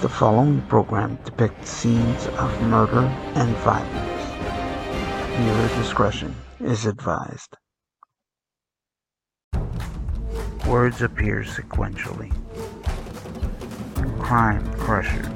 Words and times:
The 0.00 0.08
following 0.08 0.62
program 0.68 1.18
depicts 1.24 1.70
scenes 1.70 2.28
of 2.38 2.62
murder 2.62 3.00
and 3.34 3.56
violence. 3.56 4.22
Viewer 5.36 5.82
discretion 5.82 6.36
is 6.60 6.86
advised. 6.86 7.56
Words 10.68 11.02
appear 11.02 11.42
sequentially. 11.42 12.32
Crime 14.20 14.72
Crushers. 14.74 15.26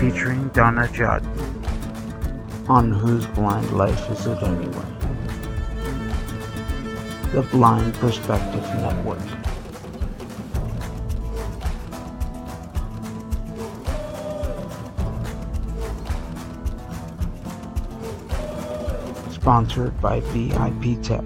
Featuring 0.00 0.48
Donna 0.48 0.90
Judd. 0.92 1.24
On 2.68 2.90
Whose 2.90 3.26
Blind 3.26 3.70
Life 3.70 4.10
Is 4.10 4.26
It 4.26 4.42
Anyway? 4.42 4.72
The 7.32 7.42
Blind 7.52 7.94
Perspective 7.94 8.64
Network. 8.74 9.39
Sponsored 19.50 20.00
by 20.00 20.20
VIP 20.26 21.02
Tech. 21.02 21.24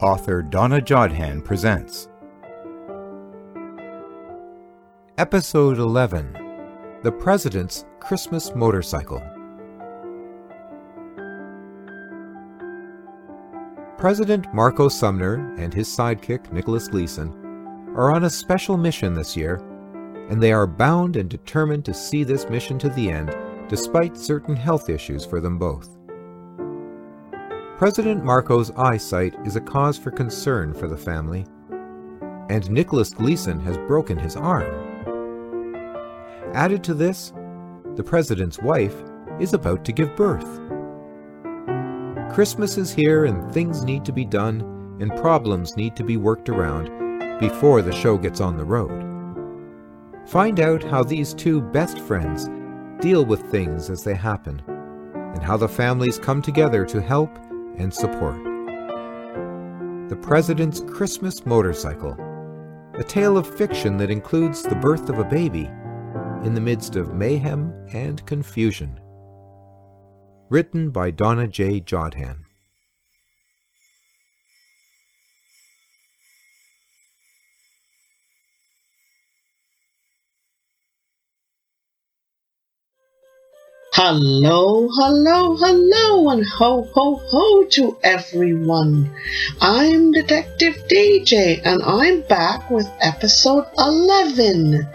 Author 0.00 0.42
Donna 0.42 0.80
Jodhan 0.80 1.44
presents 1.44 2.06
Episode 5.18 5.78
11 5.78 7.00
The 7.02 7.10
President's 7.10 7.84
Christmas 7.98 8.54
Motorcycle. 8.54 9.33
President 14.04 14.52
Marco 14.52 14.90
Sumner 14.90 15.54
and 15.56 15.72
his 15.72 15.88
sidekick 15.88 16.52
Nicholas 16.52 16.88
Gleason 16.88 17.32
are 17.96 18.12
on 18.12 18.24
a 18.24 18.28
special 18.28 18.76
mission 18.76 19.14
this 19.14 19.34
year, 19.34 19.64
and 20.28 20.42
they 20.42 20.52
are 20.52 20.66
bound 20.66 21.16
and 21.16 21.30
determined 21.30 21.86
to 21.86 21.94
see 21.94 22.22
this 22.22 22.46
mission 22.50 22.78
to 22.80 22.90
the 22.90 23.10
end 23.10 23.34
despite 23.70 24.14
certain 24.18 24.54
health 24.54 24.90
issues 24.90 25.24
for 25.24 25.40
them 25.40 25.58
both. 25.58 25.96
President 27.78 28.22
Marco's 28.22 28.70
eyesight 28.72 29.34
is 29.46 29.56
a 29.56 29.60
cause 29.62 29.96
for 29.96 30.10
concern 30.10 30.74
for 30.74 30.86
the 30.86 30.98
family, 30.98 31.46
and 32.50 32.70
Nicholas 32.70 33.08
Gleason 33.08 33.58
has 33.60 33.78
broken 33.88 34.18
his 34.18 34.36
arm. 34.36 34.68
Added 36.52 36.84
to 36.84 36.92
this, 36.92 37.32
the 37.94 38.04
president's 38.04 38.58
wife 38.58 39.02
is 39.40 39.54
about 39.54 39.82
to 39.86 39.92
give 39.92 40.14
birth. 40.14 40.60
Christmas 42.34 42.76
is 42.78 42.92
here 42.92 43.26
and 43.26 43.54
things 43.54 43.84
need 43.84 44.04
to 44.04 44.12
be 44.12 44.24
done 44.24 44.60
and 45.00 45.14
problems 45.18 45.76
need 45.76 45.94
to 45.94 46.02
be 46.02 46.16
worked 46.16 46.48
around 46.48 47.38
before 47.38 47.80
the 47.80 47.92
show 47.92 48.18
gets 48.18 48.40
on 48.40 48.56
the 48.56 48.64
road. 48.64 49.04
Find 50.26 50.58
out 50.58 50.82
how 50.82 51.04
these 51.04 51.32
two 51.32 51.60
best 51.60 52.00
friends 52.00 52.48
deal 53.00 53.24
with 53.24 53.40
things 53.52 53.88
as 53.88 54.02
they 54.02 54.16
happen 54.16 54.60
and 55.14 55.44
how 55.44 55.56
the 55.56 55.68
families 55.68 56.18
come 56.18 56.42
together 56.42 56.84
to 56.86 57.00
help 57.00 57.30
and 57.78 57.94
support. 57.94 58.42
The 60.08 60.18
President's 60.20 60.80
Christmas 60.80 61.46
Motorcycle, 61.46 62.16
a 62.94 63.04
tale 63.04 63.38
of 63.38 63.46
fiction 63.46 63.96
that 63.98 64.10
includes 64.10 64.64
the 64.64 64.74
birth 64.74 65.08
of 65.08 65.20
a 65.20 65.24
baby 65.24 65.70
in 66.42 66.54
the 66.54 66.60
midst 66.60 66.96
of 66.96 67.14
mayhem 67.14 67.72
and 67.92 68.26
confusion. 68.26 68.98
Written 70.54 70.90
by 70.90 71.10
Donna 71.10 71.48
J. 71.48 71.80
Jodhan. 71.80 72.44
Hello, 83.94 84.88
hello, 84.94 85.56
hello, 85.56 86.30
and 86.30 86.46
ho, 86.46 86.88
ho, 86.94 87.20
ho 87.32 87.64
to 87.70 87.98
everyone. 88.04 89.10
I'm 89.60 90.12
Detective 90.12 90.76
DJ, 90.88 91.62
and 91.64 91.82
I'm 91.82 92.20
back 92.28 92.70
with 92.70 92.88
episode 93.00 93.66
11 93.76 94.86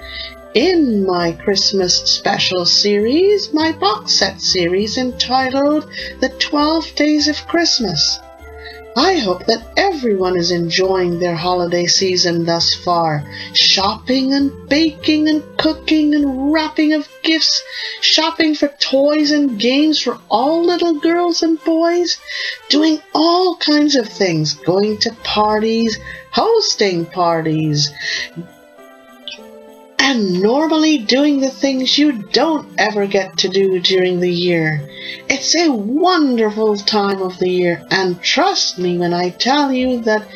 in 0.53 1.05
my 1.05 1.31
Christmas 1.31 1.95
special 1.95 2.65
series, 2.65 3.53
my 3.53 3.71
box 3.71 4.13
set 4.13 4.41
series 4.41 4.97
entitled 4.97 5.89
The 6.21 6.29
12 6.29 6.95
Days 6.95 7.27
of 7.27 7.47
Christmas. 7.47 8.19
I 8.97 9.17
hope 9.17 9.45
that 9.45 9.71
everyone 9.77 10.35
is 10.35 10.49
enjoying 10.49 11.19
their 11.19 11.35
holiday 11.35 11.85
season 11.85 12.45
thus 12.45 12.73
far. 12.73 13.23
Shopping 13.53 14.33
and 14.33 14.67
baking 14.67 15.29
and 15.29 15.43
cooking 15.57 16.15
and 16.15 16.51
wrapping 16.51 16.93
of 16.93 17.07
gifts, 17.21 17.61
shopping 18.01 18.55
for 18.55 18.69
toys 18.79 19.29
and 19.29 19.59
games 19.59 20.01
for 20.01 20.17
all 20.29 20.66
little 20.66 20.99
girls 20.99 21.43
and 21.43 21.63
boys, 21.63 22.17
doing 22.69 22.99
all 23.13 23.55
kinds 23.57 23.95
of 23.95 24.09
things, 24.09 24.55
going 24.55 24.97
to 24.97 25.13
parties, 25.23 25.99
hosting 26.31 27.05
parties, 27.05 27.91
and 30.09 30.42
normally 30.42 30.97
doing 30.97 31.40
the 31.40 31.52
things 31.52 32.00
you 32.00 32.12
don't 32.12 32.68
ever 32.80 33.06
get 33.06 33.38
to 33.38 33.47
do 33.47 33.80
during 33.80 34.20
the 34.20 34.31
year. 34.31 34.81
It's 35.30 35.56
a 35.56 35.72
wonderful 35.72 36.78
time 36.78 37.22
of 37.22 37.38
the 37.38 37.47
year, 37.47 37.86
and 37.92 38.20
trust 38.20 38.80
me 38.80 38.97
when 38.97 39.14
I 39.14 39.30
tell 39.30 39.72
you 39.72 40.02
that 40.02 40.28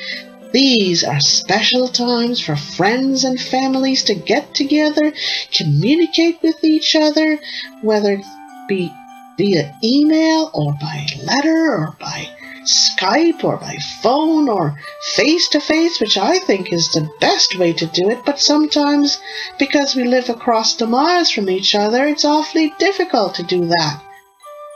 these 0.51 1.03
are 1.03 1.19
special 1.19 1.87
times 1.87 2.39
for 2.39 2.55
friends 2.55 3.23
and 3.23 3.41
families 3.41 4.03
to 4.03 4.13
get 4.13 4.53
together, 4.53 5.11
communicate 5.51 6.43
with 6.43 6.63
each 6.63 6.95
other, 6.95 7.39
whether 7.81 8.13
it 8.13 8.25
be 8.67 8.93
via 9.39 9.75
email 9.83 10.51
or 10.53 10.73
by 10.73 11.07
letter 11.25 11.71
or 11.71 11.97
by 11.99 12.29
Skype 12.65 13.43
or 13.43 13.57
by 13.57 13.77
phone 14.01 14.47
or 14.47 14.79
face 15.15 15.47
to 15.49 15.59
face, 15.59 15.99
which 15.99 16.17
I 16.17 16.39
think 16.39 16.71
is 16.71 16.91
the 16.91 17.09
best 17.19 17.57
way 17.57 17.73
to 17.73 17.85
do 17.85 18.09
it, 18.09 18.23
but 18.25 18.39
sometimes 18.39 19.19
because 19.59 19.95
we 19.95 20.03
live 20.03 20.29
across 20.29 20.75
the 20.75 20.87
miles 20.87 21.29
from 21.29 21.49
each 21.49 21.75
other, 21.75 22.05
it's 22.05 22.25
awfully 22.25 22.73
difficult 22.79 23.35
to 23.35 23.43
do 23.43 23.65
that. 23.65 24.01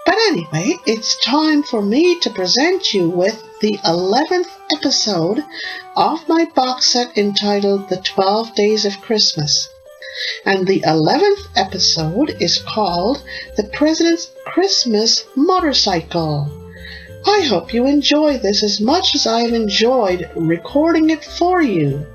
But 0.05 0.15
anyway, 0.27 0.77
it's 0.85 1.19
time 1.19 1.63
for 1.63 1.81
me 1.81 2.19
to 2.21 2.29
present 2.29 2.93
you 2.93 3.09
with 3.09 3.43
the 3.59 3.77
11th 3.85 4.49
episode 4.75 5.43
of 5.95 6.27
my 6.27 6.45
box 6.55 6.87
set 6.87 7.17
entitled 7.17 7.89
The 7.89 7.97
12 7.97 8.55
Days 8.55 8.85
of 8.85 9.01
Christmas. 9.01 9.67
And 10.45 10.65
the 10.65 10.81
11th 10.81 11.47
episode 11.55 12.37
is 12.39 12.57
called 12.57 13.21
The 13.55 13.65
President's 13.65 14.31
Christmas 14.45 15.25
Motorcycle. 15.35 16.66
I 17.25 17.41
hope 17.41 17.73
you 17.73 17.85
enjoy 17.85 18.37
this 18.37 18.63
as 18.63 18.79
much 18.79 19.15
as 19.15 19.25
I've 19.25 19.53
enjoyed 19.53 20.29
recording 20.35 21.09
it 21.09 21.23
for 21.23 21.61
you. 21.61 22.05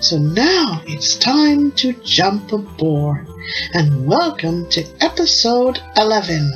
So 0.00 0.18
now 0.18 0.82
it's 0.86 1.16
time 1.16 1.72
to 1.72 1.94
jump 2.04 2.52
aboard 2.52 3.26
and 3.72 4.06
welcome 4.06 4.68
to 4.70 4.84
episode 5.00 5.80
11. 5.96 6.52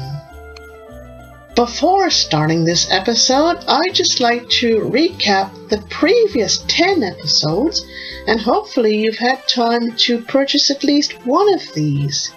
Before 1.54 2.10
starting 2.10 2.64
this 2.64 2.90
episode, 2.90 3.64
I'd 3.66 3.94
just 3.94 4.20
like 4.20 4.48
to 4.60 4.80
recap 4.80 5.68
the 5.68 5.82
previous 5.88 6.64
10 6.68 7.02
episodes 7.02 7.84
and 8.26 8.40
hopefully 8.40 8.96
you've 8.96 9.18
had 9.18 9.48
time 9.48 9.96
to 9.96 10.20
purchase 10.22 10.70
at 10.70 10.84
least 10.84 11.14
one 11.24 11.52
of 11.54 11.72
these. 11.74 12.30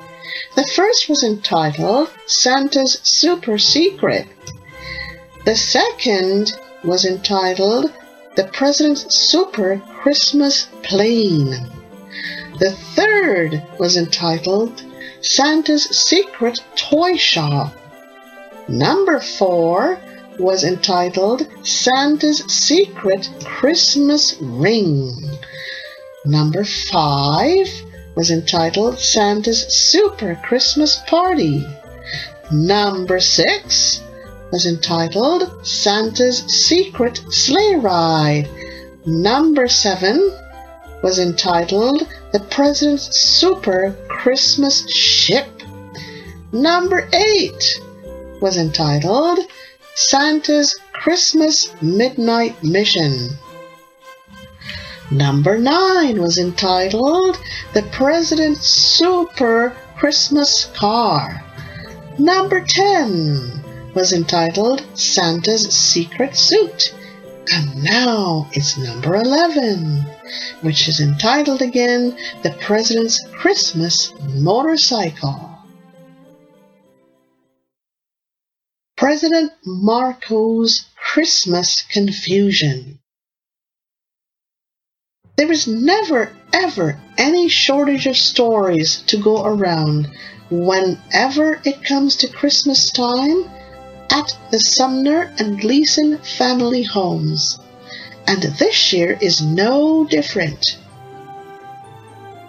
The 0.56 0.68
first 0.76 1.10
was 1.10 1.24
entitled 1.24 2.10
Santa's 2.28 3.00
Super 3.04 3.58
Secret 3.58 4.28
the 5.46 5.56
second 5.56 6.54
was 6.84 7.06
entitled 7.06 7.92
The 8.36 8.46
President's 8.46 9.14
Super 9.14 9.82
Christmas 10.02 10.68
Plane. 10.84 11.54
The 12.60 12.72
third 12.96 13.62
was 13.78 13.98
entitled 13.98 14.82
Santa's 15.22 15.84
Secret 15.84 16.62
Toy 16.76 17.18
Shop. 17.18 17.74
Number 18.70 19.20
four 19.20 20.00
was 20.40 20.64
entitled 20.64 21.48
Santa's 21.66 22.40
Secret 22.46 23.30
Christmas 23.44 24.38
Ring. 24.40 25.12
Number 26.26 26.64
five 26.64 27.68
was 28.16 28.32
entitled 28.32 28.98
Santa's 28.98 29.64
Super 29.68 30.40
Christmas 30.44 31.02
Party. 31.08 31.68
Number 32.52 33.20
six 33.20 34.02
was 34.54 34.68
entitled 34.68 35.66
Santa's 35.66 36.38
Secret 36.46 37.20
Sleigh 37.34 37.74
Ride. 37.78 38.48
Number 39.04 39.68
seven 39.68 40.32
was 41.02 41.18
entitled 41.18 42.08
The 42.34 42.40
President's 42.40 43.18
Super 43.18 43.98
Christmas 44.10 44.88
Ship. 44.88 45.50
Number 46.52 47.10
8 47.12 47.82
was 48.42 48.58
entitled 48.58 49.40
Santa's 49.96 50.80
Christmas 50.92 51.74
Midnight 51.82 52.64
Mission. 52.64 53.30
Number 55.10 55.58
9 55.58 56.22
was 56.22 56.38
entitled 56.38 57.40
The 57.74 57.82
President's 57.92 58.70
Super 58.70 59.76
Christmas 59.98 60.66
Car. 60.76 61.44
Number 62.20 62.64
10 62.64 63.64
was 63.94 64.14
entitled 64.14 64.86
Santa's 64.96 65.70
Secret 65.70 66.36
Suit. 66.36 66.94
And 67.52 67.84
now 67.84 68.48
it's 68.54 68.78
number 68.78 69.16
11, 69.16 70.06
which 70.62 70.88
is 70.88 71.00
entitled 71.00 71.62
again 71.62 72.18
The 72.42 72.52
President's 72.62 73.20
Christmas 73.34 74.14
Motorcycle. 74.36 75.50
President 78.96 79.52
Marco's 79.66 80.86
Christmas 80.96 81.84
Confusion. 81.92 83.00
There 85.36 85.52
is 85.52 85.68
never 85.68 86.32
ever 86.54 87.00
any 87.18 87.50
shortage 87.50 88.08
of 88.08 88.16
stories 88.16 89.02
to 89.08 89.18
go 89.18 89.44
around 89.44 90.08
whenever 90.50 91.60
it 91.66 91.84
comes 91.84 92.16
to 92.18 92.28
Christmas 92.28 92.92
time 92.92 93.50
at 94.14 94.38
the 94.52 94.60
Sumner 94.60 95.34
and 95.40 95.60
Gleason 95.60 96.20
family 96.20 96.84
homes. 96.84 97.60
And 98.28 98.44
this 98.44 98.94
year 98.94 99.18
is 99.20 99.42
no 99.42 100.06
different. 100.06 100.78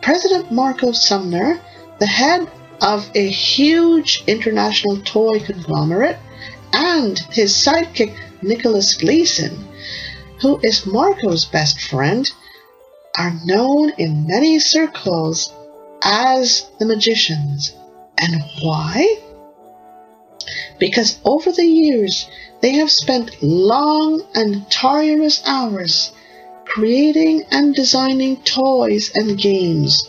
President 0.03 0.53
Marco 0.53 0.93
Sumner, 0.93 1.59
the 1.99 2.07
head 2.07 2.47
of 2.83 3.11
a 3.15 3.27
huge 3.27 4.23
international 4.27 5.01
toy 5.01 5.41
conglomerate, 5.41 6.19
and 6.75 7.19
his 7.31 7.55
sidekick 7.55 8.15
Nicholas 8.43 8.95
Gleason, 8.95 9.67
who 10.43 10.61
is 10.63 10.85
Marco's 10.85 11.47
best 11.47 11.81
friend, 11.81 12.31
are 13.17 13.41
known 13.47 13.91
in 13.97 14.27
many 14.27 14.59
circles 14.59 15.51
as 16.03 16.67
the 16.79 16.85
magicians. 16.85 17.73
And 18.19 18.43
why? 18.61 19.24
Because 20.85 21.17
over 21.25 21.51
the 21.51 21.65
years 21.65 22.27
they 22.61 22.73
have 22.73 22.91
spent 22.91 23.43
long 23.43 24.23
and 24.35 24.71
tireless 24.71 25.41
hours 25.47 26.13
creating 26.67 27.45
and 27.51 27.75
designing 27.75 28.37
toys 28.43 29.11
and 29.15 29.39
games 29.39 30.07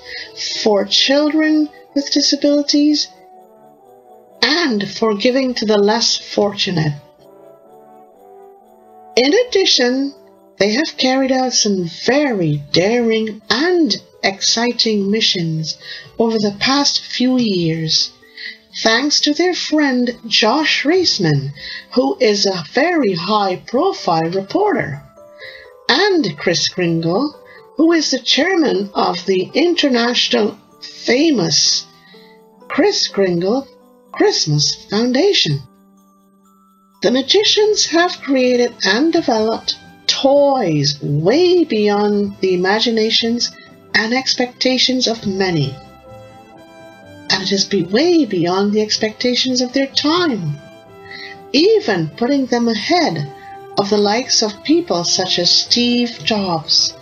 for 0.63 0.83
children 0.83 1.69
with 1.93 2.11
disabilities 2.11 3.07
and 4.41 4.85
for 4.85 5.15
giving 5.15 5.53
to 5.53 5.65
the 5.65 5.77
less 5.77 6.17
fortunate. 6.17 6.95
In 9.15 9.33
addition, 9.47 10.13
they 10.57 10.71
have 10.71 10.97
carried 10.97 11.31
out 11.31 11.53
some 11.53 11.85
very 12.05 12.61
daring 12.73 13.41
and 13.49 13.95
exciting 14.21 15.09
missions 15.09 15.77
over 16.19 16.37
the 16.37 16.57
past 16.59 16.99
few 16.99 17.37
years, 17.37 18.11
thanks 18.81 19.19
to 19.21 19.33
their 19.33 19.53
friend 19.53 20.19
Josh 20.27 20.83
Reisman, 20.83 21.53
who 21.93 22.17
is 22.19 22.45
a 22.45 22.63
very 22.73 23.13
high 23.13 23.55
profile 23.55 24.29
reporter, 24.29 25.01
and 25.87 26.37
Chris 26.37 26.67
Kringle, 26.67 27.39
who 27.77 27.91
is 27.91 28.11
the 28.11 28.19
chairman 28.19 28.89
of 28.93 29.25
the 29.25 29.49
international 29.53 30.57
famous 30.81 31.85
Chris 32.67 33.07
Kringle 33.07 33.67
Christmas 34.11 34.75
Foundation. 34.89 35.59
The 37.01 37.11
magicians 37.11 37.85
have 37.87 38.21
created 38.21 38.73
and 38.83 39.13
developed 39.13 39.77
toys 40.07 40.99
way 41.01 41.63
beyond 41.63 42.37
the 42.39 42.53
imaginations 42.53 43.51
and 43.93 44.13
expectations 44.13 45.07
of 45.07 45.27
many. 45.27 45.75
And 47.29 47.43
it 47.43 47.51
is 47.51 47.69
way 47.91 48.25
beyond 48.25 48.73
the 48.73 48.81
expectations 48.81 49.61
of 49.61 49.73
their 49.73 49.87
time, 49.87 50.57
even 51.51 52.09
putting 52.09 52.45
them 52.45 52.67
ahead 52.67 53.31
of 53.77 53.89
the 53.89 53.97
likes 53.97 54.41
of 54.41 54.63
people 54.63 55.03
such 55.03 55.37
as 55.39 55.49
Steve 55.51 56.19
Jobs. 56.23 56.95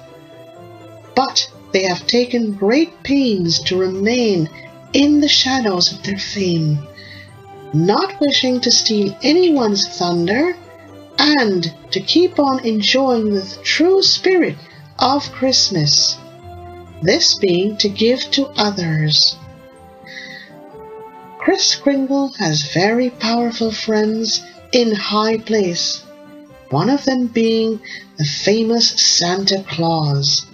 But 1.16 1.50
they 1.72 1.84
have 1.84 2.08
taken 2.08 2.54
great 2.54 3.04
pains 3.04 3.60
to 3.64 3.78
remain 3.78 4.50
in 4.94 5.20
the 5.22 5.28
shadows 5.28 5.92
of 5.92 6.04
their 6.04 6.20
fame, 6.20 6.88
not 7.74 8.20
wishing 8.20 8.60
to 8.62 8.72
steal 8.72 9.18
anyone's 9.24 9.88
thunder 9.88 10.56
and 11.18 11.74
to 11.92 12.00
keep 12.00 12.40
on 12.40 12.66
enjoying 12.66 13.34
the 13.34 13.58
true 13.64 14.02
spirit 14.02 14.56
of 15.00 15.32
Christmas, 15.32 16.18
this 17.02 17.36
being 17.36 17.78
to 17.78 17.90
give 17.90 18.20
to 18.32 18.48
others. 18.56 19.36
Kris 21.44 21.76
Kringle 21.76 22.32
has 22.40 22.72
very 22.74 23.10
powerful 23.10 23.70
friends 23.70 24.42
in 24.72 24.96
high 24.96 25.38
place, 25.38 26.02
one 26.70 26.90
of 26.90 27.04
them 27.04 27.28
being 27.28 27.82
the 28.16 28.24
famous 28.24 28.92
Santa 28.92 29.62
Claus. 29.68 30.46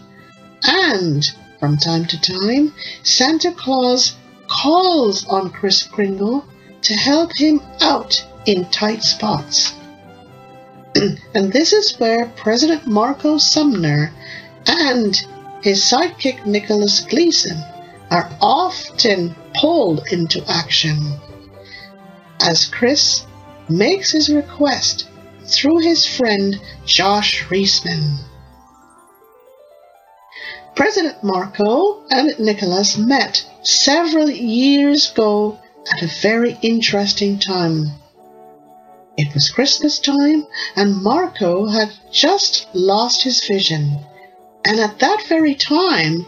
And 0.64 1.24
from 1.60 1.78
time 1.78 2.06
to 2.06 2.20
time, 2.20 2.74
Santa 3.04 3.52
Claus 3.52 4.16
calls 4.48 5.28
on 5.28 5.52
Kris 5.52 5.84
Kringle 5.84 6.44
to 6.82 6.96
help 6.96 7.38
him 7.38 7.62
out 7.82 8.26
in 8.48 8.66
tight 8.72 9.04
spots. 9.04 9.76
and 11.36 11.54
this 11.54 11.72
is 11.72 12.00
where 12.00 12.34
President 12.36 12.88
Marco 12.88 13.38
Sumner 13.38 14.12
and 14.66 15.24
his 15.62 15.84
sidekick 15.84 16.48
Nicholas 16.48 17.02
Gleason 17.02 17.64
are 18.12 18.30
often 18.42 19.36
pulled 19.56 20.08
into 20.12 20.44
action. 20.50 21.20
As 22.42 22.66
Chris 22.66 23.26
makes 23.68 24.12
his 24.12 24.30
request 24.30 25.08
through 25.46 25.80
his 25.80 26.06
friend 26.06 26.60
Josh 26.86 27.44
Reisman. 27.46 28.18
President 30.76 31.24
Marco 31.24 32.04
and 32.10 32.40
Nicholas 32.40 32.98
met 32.98 33.46
several 33.64 34.30
years 34.30 35.12
ago 35.12 35.60
at 35.92 36.02
a 36.02 36.22
very 36.22 36.58
interesting 36.62 37.38
time. 37.38 37.92
It 39.18 39.34
was 39.34 39.50
Christmas 39.50 40.00
time, 40.00 40.48
and 40.78 41.04
Marco 41.04 41.68
had 41.68 41.92
just 42.12 42.68
lost 42.74 43.24
his 43.24 43.46
vision. 43.46 44.00
And 44.64 44.80
at 44.80 45.00
that 45.00 45.24
very 45.28 45.56
time, 45.56 46.26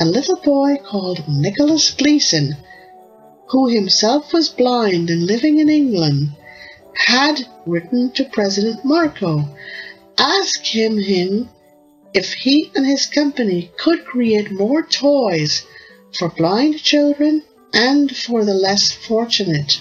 a 0.00 0.04
little 0.04 0.36
boy 0.36 0.76
called 0.76 1.28
Nicholas 1.28 1.92
Gleason, 1.92 2.56
who 3.48 3.68
himself 3.68 4.32
was 4.32 4.48
blind 4.48 5.08
and 5.08 5.26
living 5.26 5.58
in 5.58 5.68
England, 5.68 6.30
had 6.94 7.46
written 7.66 8.10
to 8.12 8.24
President 8.24 8.84
Marco, 8.84 9.48
asking 10.18 11.00
him 11.00 11.48
if 12.12 12.32
he 12.32 12.70
and 12.74 12.86
his 12.86 13.06
company 13.06 13.70
could 13.76 14.04
create 14.04 14.50
more 14.50 14.82
toys 14.82 15.64
for 16.12 16.28
blind 16.28 16.82
children 16.82 17.42
and 17.72 18.16
for 18.16 18.44
the 18.44 18.54
less 18.54 18.92
fortunate. 18.92 19.80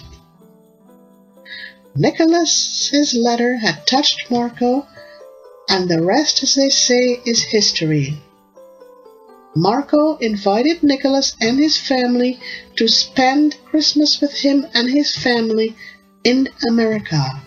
Nicholas's 1.95 3.13
letter 3.13 3.57
had 3.57 3.85
touched 3.85 4.31
Marco, 4.31 4.87
and 5.69 5.87
the 5.87 6.01
rest, 6.01 6.41
as 6.41 6.55
they 6.55 6.69
say, 6.69 7.21
is 7.25 7.43
history. 7.43 8.19
Marco 9.55 10.17
invited 10.17 10.81
Nicholas 10.81 11.35
and 11.39 11.59
his 11.59 11.77
family 11.77 12.39
to 12.75 12.87
spend 12.87 13.55
Christmas 13.65 14.19
with 14.19 14.33
him 14.33 14.65
and 14.73 14.89
his 14.89 15.15
family 15.15 15.75
in 16.23 16.49
America. 16.67 17.41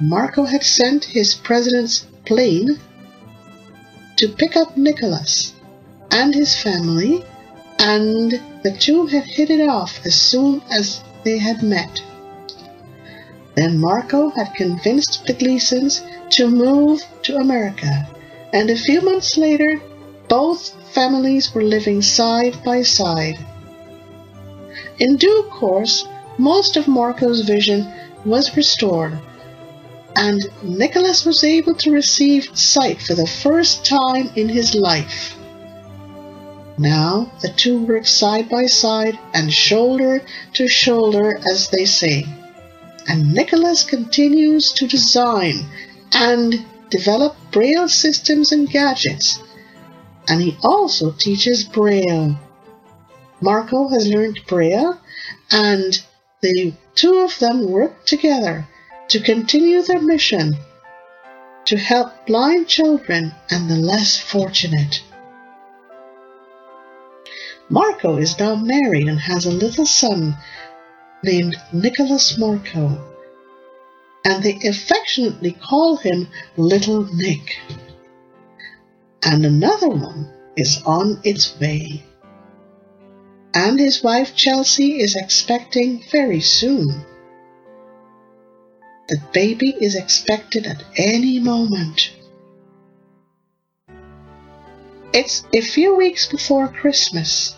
Marco 0.00 0.44
had 0.44 0.64
sent 0.64 1.04
his 1.04 1.34
president's 1.34 2.06
plane 2.24 2.80
to 4.16 4.28
pick 4.28 4.56
up 4.56 4.76
Nicholas 4.76 5.52
and 6.10 6.34
his 6.34 6.56
family, 6.56 7.22
and 7.78 8.40
the 8.62 8.74
two 8.78 9.06
had 9.06 9.24
hit 9.24 9.50
it 9.50 9.68
off 9.68 10.00
as 10.06 10.14
soon 10.14 10.62
as 10.70 11.02
they 11.24 11.38
had 11.38 11.62
met. 11.62 12.00
Then 13.54 13.78
Marco 13.78 14.30
had 14.30 14.54
convinced 14.54 15.26
the 15.26 15.34
Gleasons 15.34 16.02
to 16.30 16.48
move 16.48 17.02
to 17.24 17.36
America, 17.36 18.08
and 18.54 18.70
a 18.70 18.76
few 18.76 19.02
months 19.02 19.36
later, 19.36 19.80
both 20.32 20.72
families 20.94 21.54
were 21.54 21.62
living 21.62 22.00
side 22.00 22.56
by 22.64 22.80
side. 22.80 23.38
In 24.98 25.18
due 25.18 25.42
course, 25.50 26.06
most 26.38 26.78
of 26.78 26.88
Marco's 26.88 27.42
vision 27.42 27.86
was 28.24 28.56
restored, 28.56 29.18
and 30.16 30.40
Nicholas 30.62 31.26
was 31.26 31.44
able 31.44 31.74
to 31.74 31.92
receive 31.92 32.56
sight 32.56 33.02
for 33.02 33.14
the 33.14 33.26
first 33.26 33.84
time 33.84 34.30
in 34.34 34.48
his 34.48 34.74
life. 34.74 35.36
Now 36.78 37.30
the 37.42 37.52
two 37.54 37.84
work 37.84 38.06
side 38.06 38.48
by 38.48 38.64
side 38.68 39.18
and 39.34 39.52
shoulder 39.52 40.22
to 40.54 40.66
shoulder, 40.66 41.38
as 41.52 41.68
they 41.68 41.84
say. 41.84 42.24
And 43.06 43.34
Nicholas 43.34 43.84
continues 43.84 44.72
to 44.72 44.86
design 44.86 45.66
and 46.10 46.64
develop 46.88 47.36
Braille 47.50 47.90
systems 47.90 48.50
and 48.50 48.66
gadgets. 48.66 49.38
And 50.28 50.40
he 50.40 50.56
also 50.62 51.10
teaches 51.12 51.64
Braille. 51.64 52.38
Marco 53.40 53.88
has 53.88 54.06
learned 54.06 54.40
Braille, 54.46 55.00
and 55.50 56.00
the 56.40 56.72
two 56.94 57.18
of 57.18 57.38
them 57.38 57.70
work 57.70 58.04
together 58.04 58.68
to 59.08 59.20
continue 59.20 59.82
their 59.82 60.00
mission 60.00 60.56
to 61.64 61.76
help 61.76 62.26
blind 62.26 62.68
children 62.68 63.34
and 63.50 63.70
the 63.70 63.76
less 63.76 64.18
fortunate. 64.18 65.02
Marco 67.68 68.16
is 68.16 68.38
now 68.38 68.54
married 68.54 69.08
and 69.08 69.18
has 69.18 69.46
a 69.46 69.50
little 69.50 69.86
son 69.86 70.36
named 71.22 71.56
Nicholas 71.72 72.36
Marco, 72.36 72.98
and 74.24 74.42
they 74.42 74.58
affectionately 74.68 75.52
call 75.52 75.96
him 75.96 76.28
Little 76.56 77.04
Nick. 77.14 77.58
And 79.24 79.46
another 79.46 79.88
one 79.88 80.30
is 80.56 80.82
on 80.84 81.20
its 81.22 81.58
way. 81.60 82.02
And 83.54 83.78
his 83.78 84.02
wife 84.02 84.34
Chelsea 84.34 85.00
is 85.00 85.14
expecting 85.14 86.02
very 86.10 86.40
soon. 86.40 87.04
The 89.08 89.20
baby 89.32 89.76
is 89.80 89.94
expected 89.94 90.66
at 90.66 90.82
any 90.96 91.38
moment. 91.38 92.12
It's 95.12 95.44
a 95.52 95.60
few 95.60 95.94
weeks 95.94 96.26
before 96.26 96.68
Christmas, 96.68 97.54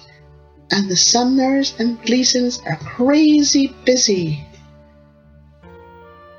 and 0.72 0.90
the 0.90 0.96
Sumners 0.96 1.74
and 1.78 2.02
Gleasons 2.02 2.60
are 2.66 2.76
crazy 2.76 3.72
busy. 3.84 4.44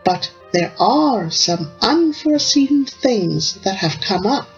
But 0.03 0.29
there 0.51 0.73
are 0.77 1.31
some 1.31 1.71
unforeseen 1.81 2.85
things 2.85 3.53
that 3.61 3.77
have 3.77 4.01
come 4.01 4.27
up. 4.27 4.49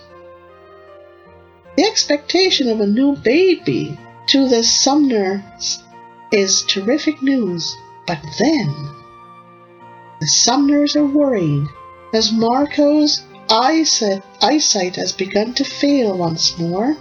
The 1.78 1.86
expectation 1.86 2.70
of 2.72 2.82
a 2.82 2.88
new 2.88 3.16
baby 3.18 4.00
to 4.30 4.50
the 4.50 4.64
Sumners 4.64 5.84
is 6.32 6.64
terrific 6.64 7.22
news, 7.22 7.78
but 8.08 8.18
then 8.40 8.74
the 10.20 10.26
Sumners 10.26 10.96
are 10.96 11.06
worried 11.06 11.68
as 12.16 12.32
Marco's 12.32 13.22
eyesight, 13.48 14.24
eyesight 14.42 14.96
has 14.96 15.12
begun 15.12 15.54
to 15.54 15.64
fail 15.64 16.18
once 16.18 16.58
more. 16.58 16.98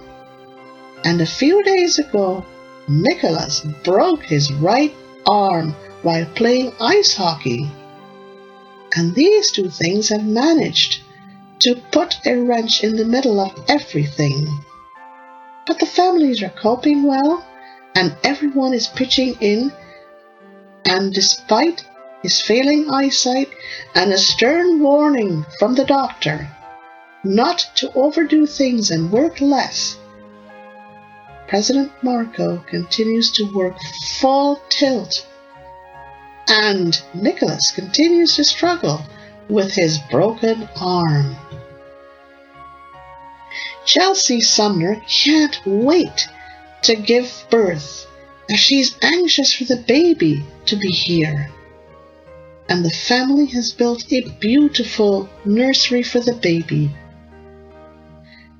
And 1.03 1.21
a 1.21 1.25
few 1.25 1.63
days 1.63 1.97
ago, 1.97 2.45
Nicholas 2.87 3.61
broke 3.83 4.25
his 4.25 4.53
right 4.53 4.93
arm 5.25 5.73
while 6.03 6.25
playing 6.35 6.71
ice 6.79 7.15
hockey. 7.15 7.67
And 8.95 9.15
these 9.15 9.49
two 9.49 9.71
things 9.71 10.09
have 10.09 10.23
managed 10.23 11.01
to 11.61 11.81
put 11.91 12.19
a 12.27 12.35
wrench 12.35 12.83
in 12.83 12.95
the 12.95 13.05
middle 13.05 13.39
of 13.39 13.51
everything. 13.67 14.47
But 15.67 15.79
the 15.79 15.85
families 15.85 16.41
are 16.41 16.49
coping 16.49 17.03
well, 17.03 17.45
and 17.93 18.15
everyone 18.23 18.73
is 18.73 18.87
pitching 18.87 19.35
in. 19.41 19.73
And 20.85 21.13
despite 21.13 21.83
his 22.23 22.39
failing 22.39 22.89
eyesight 22.89 23.49
and 23.93 24.13
a 24.13 24.17
stern 24.17 24.79
warning 24.79 25.45
from 25.59 25.75
the 25.75 25.83
doctor 25.83 26.49
not 27.23 27.69
to 27.75 27.91
overdo 27.93 28.45
things 28.45 28.91
and 28.91 29.11
work 29.11 29.41
less, 29.41 29.97
President 31.49 31.91
Marco 32.01 32.57
continues 32.69 33.31
to 33.31 33.43
work 33.53 33.75
full 34.19 34.61
tilt, 34.69 35.25
and 36.47 37.01
Nicholas 37.13 37.71
continues 37.71 38.35
to 38.35 38.43
struggle 38.43 39.01
with 39.49 39.71
his 39.73 39.97
broken 40.11 40.69
arm. 40.79 41.35
Chelsea 43.87 44.41
Sumner 44.41 45.01
can't 45.07 45.59
wait 45.65 46.27
to 46.83 46.95
give 46.95 47.45
birth 47.49 48.05
as 48.49 48.59
she's 48.59 48.95
anxious 49.01 49.53
for 49.53 49.63
the 49.63 49.83
baby 49.87 50.43
to 50.67 50.75
be 50.75 50.89
here. 50.89 51.49
And 52.69 52.85
the 52.85 52.91
family 52.91 53.47
has 53.47 53.71
built 53.71 54.11
a 54.13 54.29
beautiful 54.39 55.27
nursery 55.45 56.03
for 56.03 56.19
the 56.19 56.35
baby 56.35 56.91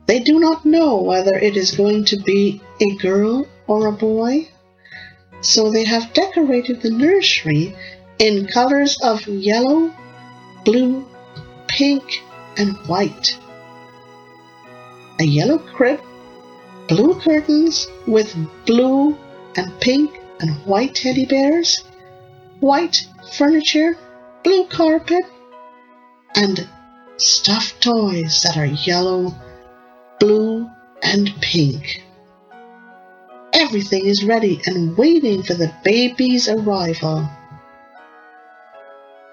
they 0.08 0.20
do 0.20 0.40
not 0.40 0.66
know 0.66 0.96
whether 0.96 1.38
it 1.38 1.58
is 1.58 1.72
going 1.72 2.06
to 2.06 2.18
be 2.18 2.62
a 2.80 2.96
girl 2.96 3.46
or 3.68 3.88
a 3.88 3.92
boy, 3.92 4.48
so 5.42 5.70
they 5.70 5.84
have 5.84 6.14
decorated 6.14 6.82
the 6.82 6.90
nursery 6.90 7.76
in 8.18 8.48
colors 8.48 8.98
of 9.04 9.28
yellow, 9.28 9.94
blue, 10.64 11.06
pink, 11.68 12.24
and 12.56 12.78
white. 12.88 13.38
A 15.20 15.24
yellow 15.24 15.58
crib, 15.58 16.00
blue 16.88 17.20
curtains 17.20 17.88
with 18.06 18.36
blue 18.66 19.18
and 19.56 19.80
pink 19.80 20.20
and 20.40 20.52
white 20.66 20.96
teddy 20.96 21.26
bears, 21.26 21.84
white 22.60 23.08
furniture, 23.34 23.98
blue 24.44 24.66
carpet, 24.68 25.26
and 26.36 26.68
stuffed 27.18 27.82
toys 27.82 28.42
that 28.44 28.58
are 28.58 28.66
yellow 28.66 29.34
blue, 30.20 30.70
and 31.02 31.34
pink. 31.42 32.04
Everything 33.54 34.06
is 34.06 34.24
ready 34.24 34.62
and 34.66 34.98
waiting 34.98 35.44
for 35.44 35.54
the 35.54 35.74
baby's 35.84 36.48
arrival. 36.48 37.28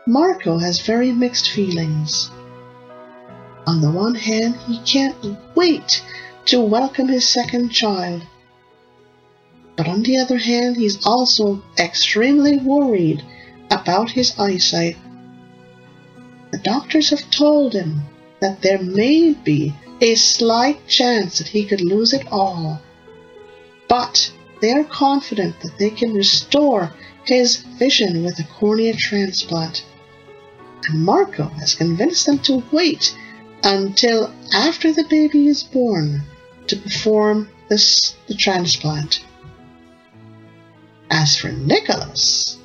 Marco 0.07 0.59
has 0.59 0.81
very 0.81 1.13
mixed 1.13 1.51
feelings. 1.51 2.31
On 3.67 3.81
the 3.81 3.91
one 3.91 4.15
hand, 4.15 4.57
he 4.67 4.79
can't 4.81 5.17
wait 5.55 6.03
to 6.47 6.61
welcome 6.61 7.09
his 7.09 7.27
second 7.27 7.71
child. 7.71 8.23
But 9.77 9.89
on 9.89 10.03
the 10.03 10.19
other 10.19 10.39
hand, 10.39 10.77
he's 10.77 11.05
also 11.07 11.63
extremely 11.79 12.59
worried 12.59 13.25
about 13.71 14.11
his 14.11 14.39
eyesight. 14.39 14.97
The 16.53 16.59
doctors 16.59 17.11
have 17.11 17.31
told 17.31 17.73
him 17.73 18.03
that 18.41 18.61
there 18.61 18.83
may 18.83 19.33
be 19.33 19.75
a 20.01 20.15
slight 20.15 20.87
chance 20.87 21.39
that 21.39 21.49
he 21.49 21.65
could 21.65 21.81
lose 21.81 22.13
it 22.13 22.27
all. 22.31 22.81
But 23.89 24.31
they 24.61 24.73
are 24.73 24.85
confident 24.85 25.61
that 25.61 25.79
they 25.79 25.91
can 25.91 26.13
restore 26.13 26.93
his 27.25 27.57
vision 27.57 28.23
with 28.23 28.39
a 28.39 28.45
cornea 28.45 28.95
transplant. 28.95 29.85
And 30.89 31.05
Marco 31.05 31.49
has 31.49 31.75
convinced 31.75 32.27
them 32.27 32.39
to 32.41 32.63
wait 32.71 33.17
until 33.65 34.33
after 34.53 34.93
the 34.93 35.05
baby 35.05 35.49
is 35.49 35.63
born 35.63 36.23
to 36.67 36.77
perform 36.77 37.49
this, 37.69 38.15
the 38.29 38.35
transplant. 38.35 39.25
As 41.11 41.37
for 41.37 41.51
Nicholas, 41.51 42.59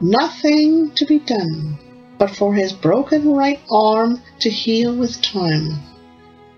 nothing 0.00 0.90
to 0.92 1.04
be 1.04 1.18
done 1.18 1.78
but 2.18 2.30
for 2.30 2.54
his 2.54 2.72
broken 2.72 3.32
right 3.32 3.60
arm 3.70 4.22
to 4.38 4.48
heal 4.48 4.94
with 4.94 5.20
time. 5.22 5.78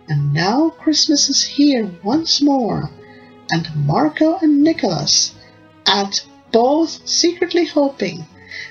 And 0.08 0.32
now 0.32 0.70
Christmas 0.70 1.28
is 1.28 1.42
here 1.42 1.90
once 2.02 2.42
more, 2.42 2.90
and 3.50 3.68
Marco 3.74 4.38
and 4.42 4.62
Nicholas 4.62 5.34
at 5.86 6.24
both 6.52 7.08
secretly 7.08 7.64
hoping 7.64 8.26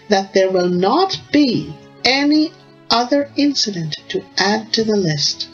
that 0.09 0.33
there 0.33 0.51
will 0.51 0.69
not 0.69 1.19
be 1.31 1.75
any 2.05 2.51
other 2.93 3.29
incident 3.35 3.97
to 4.07 4.23
add 4.37 4.71
to 4.71 4.83
the 4.83 4.95
list, 4.95 5.49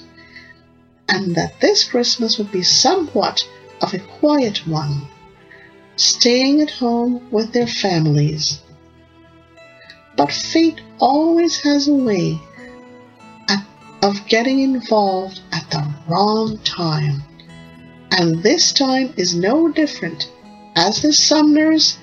and 1.07 1.35
that 1.35 1.59
this 1.61 1.85
Christmas 1.85 2.37
would 2.37 2.51
be 2.51 2.61
somewhat 2.61 3.47
of 3.81 3.93
a 3.93 3.99
quiet 4.19 4.67
one, 4.67 5.07
staying 5.95 6.61
at 6.61 6.69
home 6.69 7.31
with 7.31 7.53
their 7.53 7.65
families. 7.65 8.59
But 10.17 10.33
fate 10.33 10.81
always 10.99 11.61
has 11.61 11.87
a 11.87 11.93
way 11.93 12.39
of 14.01 14.27
getting 14.27 14.59
involved 14.59 15.41
at 15.51 15.69
the 15.71 15.93
wrong 16.07 16.57
time. 16.59 17.21
And 18.11 18.43
this 18.43 18.73
time 18.73 19.13
is 19.17 19.35
no 19.35 19.71
different, 19.71 20.29
as 20.75 21.01
the 21.01 21.13
Sumners 21.13 21.97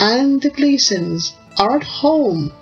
and 0.00 0.40
the 0.40 0.50
Gleasons 0.50 1.34
are 1.58 1.76
at 1.76 1.84
home 1.84 2.52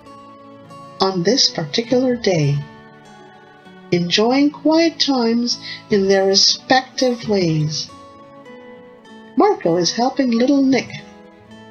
on 1.03 1.21
this 1.21 1.49
particular 1.49 2.15
day, 2.15 2.57
enjoying 3.91 4.49
quiet 4.49 4.97
times 4.97 5.59
in 5.89 6.07
their 6.07 6.25
respective 6.25 7.27
ways. 7.27 7.89
Marco 9.35 9.75
is 9.75 9.91
helping 9.91 10.31
little 10.31 10.63
Nick 10.63 10.89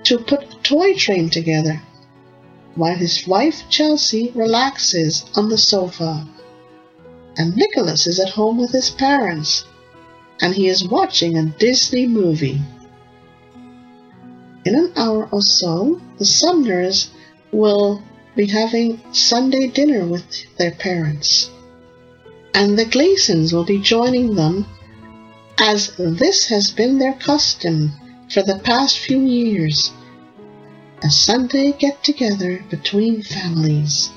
to 0.04 0.18
put 0.18 0.42
a 0.42 0.56
toy 0.62 0.92
train 0.94 1.30
together, 1.30 1.80
while 2.74 2.94
his 2.94 3.26
wife 3.26 3.62
Chelsea 3.70 4.30
relaxes 4.34 5.24
on 5.34 5.48
the 5.48 5.56
sofa. 5.56 6.28
And 7.38 7.56
Nicholas 7.56 8.06
is 8.06 8.20
at 8.20 8.28
home 8.28 8.58
with 8.58 8.72
his 8.72 8.90
parents, 8.90 9.64
and 10.42 10.54
he 10.54 10.68
is 10.68 10.86
watching 10.86 11.38
a 11.38 11.46
Disney 11.46 12.06
movie. 12.06 12.60
In 14.66 14.74
an 14.74 14.92
hour 14.94 15.26
or 15.32 15.40
so, 15.40 15.98
the 16.18 16.26
Sumners 16.26 17.08
will 17.50 18.02
be 18.36 18.46
having 18.46 19.00
Sunday 19.12 19.68
dinner 19.68 20.06
with 20.06 20.24
their 20.56 20.72
parents, 20.72 21.50
and 22.54 22.78
the 22.78 22.84
Gleasons 22.84 23.52
will 23.52 23.64
be 23.64 23.78
joining 23.78 24.34
them 24.34 24.66
as 25.58 25.94
this 25.96 26.46
has 26.46 26.70
been 26.70 26.98
their 26.98 27.14
custom 27.14 27.92
for 28.30 28.42
the 28.42 28.58
past 28.58 28.98
few 28.98 29.20
years 29.20 29.92
a 31.04 31.10
Sunday 31.10 31.72
get 31.72 32.04
together 32.04 32.64
between 32.70 33.22
families. 33.22 34.10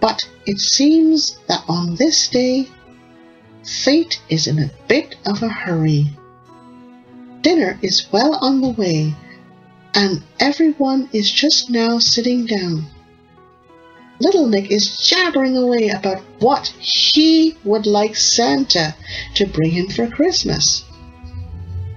But 0.00 0.26
it 0.46 0.58
seems 0.58 1.38
that 1.48 1.64
on 1.68 1.96
this 1.96 2.28
day, 2.28 2.68
fate 3.62 4.20
is 4.30 4.46
in 4.46 4.58
a 4.58 4.70
bit 4.88 5.16
of 5.26 5.42
a 5.42 5.48
hurry. 5.48 6.16
Dinner 7.42 7.78
is 7.82 8.10
well 8.10 8.36
on 8.36 8.62
the 8.62 8.70
way, 8.70 9.14
and 9.94 10.22
everyone 10.40 11.08
is 11.12 11.30
just 11.30 11.70
now 11.70 11.98
sitting 11.98 12.46
down. 12.46 12.86
Little 14.20 14.46
Nick 14.46 14.70
is 14.70 14.98
jabbering 14.98 15.56
away 15.56 15.88
about 15.88 16.22
what 16.38 16.68
he 16.78 17.56
would 17.64 17.86
like 17.86 18.16
Santa 18.16 18.94
to 19.34 19.46
bring 19.46 19.72
him 19.72 19.88
for 19.88 20.06
Christmas. 20.06 20.84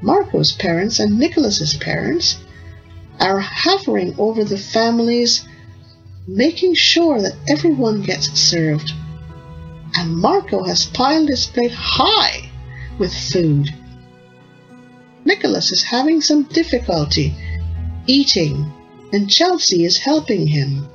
Marco's 0.01 0.51
parents 0.51 0.99
and 0.99 1.17
Nicholas's 1.17 1.75
parents 1.75 2.37
are 3.19 3.39
hovering 3.39 4.15
over 4.17 4.43
the 4.43 4.57
families, 4.57 5.47
making 6.27 6.73
sure 6.73 7.21
that 7.21 7.37
everyone 7.47 8.01
gets 8.01 8.27
served. 8.39 8.91
And 9.95 10.17
Marco 10.17 10.63
has 10.63 10.85
piled 10.87 11.29
his 11.29 11.45
plate 11.45 11.71
high 11.73 12.49
with 12.99 13.13
food. 13.13 13.73
Nicholas 15.23 15.71
is 15.71 15.83
having 15.83 16.21
some 16.21 16.43
difficulty 16.43 17.33
eating, 18.07 18.71
and 19.12 19.29
Chelsea 19.29 19.85
is 19.85 19.97
helping 19.97 20.47
him. 20.47 20.88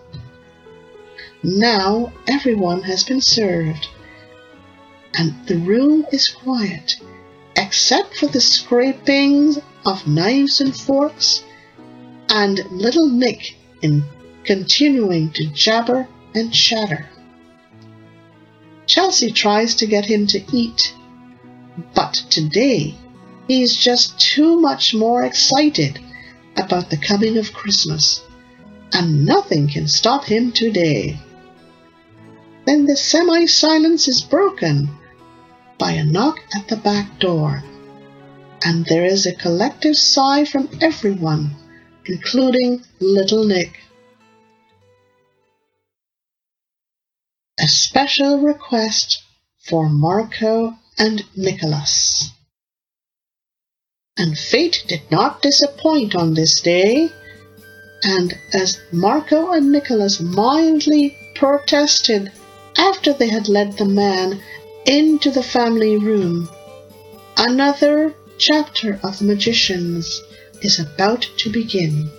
Now 1.42 2.12
everyone 2.26 2.82
has 2.82 3.04
been 3.04 3.20
served, 3.20 3.88
and 5.14 5.34
the 5.46 5.56
room 5.56 6.06
is 6.12 6.28
quiet, 6.28 6.96
except 7.56 8.16
for 8.16 8.26
the 8.26 8.40
scrapings 8.40 9.58
of 9.86 10.06
knives 10.06 10.60
and 10.60 10.76
forks, 10.76 11.42
and 12.28 12.64
little 12.70 13.08
Nick 13.08 13.56
in 13.82 14.04
continuing 14.44 15.30
to 15.32 15.46
jabber 15.46 16.06
and 16.34 16.52
chatter. 16.52 17.08
Chelsea 18.86 19.30
tries 19.30 19.74
to 19.76 19.86
get 19.86 20.04
him 20.04 20.26
to 20.26 20.42
eat, 20.52 20.94
but 21.94 22.14
today 22.28 22.94
he 23.48 23.62
is 23.62 23.76
just 23.76 24.18
too 24.20 24.60
much 24.60 24.94
more 24.94 25.24
excited 25.24 25.98
about 26.56 26.90
the 26.90 26.96
coming 26.96 27.38
of 27.38 27.52
Christmas, 27.52 28.22
and 28.92 29.24
nothing 29.24 29.68
can 29.68 29.88
stop 29.88 30.24
him 30.24 30.52
today. 30.52 31.18
Then 32.66 32.86
the 32.86 32.96
semi 32.96 33.46
silence 33.46 34.08
is 34.08 34.20
broken 34.20 34.90
by 35.78 35.92
a 35.92 36.04
knock 36.04 36.40
at 36.54 36.68
the 36.68 36.76
back 36.76 37.18
door, 37.18 37.62
and 38.62 38.84
there 38.86 39.04
is 39.04 39.26
a 39.26 39.34
collective 39.34 39.96
sigh 39.96 40.44
from 40.44 40.68
everyone, 40.80 41.56
including 42.04 42.84
little 43.00 43.44
Nick. 43.44 43.80
A 47.58 47.68
special 47.68 48.40
request 48.40 49.22
for 49.58 49.88
Marco 49.88 50.74
and 50.98 51.24
Nicholas. 51.36 52.30
And 54.20 54.38
fate 54.38 54.84
did 54.86 55.00
not 55.10 55.40
disappoint 55.40 56.14
on 56.14 56.34
this 56.34 56.60
day, 56.60 57.08
and 58.02 58.36
as 58.52 58.78
Marco 58.92 59.52
and 59.52 59.72
Nicholas 59.72 60.20
mildly 60.20 61.16
protested 61.34 62.30
after 62.76 63.14
they 63.14 63.28
had 63.28 63.48
led 63.48 63.78
the 63.78 63.86
man 63.86 64.42
into 64.84 65.30
the 65.30 65.42
family 65.42 65.96
room, 65.96 66.50
another 67.38 68.14
chapter 68.36 69.00
of 69.02 69.18
the 69.18 69.24
magicians 69.24 70.20
is 70.60 70.78
about 70.78 71.22
to 71.38 71.48
begin. 71.48 72.10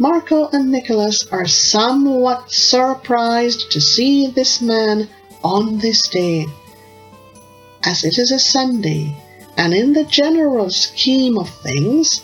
Marco 0.00 0.48
and 0.48 0.72
Nicholas 0.72 1.24
are 1.30 1.46
somewhat 1.46 2.50
surprised 2.50 3.70
to 3.70 3.80
see 3.80 4.26
this 4.26 4.60
man 4.60 5.08
on 5.44 5.78
this 5.78 6.08
day, 6.08 6.46
as 7.84 8.02
it 8.02 8.18
is 8.18 8.32
a 8.32 8.40
Sunday, 8.40 9.14
and 9.60 9.74
in 9.74 9.92
the 9.92 10.04
general 10.04 10.70
scheme 10.70 11.36
of 11.36 11.46
things, 11.62 12.22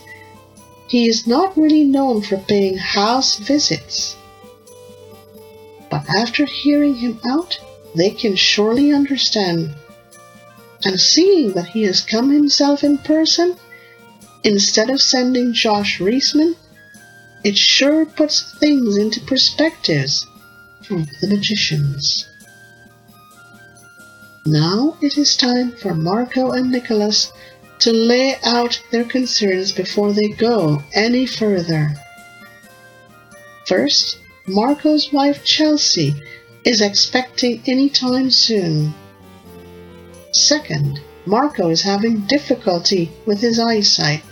he 0.89 1.07
is 1.07 1.27
not 1.27 1.55
really 1.55 1.85
known 1.85 2.23
for 2.23 2.39
paying 2.39 2.79
house 2.79 3.37
visits. 3.37 4.17
But 5.91 6.09
after 6.09 6.47
hearing 6.47 6.95
him 6.95 7.21
out, 7.29 7.61
they 7.95 8.09
can 8.09 8.37
surely 8.37 8.91
understand. 8.91 9.75
And 10.87 10.99
seeing 10.99 11.53
that 11.53 11.69
he 11.69 11.83
has 11.83 12.01
come 12.01 12.31
himself 12.31 12.83
in 12.83 12.97
person, 12.97 13.55
instead 14.43 14.89
of 14.89 15.03
sending 15.03 15.53
Josh 15.53 15.99
Reisman, 15.99 16.57
it 17.45 17.59
sure 17.59 18.07
puts 18.07 18.59
things 18.59 18.97
into 18.97 19.21
perspectives 19.21 20.27
for 20.85 21.05
the 21.21 21.29
magicians. 21.29 22.27
Now 24.49 24.97
it 25.01 25.19
is 25.19 25.37
time 25.37 25.73
for 25.73 25.93
Marco 25.93 26.53
and 26.53 26.71
Nicholas 26.71 27.33
to 27.81 27.93
lay 27.93 28.37
out 28.45 28.81
their 28.93 29.03
concerns 29.03 29.73
before 29.73 30.13
they 30.13 30.29
go 30.29 30.85
any 30.93 31.27
further. 31.27 31.97
First, 33.67 34.19
Marco's 34.47 35.13
wife 35.13 35.45
Chelsea 35.45 36.15
is 36.65 36.81
expecting 36.81 37.61
any 37.67 37.89
time 37.89 38.31
soon. 38.31 38.95
Second, 40.31 41.01
Marco 41.25 41.69
is 41.71 41.83
having 41.83 42.21
difficulty 42.21 43.11
with 43.27 43.41
his 43.41 43.59
eyesight, 43.59 44.23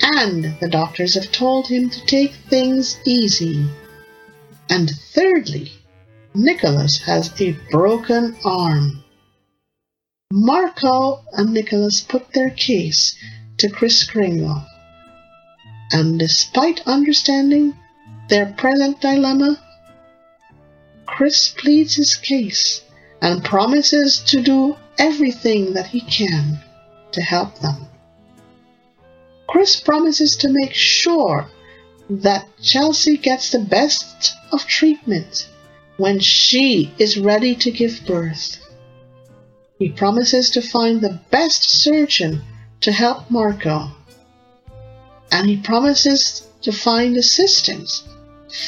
and 0.00 0.58
the 0.58 0.70
doctors 0.70 1.12
have 1.12 1.30
told 1.32 1.66
him 1.66 1.90
to 1.90 2.06
take 2.06 2.32
things 2.48 2.96
easy. 3.04 3.68
And 4.70 4.90
thirdly, 5.12 5.70
Nicholas 6.34 6.96
has 7.02 7.38
a 7.42 7.52
broken 7.70 8.34
arm. 8.42 9.04
Marco 10.30 11.24
and 11.32 11.54
Nicholas 11.54 12.02
put 12.02 12.34
their 12.34 12.50
case 12.50 13.16
to 13.56 13.70
Chris 13.70 14.04
Kringle, 14.04 14.62
and 15.90 16.18
despite 16.18 16.86
understanding 16.86 17.74
their 18.28 18.52
present 18.52 19.00
dilemma, 19.00 19.58
Chris 21.06 21.48
pleads 21.48 21.94
his 21.94 22.14
case 22.14 22.82
and 23.22 23.42
promises 23.42 24.18
to 24.18 24.42
do 24.42 24.76
everything 24.98 25.72
that 25.72 25.86
he 25.86 26.02
can 26.02 26.58
to 27.12 27.22
help 27.22 27.60
them. 27.60 27.86
Chris 29.46 29.80
promises 29.80 30.36
to 30.36 30.50
make 30.50 30.74
sure 30.74 31.48
that 32.10 32.46
Chelsea 32.60 33.16
gets 33.16 33.50
the 33.50 33.60
best 33.60 34.34
of 34.52 34.66
treatment 34.66 35.48
when 35.96 36.20
she 36.20 36.92
is 36.98 37.16
ready 37.16 37.54
to 37.54 37.70
give 37.70 38.04
birth. 38.06 38.58
He 39.78 39.90
promises 39.90 40.50
to 40.50 40.60
find 40.60 41.00
the 41.00 41.20
best 41.30 41.70
surgeon 41.70 42.42
to 42.80 42.90
help 42.90 43.30
Marco. 43.30 43.92
And 45.30 45.48
he 45.48 45.56
promises 45.56 46.42
to 46.62 46.72
find 46.72 47.16
assistance 47.16 48.02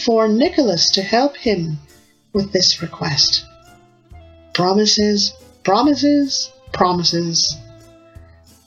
for 0.04 0.28
Nicholas 0.28 0.88
to 0.90 1.02
help 1.02 1.36
him 1.36 1.78
with 2.32 2.52
this 2.52 2.80
request. 2.80 3.44
Promises, 4.52 5.32
promises, 5.64 6.52
promises. 6.72 7.56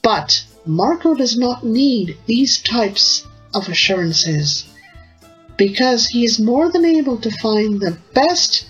But 0.02 0.44
Marco 0.66 1.16
does 1.16 1.38
not 1.38 1.64
need 1.64 2.18
these 2.26 2.62
types 2.62 3.26
of 3.54 3.70
assurances 3.70 4.66
because 5.56 6.08
he 6.08 6.26
is 6.26 6.40
more 6.40 6.70
than 6.70 6.84
able 6.84 7.18
to 7.20 7.32
find 7.38 7.80
the 7.80 7.98
best 8.14 8.66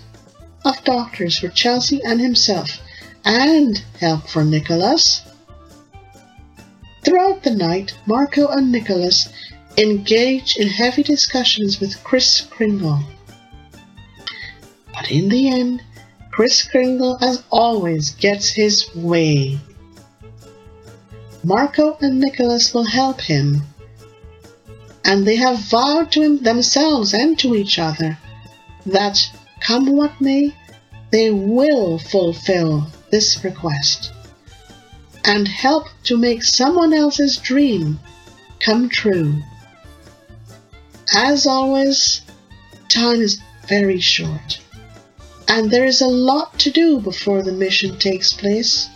of 0.64 0.84
doctors 0.84 1.38
for 1.38 1.48
Chelsea 1.48 2.00
and 2.04 2.20
himself 2.20 2.78
and 3.24 3.82
help 3.98 4.28
for 4.28 4.44
Nicholas. 4.44 5.22
Throughout 7.02 7.42
the 7.42 7.54
night, 7.54 7.94
Marco 8.06 8.48
and 8.48 8.70
Nicholas 8.70 9.28
engage 9.76 10.56
in 10.56 10.68
heavy 10.68 11.02
discussions 11.02 11.80
with 11.80 12.02
Kris 12.04 12.42
Kringle. 12.42 13.00
But 14.92 15.10
in 15.10 15.28
the 15.28 15.48
end, 15.48 15.82
Kris 16.30 16.62
Kringle, 16.62 17.18
as 17.20 17.42
always, 17.50 18.10
gets 18.10 18.48
his 18.48 18.94
way. 18.94 19.58
Marco 21.42 21.96
and 22.00 22.20
Nicholas 22.20 22.72
will 22.72 22.84
help 22.86 23.20
him, 23.20 23.62
and 25.04 25.26
they 25.26 25.36
have 25.36 25.58
vowed 25.58 26.10
to 26.12 26.22
him 26.22 26.42
themselves 26.42 27.12
and 27.12 27.38
to 27.38 27.54
each 27.54 27.78
other 27.78 28.18
that, 28.86 29.30
come 29.60 29.94
what 29.94 30.20
may, 30.20 30.54
they 31.10 31.30
will 31.30 31.98
fulfill 31.98 32.86
this 33.14 33.44
request 33.44 34.12
and 35.24 35.46
help 35.46 35.86
to 36.02 36.16
make 36.16 36.42
someone 36.42 36.92
else's 36.92 37.36
dream 37.36 38.00
come 38.58 38.88
true. 38.88 39.40
As 41.14 41.46
always, 41.46 42.22
time 42.88 43.20
is 43.20 43.40
very 43.68 44.00
short, 44.00 44.58
and 45.46 45.70
there 45.70 45.84
is 45.84 46.00
a 46.00 46.08
lot 46.08 46.58
to 46.58 46.72
do 46.72 46.98
before 46.98 47.44
the 47.44 47.52
mission 47.52 47.96
takes 48.00 48.32
place. 48.32 48.88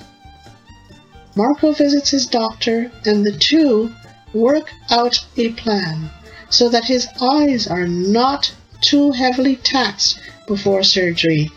Marco 1.37 1.71
visits 1.71 2.11
his 2.11 2.27
doctor, 2.27 2.91
and 3.05 3.25
the 3.25 3.39
two 3.39 3.95
work 4.35 4.75
out 4.91 5.25
a 5.37 5.51
plan 5.53 6.11
so 6.51 6.69
that 6.69 6.87
his 6.87 7.07
eyes 7.23 7.69
are 7.69 7.87
not 7.87 8.53
too 8.81 9.13
heavily 9.13 9.55
taxed 9.55 10.19
before 10.49 10.83
surgery. 10.83 11.53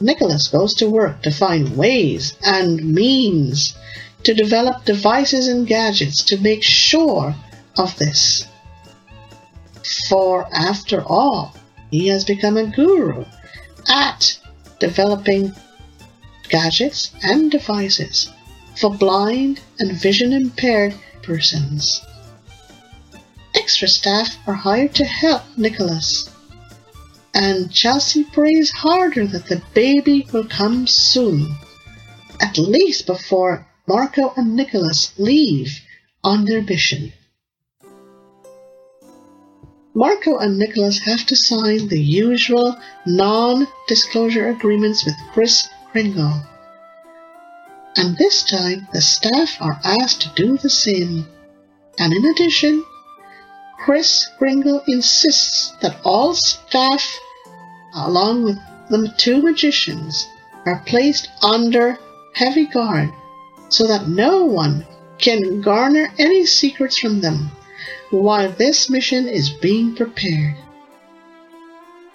Nicholas 0.00 0.48
goes 0.48 0.74
to 0.74 0.88
work 0.88 1.22
to 1.22 1.30
find 1.30 1.76
ways 1.76 2.34
and 2.44 2.94
means 2.94 3.74
to 4.22 4.34
develop 4.34 4.84
devices 4.84 5.48
and 5.48 5.66
gadgets 5.66 6.22
to 6.24 6.40
make 6.40 6.62
sure 6.62 7.34
of 7.76 7.96
this. 7.98 8.46
For 10.08 10.48
after 10.52 11.02
all, 11.02 11.54
he 11.90 12.08
has 12.08 12.24
become 12.24 12.56
a 12.56 12.66
guru 12.66 13.24
at 13.88 14.38
developing 14.78 15.54
gadgets 16.48 17.10
and 17.22 17.50
devices 17.50 18.30
for 18.76 18.90
blind 18.90 19.60
and 19.78 19.92
vision 19.92 20.32
impaired 20.32 20.94
persons. 21.22 22.00
Extra 23.54 23.88
staff 23.88 24.36
are 24.46 24.54
hired 24.54 24.94
to 24.94 25.04
help 25.04 25.42
Nicholas, 25.56 26.30
and 27.38 27.72
Chelsea 27.72 28.24
prays 28.24 28.70
harder 28.70 29.26
that 29.26 29.46
the 29.46 29.62
baby 29.72 30.26
will 30.32 30.46
come 30.46 30.86
soon, 30.86 31.54
at 32.40 32.58
least 32.58 33.06
before 33.06 33.66
Marco 33.86 34.32
and 34.36 34.56
Nicholas 34.56 35.12
leave 35.18 35.80
on 36.22 36.44
their 36.44 36.62
mission. 36.62 37.12
Marco 39.94 40.38
and 40.38 40.58
Nicholas 40.58 40.98
have 40.98 41.24
to 41.26 41.36
sign 41.36 41.88
the 41.88 42.02
usual 42.02 42.76
non 43.06 43.66
disclosure 43.86 44.48
agreements 44.48 45.04
with 45.04 45.14
Chris 45.32 45.68
Kringle 45.92 46.42
and 47.98 48.16
this 48.16 48.44
time 48.44 48.86
the 48.92 49.00
staff 49.00 49.60
are 49.60 49.80
asked 49.82 50.22
to 50.22 50.28
do 50.36 50.56
the 50.56 50.70
same. 50.70 51.26
And 51.98 52.12
in 52.12 52.24
addition, 52.26 52.84
Chris 53.76 54.28
Kringle 54.38 54.82
insists 54.86 55.72
that 55.80 55.98
all 56.04 56.32
staff, 56.32 57.18
along 57.94 58.44
with 58.44 58.58
the 58.90 59.12
two 59.16 59.42
magicians, 59.42 60.28
are 60.66 60.82
placed 60.86 61.28
under 61.42 61.98
heavy 62.34 62.66
guard 62.66 63.10
so 63.68 63.86
that 63.86 64.08
no 64.08 64.44
one 64.44 64.86
can 65.18 65.60
garner 65.60 66.12
any 66.18 66.46
secrets 66.46 66.98
from 66.98 67.20
them 67.20 67.50
while 68.10 68.50
this 68.52 68.88
mission 68.88 69.28
is 69.28 69.50
being 69.50 69.94
prepared. 69.94 70.56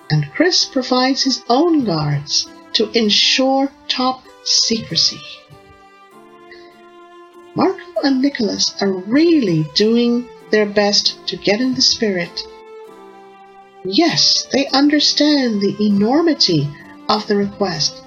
And 0.09 0.31
Chris 0.33 0.65
provides 0.65 1.23
his 1.23 1.43
own 1.49 1.85
guards 1.85 2.47
to 2.73 2.89
ensure 2.91 3.71
top 3.87 4.23
secrecy. 4.43 5.21
Marco 7.55 8.01
and 8.03 8.21
Nicholas 8.21 8.75
are 8.81 8.91
really 8.91 9.65
doing 9.75 10.27
their 10.49 10.65
best 10.65 11.25
to 11.27 11.37
get 11.37 11.61
in 11.61 11.75
the 11.75 11.81
spirit. 11.81 12.43
Yes, 13.85 14.47
they 14.51 14.67
understand 14.67 15.61
the 15.61 15.75
enormity 15.79 16.69
of 17.09 17.27
the 17.27 17.35
request. 17.35 18.01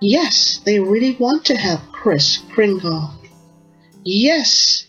Yes, 0.00 0.60
they 0.64 0.80
really 0.80 1.16
want 1.16 1.44
to 1.46 1.56
help 1.56 1.80
Chris 1.92 2.38
Kringle. 2.52 3.10
Yes, 4.02 4.86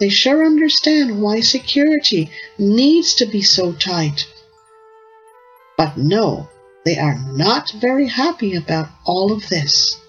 they 0.00 0.08
sure 0.08 0.46
understand 0.46 1.20
why 1.20 1.40
security 1.40 2.30
needs 2.58 3.14
to 3.16 3.26
be 3.26 3.42
so 3.42 3.72
tight. 3.72 4.26
But 5.76 5.96
no, 5.98 6.48
they 6.84 6.98
are 6.98 7.18
not 7.32 7.70
very 7.72 8.08
happy 8.08 8.54
about 8.54 8.88
all 9.04 9.32
of 9.32 9.48
this. 9.48 10.00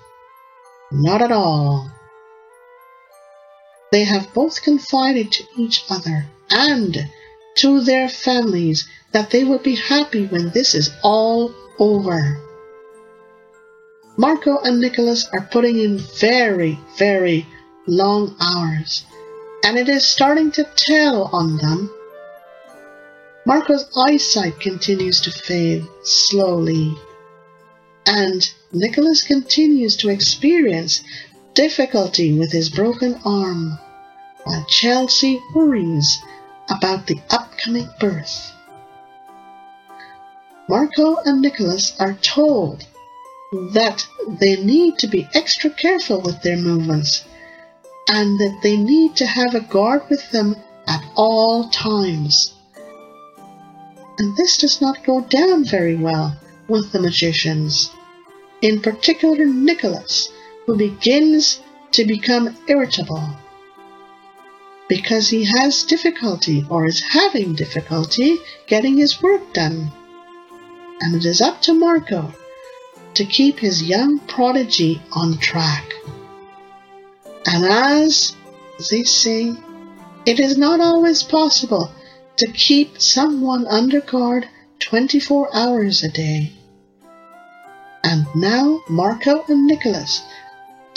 Not 0.92 1.22
at 1.22 1.32
all. 1.32 1.92
They 3.92 4.04
have 4.06 4.34
both 4.34 4.62
confided 4.62 5.32
to 5.34 5.44
each 5.58 5.84
other 5.90 6.26
and 6.50 7.10
to 7.56 7.82
their 7.82 8.10
families 8.10 8.88
that 9.12 9.30
they 9.30 9.44
will 9.44 9.60
be 9.60 9.76
happy 9.76 10.26
when 10.26 10.50
this 10.50 10.74
is 10.74 10.92
all 11.04 11.54
over. 11.80 12.40
Marco 14.18 14.60
and 14.60 14.80
Nicholas 14.80 15.28
are 15.34 15.48
putting 15.52 15.80
in 15.80 15.98
very, 15.98 16.80
very 16.98 17.46
long 17.88 18.36
hours, 18.40 19.06
and 19.64 19.78
it 19.78 19.90
is 19.90 20.06
starting 20.06 20.52
to 20.52 20.68
tell 20.76 21.24
on 21.34 21.58
them. 21.58 21.92
Marco's 23.46 23.86
eyesight 23.98 24.60
continues 24.60 25.20
to 25.22 25.32
fade 25.32 25.86
slowly, 26.04 26.96
and 28.06 28.52
Nicholas 28.72 29.24
continues 29.24 29.96
to 29.98 30.10
experience 30.10 31.04
difficulty 31.54 32.38
with 32.38 32.52
his 32.52 32.70
broken 32.70 33.20
arm, 33.26 33.78
while 34.44 34.66
Chelsea 34.70 35.42
worries 35.54 36.20
about 36.70 37.08
the 37.08 37.20
upcoming 37.30 37.90
birth. 38.00 38.52
Marco 40.70 41.18
and 41.26 41.42
Nicholas 41.42 41.94
are 42.00 42.14
told 42.14 42.86
that 43.74 44.08
they 44.28 44.56
need 44.56 44.98
to 45.00 45.08
be 45.08 45.28
extra 45.34 45.70
careful 45.70 46.22
with 46.22 46.42
their 46.42 46.58
movements 46.58 47.26
and 48.08 48.40
that 48.40 48.60
they 48.64 48.78
need 48.78 49.16
to 49.16 49.26
have 49.26 49.54
a 49.54 49.60
guard 49.62 50.02
with 50.10 50.32
them 50.32 50.56
at 50.88 51.04
all 51.16 51.70
times. 51.70 52.54
And 54.18 54.36
this 54.38 54.58
does 54.58 54.82
not 54.82 55.04
go 55.04 55.22
down 55.22 55.66
very 55.66 55.96
well 55.96 56.36
with 56.68 56.92
the 56.92 57.00
magicians, 57.00 57.92
in 58.62 58.82
particular 58.82 59.46
Nicholas, 59.46 60.30
who 60.66 60.78
begins 60.78 61.60
to 61.92 62.06
become 62.06 62.56
irritable 62.68 63.28
because 64.88 65.30
he 65.30 65.46
has 65.46 65.84
difficulty 65.84 66.66
or 66.70 66.86
is 66.86 67.02
having 67.02 67.56
difficulty 67.56 68.38
getting 68.68 68.98
his 68.98 69.22
work 69.22 69.54
done. 69.54 69.92
And 71.02 71.16
it 71.16 71.26
is 71.26 71.42
up 71.42 71.62
to 71.64 71.74
Marco 71.74 72.34
to 73.16 73.26
keep 73.26 73.60
his 73.60 73.84
young 73.84 74.20
prodigy 74.20 75.02
on 75.12 75.38
track. 75.38 75.94
And 77.46 77.66
as 77.66 78.36
they 78.90 79.04
say, 79.04 79.56
it 80.26 80.40
is 80.40 80.58
not 80.58 80.80
always 80.80 81.24
possible 81.24 81.92
to 82.38 82.52
keep 82.52 83.02
someone 83.02 83.68
under 83.68 84.02
guard 84.02 84.48
24 84.80 85.56
hours 85.56 86.04
a 86.04 86.10
day. 86.10 86.54
And 88.04 88.26
now 88.36 88.82
Marco 88.90 89.44
and 89.48 89.66
Nicholas 89.66 90.22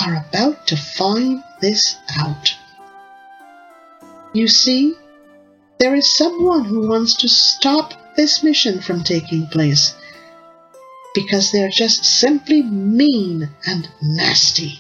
are 0.01 0.25
about 0.29 0.67
to 0.69 0.77
find 0.77 1.43
this 1.61 1.97
out. 2.19 2.55
You 4.37 4.49
see, 4.49 4.95
there 5.79 5.95
is 5.95 6.15
someone 6.15 6.67
who 6.67 6.87
wants 6.87 7.15
to 7.23 7.27
stop 7.27 7.95
this 8.17 8.43
mission 8.43 8.83
from 8.83 9.03
taking 9.03 9.47
place 9.47 9.95
because 11.15 11.53
they're 11.53 11.71
just 11.71 12.05
simply 12.05 12.63
mean 12.63 13.49
and 13.67 13.89
nasty. 14.03 14.79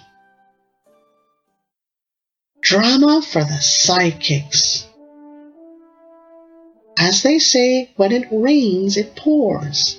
Drama 2.61 3.23
for 3.23 3.45
the 3.45 3.62
sidekicks. 3.62 4.85
As 6.99 7.23
they 7.23 7.38
say, 7.38 7.92
when 7.97 8.12
it 8.12 8.29
rains, 8.31 8.99
it 8.99 9.16
pours. 9.16 9.97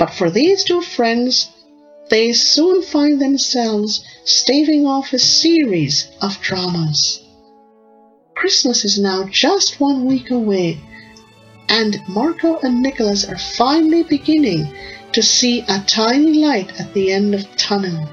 But 0.00 0.10
for 0.10 0.28
these 0.28 0.64
two 0.64 0.80
friends, 0.80 1.48
they 2.10 2.32
soon 2.32 2.82
find 2.82 3.22
themselves 3.22 4.04
staving 4.24 4.88
off 4.88 5.12
a 5.12 5.20
series 5.20 6.08
of 6.20 6.40
dramas. 6.40 7.22
Christmas 8.38 8.84
is 8.84 9.00
now 9.00 9.24
just 9.24 9.80
one 9.80 10.04
week 10.04 10.30
away, 10.30 10.78
and 11.68 12.00
Marco 12.06 12.60
and 12.60 12.80
Nicholas 12.80 13.28
are 13.28 13.36
finally 13.36 14.04
beginning 14.04 14.72
to 15.12 15.24
see 15.24 15.62
a 15.62 15.82
tiny 15.88 16.34
light 16.34 16.80
at 16.80 16.94
the 16.94 17.10
end 17.10 17.34
of 17.34 17.56
tunnel. 17.56 18.08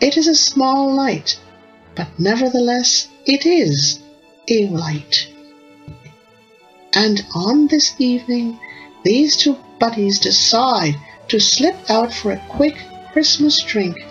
It 0.00 0.16
is 0.16 0.26
a 0.26 0.34
small 0.34 0.92
light, 0.92 1.38
but 1.94 2.08
nevertheless 2.18 3.06
it 3.26 3.46
is 3.46 4.00
a 4.48 4.66
light. 4.66 5.28
And 6.92 7.24
on 7.32 7.68
this 7.68 7.94
evening, 8.00 8.58
these 9.04 9.36
two 9.36 9.56
buddies 9.78 10.18
decide 10.18 10.96
to 11.28 11.38
slip 11.38 11.76
out 11.88 12.12
for 12.12 12.32
a 12.32 12.44
quick 12.48 12.76
Christmas 13.12 13.62
drink. 13.62 14.04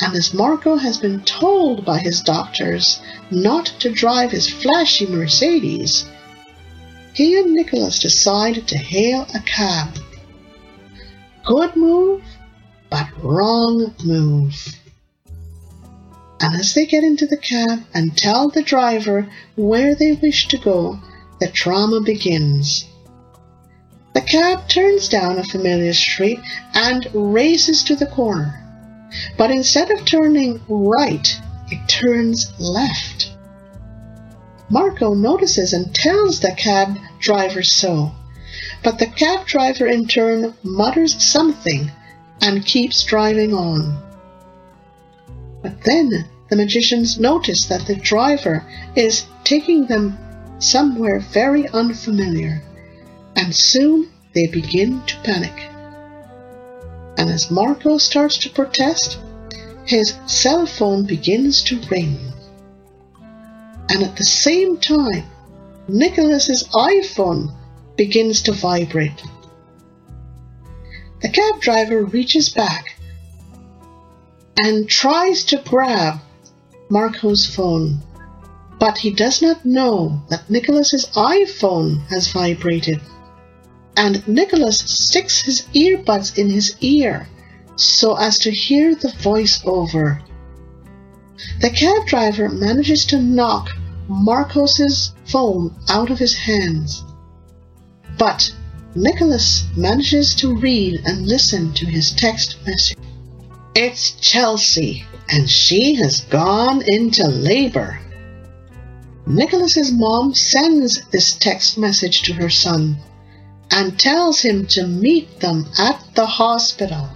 And 0.00 0.14
as 0.14 0.34
Marco 0.34 0.76
has 0.76 0.98
been 0.98 1.22
told 1.22 1.84
by 1.84 1.98
his 1.98 2.20
doctors 2.20 3.00
not 3.30 3.66
to 3.78 3.90
drive 3.90 4.32
his 4.32 4.50
flashy 4.50 5.06
Mercedes, 5.06 6.04
he 7.14 7.38
and 7.38 7.52
Nicholas 7.52 8.00
decide 8.00 8.66
to 8.66 8.76
hail 8.76 9.26
a 9.34 9.40
cab. 9.40 9.96
Good 11.44 11.76
move, 11.76 12.24
but 12.90 13.08
wrong 13.22 13.94
move. 14.04 14.76
And 16.40 16.56
as 16.56 16.74
they 16.74 16.86
get 16.86 17.04
into 17.04 17.26
the 17.26 17.36
cab 17.36 17.84
and 17.94 18.16
tell 18.16 18.48
the 18.48 18.62
driver 18.62 19.28
where 19.54 19.94
they 19.94 20.12
wish 20.12 20.48
to 20.48 20.58
go, 20.58 20.98
the 21.40 21.48
drama 21.48 22.00
begins. 22.00 22.86
The 24.14 24.20
cab 24.20 24.68
turns 24.68 25.08
down 25.08 25.38
a 25.38 25.44
familiar 25.44 25.92
street 25.92 26.40
and 26.74 27.08
races 27.14 27.84
to 27.84 27.96
the 27.96 28.06
corner. 28.06 28.63
But 29.36 29.50
instead 29.50 29.90
of 29.90 30.04
turning 30.04 30.60
right, 30.68 31.40
it 31.70 31.88
turns 31.88 32.52
left. 32.58 33.32
Marco 34.70 35.14
notices 35.14 35.72
and 35.72 35.94
tells 35.94 36.40
the 36.40 36.52
cab 36.56 36.98
driver 37.20 37.62
so. 37.62 38.12
But 38.82 38.98
the 38.98 39.06
cab 39.06 39.46
driver 39.46 39.86
in 39.86 40.06
turn 40.06 40.54
mutters 40.62 41.22
something 41.22 41.90
and 42.40 42.64
keeps 42.64 43.02
driving 43.04 43.54
on. 43.54 44.02
But 45.62 45.82
then 45.82 46.26
the 46.50 46.56
magicians 46.56 47.18
notice 47.18 47.66
that 47.66 47.86
the 47.86 47.96
driver 47.96 48.64
is 48.94 49.24
taking 49.44 49.86
them 49.86 50.18
somewhere 50.58 51.20
very 51.20 51.68
unfamiliar, 51.68 52.62
and 53.36 53.54
soon 53.54 54.10
they 54.34 54.46
begin 54.46 55.02
to 55.06 55.16
panic. 55.22 55.73
And 57.16 57.30
as 57.30 57.50
Marco 57.50 57.98
starts 57.98 58.38
to 58.38 58.50
protest, 58.50 59.18
his 59.86 60.14
cell 60.26 60.66
phone 60.66 61.04
begins 61.04 61.62
to 61.64 61.80
ring. 61.90 62.18
And 63.88 64.02
at 64.02 64.16
the 64.16 64.24
same 64.24 64.78
time, 64.78 65.24
Nicholas's 65.86 66.64
iPhone 66.68 67.52
begins 67.96 68.42
to 68.42 68.52
vibrate. 68.52 69.22
The 71.20 71.28
cab 71.28 71.60
driver 71.60 72.04
reaches 72.04 72.48
back 72.48 72.98
and 74.56 74.88
tries 74.88 75.44
to 75.44 75.58
grab 75.58 76.20
Marco's 76.88 77.46
phone, 77.46 77.98
but 78.78 78.98
he 78.98 79.10
does 79.10 79.42
not 79.42 79.64
know 79.64 80.22
that 80.28 80.48
Nicholas's 80.50 81.06
iPhone 81.14 82.06
has 82.08 82.28
vibrated. 82.28 83.00
And 83.96 84.26
Nicholas 84.26 84.78
sticks 84.78 85.42
his 85.42 85.62
earbuds 85.74 86.36
in 86.36 86.50
his 86.50 86.76
ear 86.80 87.28
so 87.76 88.16
as 88.16 88.38
to 88.38 88.50
hear 88.50 88.94
the 88.94 89.08
voiceover. 89.08 90.20
The 91.60 91.70
cab 91.70 92.06
driver 92.06 92.48
manages 92.48 93.04
to 93.06 93.20
knock 93.20 93.70
Marcos's 94.08 95.12
phone 95.26 95.74
out 95.88 96.10
of 96.10 96.18
his 96.18 96.34
hands. 96.34 97.04
But 98.18 98.52
Nicholas 98.94 99.64
manages 99.76 100.34
to 100.36 100.56
read 100.56 101.00
and 101.04 101.26
listen 101.26 101.72
to 101.74 101.86
his 101.86 102.12
text 102.12 102.56
message. 102.66 102.96
It's 103.74 104.12
Chelsea, 104.12 105.04
and 105.28 105.50
she 105.50 105.96
has 105.96 106.20
gone 106.20 106.82
into 106.86 107.26
labor. 107.26 108.00
Nicholas's 109.26 109.90
mom 109.90 110.34
sends 110.34 111.02
this 111.10 111.32
text 111.32 111.78
message 111.78 112.22
to 112.22 112.34
her 112.34 112.50
son 112.50 112.98
and 113.70 113.98
tells 113.98 114.40
him 114.40 114.66
to 114.66 114.86
meet 114.86 115.40
them 115.40 115.66
at 115.78 116.02
the 116.14 116.26
hospital. 116.26 117.08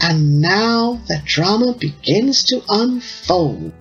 And 0.00 0.40
now 0.40 1.00
the 1.06 1.22
drama 1.24 1.74
begins 1.74 2.44
to 2.44 2.62
unfold. 2.68 3.72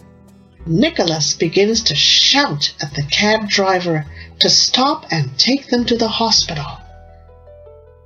Nicholas 0.65 1.33
begins 1.33 1.83
to 1.83 1.95
shout 1.95 2.73
at 2.81 2.93
the 2.93 3.03
cab 3.03 3.49
driver 3.49 4.05
to 4.39 4.49
stop 4.49 5.05
and 5.11 5.37
take 5.37 5.67
them 5.67 5.85
to 5.85 5.97
the 5.97 6.07
hospital. 6.07 6.79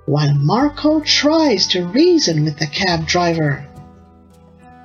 While 0.05 0.33
Marco 0.35 1.01
tries 1.01 1.67
to 1.67 1.85
reason 1.85 2.45
with 2.45 2.57
the 2.57 2.67
cab 2.67 3.05
driver, 3.05 3.67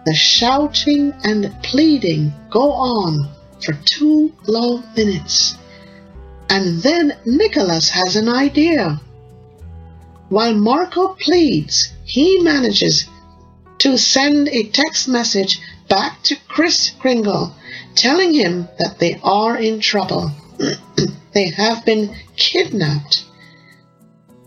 the 0.05 0.15
shouting 0.15 1.15
and 1.23 1.55
pleading 1.63 2.33
go 2.51 2.73
on 2.73 3.31
for 3.65 3.73
two 3.85 4.33
long 4.47 4.83
minutes. 4.97 5.57
And 6.53 6.83
then 6.83 7.17
Nicholas 7.25 7.89
has 7.89 8.15
an 8.15 8.29
idea. 8.29 9.01
While 10.29 10.53
Marco 10.53 11.15
pleads, 11.15 11.91
he 12.05 12.41
manages 12.43 13.07
to 13.79 13.97
send 13.97 14.49
a 14.49 14.65
text 14.65 15.09
message 15.09 15.61
back 15.89 16.23
to 16.25 16.37
Chris 16.49 16.91
Kringle 17.01 17.55
telling 17.95 18.35
him 18.35 18.69
that 18.79 18.99
they 18.99 19.19
are 19.23 19.57
in 19.57 19.81
trouble. 19.81 20.31
they 21.33 21.49
have 21.49 21.87
been 21.87 22.15
kidnapped. 22.37 23.25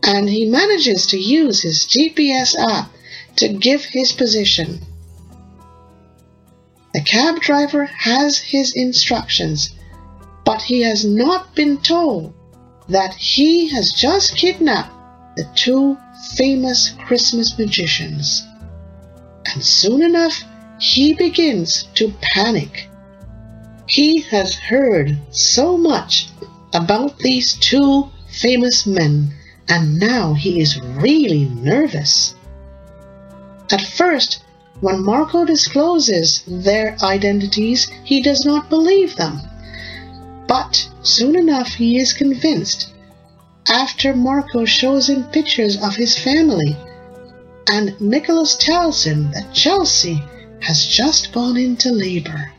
And 0.03 0.29
he 0.29 0.45
manages 0.45 1.07
to 1.07 1.17
use 1.17 1.63
his 1.63 1.87
GPS 1.87 2.53
app 2.55 2.91
to 3.37 3.47
give 3.47 3.83
his 3.83 4.11
position. 4.11 4.79
The 6.93 7.01
cab 7.01 7.41
driver 7.41 7.85
has 7.85 8.37
his 8.37 8.75
instructions, 8.75 9.73
but 10.45 10.61
he 10.61 10.81
has 10.83 11.03
not 11.03 11.53
been 11.55 11.77
told 11.79 12.33
that 12.87 13.15
he 13.15 13.67
has 13.69 13.91
just 13.91 14.37
kidnapped 14.37 14.93
the 15.35 15.47
two 15.55 15.97
famous 16.35 16.91
Christmas 17.05 17.57
magicians. 17.57 18.45
And 19.53 19.63
soon 19.63 20.01
enough, 20.03 20.43
he 20.79 21.13
begins 21.13 21.83
to 21.95 22.13
panic. 22.21 22.87
He 23.87 24.21
has 24.21 24.55
heard 24.55 25.17
so 25.31 25.77
much 25.77 26.29
about 26.73 27.19
these 27.19 27.55
two 27.55 28.09
famous 28.27 28.85
men, 28.85 29.33
and 29.67 29.99
now 29.99 30.33
he 30.33 30.59
is 30.59 30.79
really 30.81 31.45
nervous. 31.45 32.35
At 33.71 33.81
first, 33.81 34.43
when 34.81 35.03
Marco 35.03 35.45
discloses 35.45 36.43
their 36.47 36.97
identities, 37.01 37.89
he 38.03 38.21
does 38.21 38.45
not 38.45 38.69
believe 38.69 39.15
them. 39.15 39.41
But 40.47 40.87
soon 41.01 41.35
enough, 41.35 41.69
he 41.69 41.97
is 41.97 42.13
convinced 42.13 42.89
after 43.67 44.15
Marco 44.15 44.65
shows 44.65 45.09
him 45.09 45.23
pictures 45.25 45.81
of 45.81 45.95
his 45.95 46.17
family, 46.17 46.77
and 47.67 47.99
Nicholas 47.99 48.55
tells 48.55 49.03
him 49.03 49.31
that 49.31 49.53
Chelsea 49.53 50.23
has 50.61 50.85
just 50.85 51.31
gone 51.31 51.57
into 51.57 51.91
labor. 51.91 52.51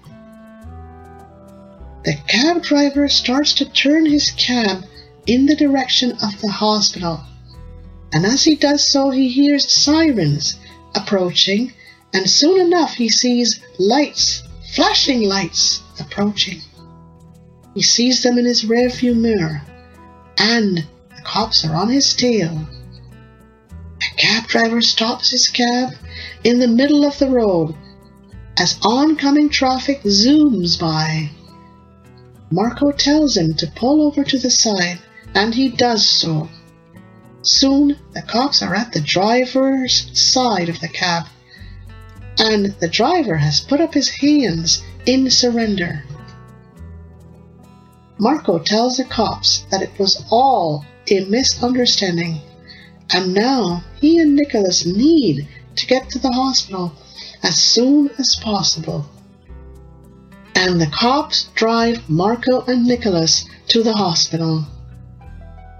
The 2.05 2.17
cab 2.29 2.63
driver 2.63 3.09
starts 3.09 3.53
to 3.55 3.65
turn 3.65 4.07
his 4.07 4.31
cab 4.31 4.85
in 5.27 5.47
the 5.47 5.57
direction 5.57 6.13
of 6.23 6.41
the 6.41 6.51
hospital, 6.51 7.21
and 8.13 8.25
as 8.25 8.45
he 8.45 8.55
does 8.55 8.87
so, 8.87 9.11
he 9.11 9.29
hears 9.29 9.71
sirens 9.71 10.57
approaching, 10.95 11.73
and 12.13 12.29
soon 12.29 12.61
enough 12.61 12.95
he 12.95 13.09
sees 13.09 13.61
lights, 13.79 14.43
flashing 14.75 15.23
lights, 15.23 15.83
approaching. 16.01 16.61
He 17.77 17.83
sees 17.83 18.23
them 18.23 18.39
in 18.39 18.47
his 18.47 18.65
rearview 18.65 19.15
mirror, 19.15 19.61
and 20.39 20.79
the 20.79 21.23
cops 21.23 21.63
are 21.63 21.77
on 21.77 21.91
his 21.91 22.15
tail. 22.15 22.67
The 24.01 24.17
cab 24.17 24.47
driver 24.47 24.81
stops 24.81 25.31
his 25.31 25.49
cab 25.49 25.93
in 26.43 26.59
the 26.59 26.69
middle 26.69 27.05
of 27.05 27.19
the 27.19 27.29
road 27.29 27.75
as 28.57 28.79
oncoming 28.83 29.51
traffic 29.51 30.03
zooms 30.05 30.81
by. 30.81 31.29
Marco 32.51 32.93
tells 32.93 33.37
him 33.37 33.53
to 33.53 33.67
pull 33.67 34.07
over 34.07 34.25
to 34.25 34.39
the 34.39 34.51
side, 34.51 34.99
and 35.35 35.55
he 35.55 35.69
does 35.69 36.09
so. 36.09 36.49
Soon 37.43 37.99
the 38.15 38.23
cops 38.23 38.63
are 38.63 38.75
at 38.75 38.95
the 38.95 39.03
driver's 39.03 40.11
side 40.19 40.71
of 40.71 40.81
the 40.81 40.89
cab, 40.89 41.27
and 42.39 42.75
the 42.81 42.89
driver 42.89 43.37
has 43.37 43.61
put 43.61 43.83
up 43.83 43.93
his 43.93 44.09
hands 44.09 44.83
in 45.05 45.31
surrender. 45.31 46.05
Marco 48.19 48.59
tells 48.59 48.97
the 48.97 49.05
cops 49.05 49.67
that 49.71 49.83
it 49.83 49.99
was 49.99 50.25
all 50.31 50.85
a 51.11 51.21
misunderstanding, 51.25 52.41
and 53.11 53.35
now 53.35 53.83
he 54.01 54.19
and 54.19 54.35
Nicholas 54.35 54.87
need 54.87 55.47
to 55.77 55.87
get 55.87 56.11
to 56.11 56.19
the 56.19 56.33
hospital 56.33 56.93
as 57.43 57.61
soon 57.61 58.11
as 58.19 58.37
possible 58.37 59.07
and 60.57 60.81
the 60.81 60.87
cops 60.87 61.45
drive 61.55 62.09
Marco 62.09 62.63
and 62.63 62.87
Nicholas 62.87 63.45
to 63.69 63.83
the 63.83 63.93
hospital. 63.93 64.65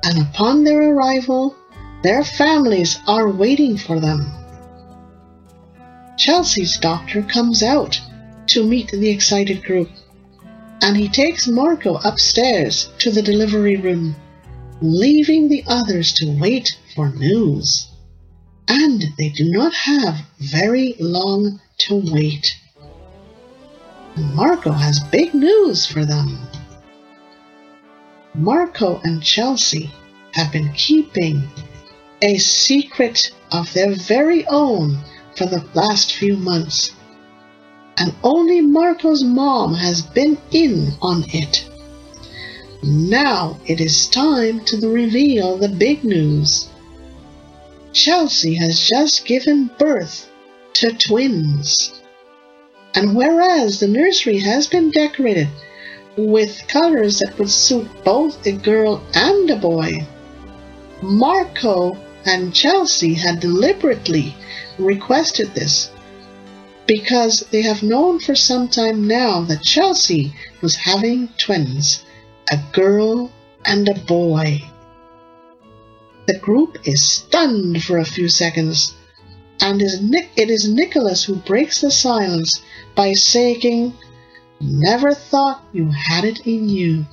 And 0.05 0.21
upon 0.21 0.65
their 0.65 0.93
arrival, 0.93 1.57
their 2.03 2.23
families 2.23 2.99
are 3.09 3.29
waiting 3.31 3.79
for 3.79 3.99
them. 3.99 4.31
Chelsea's 6.19 6.77
doctor 6.77 7.23
comes 7.23 7.63
out 7.63 8.01
to 8.49 8.65
meet 8.65 8.91
the 8.91 9.09
excited 9.09 9.65
group, 9.65 9.89
and 10.83 10.97
he 10.97 11.09
takes 11.09 11.49
Marco 11.49 11.97
upstairs 12.05 12.91
to 12.99 13.11
the 13.11 13.23
delivery 13.23 13.77
room, 13.77 14.15
leaving 14.81 15.49
the 15.49 15.65
others 15.67 16.13
to 16.15 16.39
wait 16.41 16.77
for 16.95 17.11
news. 17.11 17.89
And 18.69 19.05
they 19.19 19.31
do 19.31 19.51
not 19.51 19.73
have 19.75 20.21
very 20.39 20.95
long 20.99 21.61
to 21.79 22.03
wait. 22.13 22.57
Marco 24.17 24.73
has 24.73 25.01
big 25.01 25.35
news 25.35 25.87
for 25.87 26.05
them. 26.05 26.39
Marco 28.35 29.01
and 29.05 29.23
Chelsea 29.23 29.91
have 30.33 30.53
been 30.53 30.73
keeping 30.73 31.49
a 32.23 32.39
secret 32.39 33.31
of 33.53 33.73
their 33.73 33.95
very 33.95 34.47
own 34.47 34.99
for 35.37 35.47
the 35.47 35.65
last 35.75 36.15
few 36.15 36.37
months. 36.37 36.93
And 37.99 38.15
only 38.23 38.61
Marco's 38.61 39.25
mom 39.25 39.75
has 39.75 40.03
been 40.03 40.39
in 40.51 40.93
on 41.01 41.25
it. 41.29 41.65
Now 42.83 43.59
it 43.67 43.81
is 43.81 44.07
time 44.07 44.65
to 44.67 44.89
reveal 44.89 45.57
the 45.57 45.69
big 45.69 46.05
news. 46.05 46.69
Chelsea 47.93 48.55
has 48.55 48.87
just 48.87 49.25
given 49.25 49.71
birth 49.79 50.29
to 50.75 50.93
twins. 50.93 51.93
And 52.95 53.17
whereas 53.17 53.81
the 53.81 53.89
nursery 53.89 54.39
has 54.39 54.67
been 54.67 54.91
decorated 54.91 55.49
with 56.17 56.69
colors 56.69 57.19
that 57.21 57.39
would 57.39 57.51
suit 57.51 57.89
both 58.05 58.47
a 58.47 58.53
girl 58.53 59.03
and 59.15 59.51
a 59.51 59.57
boy, 59.57 60.07
Marco 61.03 61.97
and 62.25 62.55
Chelsea 62.55 63.15
had 63.15 63.41
deliberately 63.41 64.35
requested 64.79 65.55
this 65.55 65.91
because 66.87 67.41
they 67.51 67.63
have 67.63 67.83
known 67.83 68.21
for 68.21 68.35
some 68.35 68.69
time 68.69 69.07
now 69.07 69.43
that 69.43 69.63
Chelsea 69.63 70.35
was 70.61 70.77
having 70.77 71.29
twins, 71.39 72.05
a 72.51 72.59
girl 72.73 73.31
and 73.65 73.89
a 73.89 73.95
boy. 73.95 74.63
The 76.27 76.39
group 76.39 76.79
is 76.85 77.09
stunned 77.09 77.83
for 77.83 77.99
a 77.99 78.05
few 78.05 78.29
seconds, 78.29 78.95
and 79.61 79.81
it 79.83 80.51
is 80.51 80.69
Nicholas 80.69 81.25
who 81.25 81.37
breaks 81.37 81.81
the 81.81 81.91
silence 81.91 82.61
by 82.95 83.13
saying, 83.13 83.95
Never 84.61 85.13
thought 85.13 85.65
you 85.73 85.91
had 85.91 86.25
it 86.25 86.47
in 86.47 86.69
you. 86.69 87.07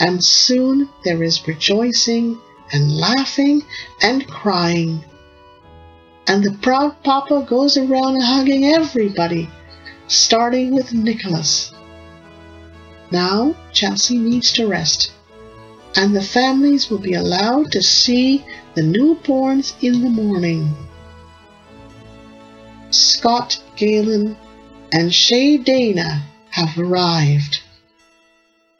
And 0.00 0.24
soon 0.24 0.88
there 1.04 1.22
is 1.22 1.46
rejoicing 1.46 2.40
and 2.72 2.90
laughing 2.90 3.62
and 4.02 4.26
crying. 4.26 5.04
And 6.26 6.42
the 6.42 6.52
proud 6.52 7.02
papa 7.02 7.44
goes 7.46 7.76
around 7.76 8.20
hugging 8.20 8.64
everybody, 8.64 9.48
starting 10.08 10.74
with 10.74 10.94
Nicholas. 10.94 11.72
Now 13.10 13.54
Chelsea 13.72 14.16
needs 14.16 14.50
to 14.52 14.66
rest, 14.66 15.12
and 15.94 16.16
the 16.16 16.22
families 16.22 16.88
will 16.88 16.98
be 16.98 17.12
allowed 17.12 17.72
to 17.72 17.82
see 17.82 18.44
the 18.74 18.82
newborns 18.82 19.74
in 19.82 20.00
the 20.02 20.08
morning. 20.08 20.74
Scott 22.90 23.62
Galen 23.76 24.36
and 24.92 25.12
Shay 25.12 25.58
Dana 25.58 26.22
have 26.50 26.78
arrived, 26.78 27.60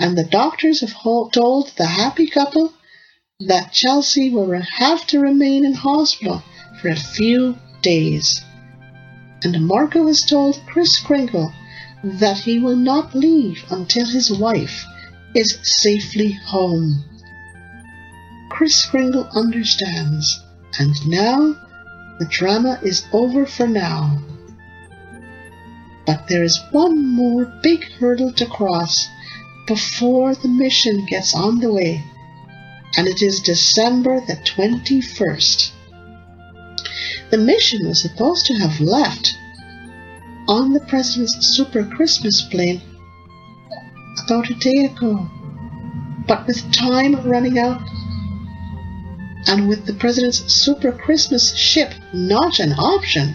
and 0.00 0.16
the 0.16 0.24
doctors 0.24 0.80
have 0.80 0.94
told 1.30 1.72
the 1.76 1.86
happy 1.86 2.26
couple 2.26 2.72
that 3.40 3.72
Chelsea 3.72 4.30
will 4.30 4.50
have 4.60 5.06
to 5.08 5.20
remain 5.20 5.64
in 5.64 5.74
hospital 5.74 6.42
for 6.84 6.90
a 6.90 6.96
few 6.96 7.56
days. 7.80 8.42
And 9.42 9.66
Marco 9.66 10.06
has 10.06 10.20
told 10.20 10.60
Kris 10.66 11.00
Kringle 11.00 11.50
that 12.02 12.36
he 12.40 12.58
will 12.58 12.76
not 12.76 13.14
leave 13.14 13.64
until 13.70 14.04
his 14.04 14.30
wife 14.30 14.84
is 15.34 15.58
safely 15.62 16.32
home. 16.32 17.02
Kris 18.50 18.84
Kringle 18.84 19.26
understands, 19.34 20.38
and 20.78 20.94
now 21.08 21.56
the 22.18 22.26
drama 22.28 22.78
is 22.82 23.06
over 23.14 23.46
for 23.46 23.66
now. 23.66 24.18
But 26.04 26.28
there 26.28 26.44
is 26.44 26.60
one 26.70 27.08
more 27.08 27.46
big 27.62 27.84
hurdle 27.92 28.32
to 28.34 28.44
cross 28.44 29.08
before 29.66 30.34
the 30.34 30.48
mission 30.48 31.06
gets 31.06 31.34
on 31.34 31.60
the 31.60 31.72
way 31.72 32.04
and 32.96 33.08
it 33.08 33.22
is 33.22 33.40
December 33.40 34.20
the 34.20 34.36
21st. 34.36 35.72
The 37.34 37.40
mission 37.40 37.88
was 37.88 38.00
supposed 38.00 38.46
to 38.46 38.54
have 38.54 38.80
left 38.80 39.36
on 40.46 40.72
the 40.72 40.78
President's 40.78 41.44
Super 41.44 41.82
Christmas 41.82 42.42
plane 42.42 42.80
about 44.24 44.50
a 44.50 44.54
day 44.54 44.84
ago. 44.84 45.28
But 46.28 46.46
with 46.46 46.72
time 46.72 47.28
running 47.28 47.58
out, 47.58 47.82
and 49.48 49.68
with 49.68 49.84
the 49.84 49.94
President's 49.94 50.54
Super 50.54 50.92
Christmas 50.92 51.56
ship 51.56 51.92
not 52.12 52.60
an 52.60 52.72
option, 52.74 53.34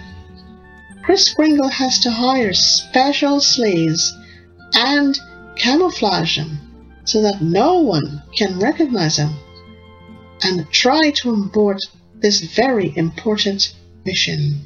Chris 1.04 1.34
Kringle 1.34 1.68
has 1.68 2.00
to 2.00 2.10
hire 2.10 2.54
special 2.54 3.42
sleighs 3.42 4.14
and 4.76 5.20
camouflage 5.58 6.38
them 6.38 7.02
so 7.04 7.22
that 7.22 7.42
no 7.42 7.80
one 7.80 8.24
can 8.34 8.62
recognize 8.62 9.18
him 9.18 9.36
and 10.42 10.72
try 10.72 11.12
to 11.16 11.34
abort 11.34 11.82
this 12.16 12.40
very 12.40 12.96
important 12.96 13.76
mission. 14.06 14.62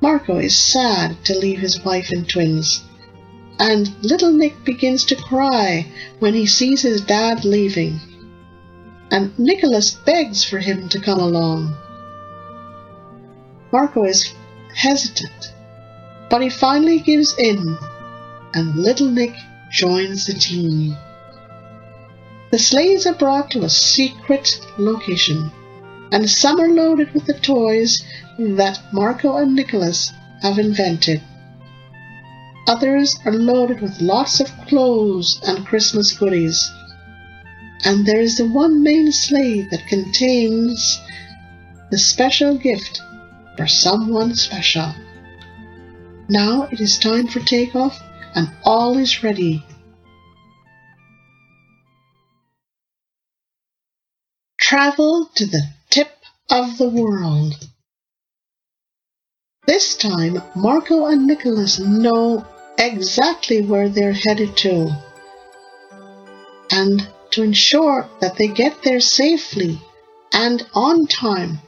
Marco 0.00 0.36
is 0.38 0.56
sad 0.56 1.24
to 1.24 1.38
leave 1.38 1.58
his 1.58 1.82
wife 1.84 2.10
and 2.10 2.28
twins, 2.28 2.82
and 3.58 3.90
little 4.02 4.32
Nick 4.32 4.64
begins 4.64 5.04
to 5.06 5.16
cry 5.16 5.86
when 6.18 6.34
he 6.34 6.46
sees 6.46 6.82
his 6.82 7.00
dad 7.00 7.44
leaving. 7.44 7.98
And 9.10 9.38
Nicholas 9.38 9.92
begs 9.92 10.44
for 10.44 10.58
him 10.58 10.88
to 10.90 11.00
come 11.00 11.20
along. 11.20 11.74
Marco 13.72 14.04
is 14.04 14.34
hesitant, 14.74 15.52
but 16.28 16.42
he 16.42 16.50
finally 16.50 16.98
gives 16.98 17.34
in, 17.38 17.78
and 18.54 18.76
little 18.76 19.08
Nick 19.08 19.34
joins 19.70 20.26
the 20.26 20.34
team. 20.34 20.96
The 22.50 22.58
sleighs 22.58 23.06
are 23.06 23.14
brought 23.14 23.50
to 23.52 23.64
a 23.64 23.70
secret 23.70 24.60
location, 24.78 25.50
and 26.12 26.28
some 26.28 26.60
are 26.60 26.68
loaded 26.68 27.12
with 27.12 27.26
the 27.26 27.38
toys 27.40 28.04
that 28.38 28.80
Marco 28.92 29.36
and 29.36 29.54
Nicholas 29.54 30.12
have 30.42 30.58
invented. 30.58 31.20
Others 32.66 33.18
are 33.24 33.32
loaded 33.32 33.80
with 33.80 34.00
lots 34.00 34.40
of 34.40 34.50
clothes 34.66 35.40
and 35.46 35.66
Christmas 35.66 36.16
goodies. 36.16 36.70
And 37.84 38.06
there 38.06 38.20
is 38.20 38.38
the 38.38 38.46
one 38.46 38.82
main 38.82 39.12
sleigh 39.12 39.62
that 39.70 39.86
contains 39.88 41.00
the 41.90 41.98
special 41.98 42.56
gift 42.56 43.00
for 43.56 43.66
someone 43.66 44.34
special. 44.34 44.94
Now 46.28 46.68
it 46.72 46.80
is 46.80 46.98
time 46.98 47.26
for 47.26 47.40
takeoff, 47.40 48.00
and 48.34 48.50
all 48.64 48.96
is 48.96 49.22
ready 49.22 49.64
travel 54.64 55.30
to 55.36 55.44
the 55.44 55.62
of 56.50 56.78
the 56.78 56.88
world. 56.88 57.54
This 59.66 59.96
time, 59.96 60.42
Marco 60.54 61.06
and 61.06 61.26
Nicholas 61.26 61.78
know 61.78 62.44
exactly 62.78 63.62
where 63.62 63.88
they're 63.88 64.12
headed 64.12 64.56
to. 64.58 64.94
And 66.70 67.08
to 67.30 67.42
ensure 67.42 68.08
that 68.20 68.36
they 68.36 68.48
get 68.48 68.82
there 68.82 69.00
safely 69.00 69.80
and 70.32 70.66
on 70.74 71.06
time, 71.06 71.60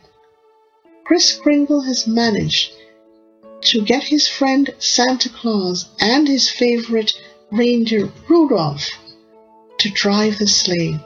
Chris 1.04 1.32
Kringle 1.36 1.82
has 1.82 2.06
managed 2.06 2.72
to 3.62 3.82
get 3.82 4.04
his 4.04 4.28
friend 4.28 4.70
Santa 4.78 5.28
Claus 5.28 5.88
and 6.00 6.28
his 6.28 6.50
favorite 6.50 7.12
reindeer 7.50 8.12
Rudolph 8.28 8.88
to 9.78 9.90
drive 9.90 10.38
the 10.38 10.46
sleigh 10.46 11.00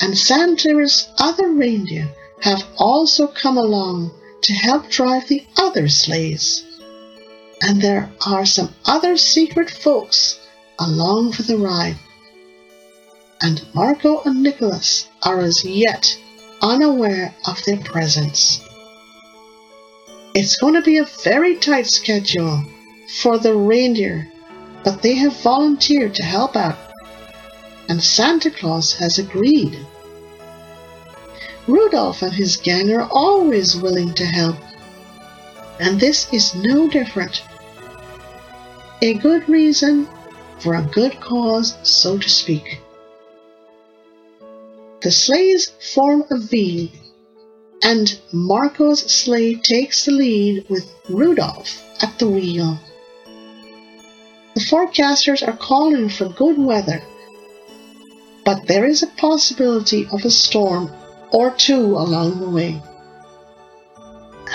and 0.00 0.16
Santa's 0.16 1.08
other 1.18 1.48
reindeer 1.52 2.08
have 2.40 2.64
also 2.76 3.26
come 3.26 3.56
along 3.56 4.12
to 4.42 4.52
help 4.52 4.88
drive 4.90 5.28
the 5.28 5.46
other 5.56 5.88
sleighs. 5.88 6.64
And 7.62 7.80
there 7.80 8.10
are 8.26 8.44
some 8.44 8.74
other 8.84 9.16
secret 9.16 9.70
folks 9.70 10.38
along 10.78 11.32
for 11.32 11.42
the 11.42 11.56
ride. 11.56 11.96
And 13.40 13.64
Marco 13.74 14.22
and 14.22 14.42
Nicholas 14.42 15.08
are 15.22 15.40
as 15.40 15.64
yet 15.64 16.18
unaware 16.60 17.34
of 17.46 17.62
their 17.64 17.78
presence. 17.78 18.60
It's 20.34 20.56
going 20.56 20.74
to 20.74 20.82
be 20.82 20.98
a 20.98 21.08
very 21.22 21.56
tight 21.56 21.86
schedule 21.86 22.64
for 23.20 23.38
the 23.38 23.54
reindeer, 23.54 24.30
but 24.82 25.02
they 25.02 25.14
have 25.14 25.40
volunteered 25.40 26.14
to 26.16 26.22
help 26.24 26.56
out 26.56 26.78
and 27.88 28.02
Santa 28.02 28.50
Claus 28.50 28.94
has 28.94 29.18
agreed. 29.18 29.78
Rudolph 31.66 32.20
and 32.20 32.32
his 32.32 32.58
gang 32.58 32.92
are 32.92 33.08
always 33.10 33.74
willing 33.74 34.12
to 34.14 34.24
help, 34.26 34.56
and 35.80 35.98
this 35.98 36.30
is 36.30 36.54
no 36.54 36.88
different. 36.88 37.42
A 39.00 39.14
good 39.14 39.48
reason 39.48 40.06
for 40.58 40.74
a 40.74 40.82
good 40.82 41.18
cause, 41.20 41.76
so 41.82 42.18
to 42.18 42.28
speak. 42.28 42.80
The 45.00 45.10
sleighs 45.10 45.72
form 45.94 46.24
a 46.30 46.38
V, 46.38 46.92
and 47.82 48.18
Marco's 48.32 49.00
sleigh 49.00 49.54
takes 49.54 50.04
the 50.04 50.12
lead 50.12 50.66
with 50.68 50.90
Rudolph 51.08 51.82
at 52.02 52.18
the 52.18 52.28
wheel. 52.28 52.78
The 54.54 54.60
forecasters 54.60 55.46
are 55.46 55.56
calling 55.56 56.10
for 56.10 56.28
good 56.28 56.58
weather, 56.58 57.02
but 58.44 58.66
there 58.66 58.84
is 58.84 59.02
a 59.02 59.08
possibility 59.08 60.06
of 60.12 60.24
a 60.24 60.30
storm 60.30 60.90
or 61.34 61.50
two 61.50 61.96
along 61.96 62.38
the 62.38 62.48
way. 62.48 62.80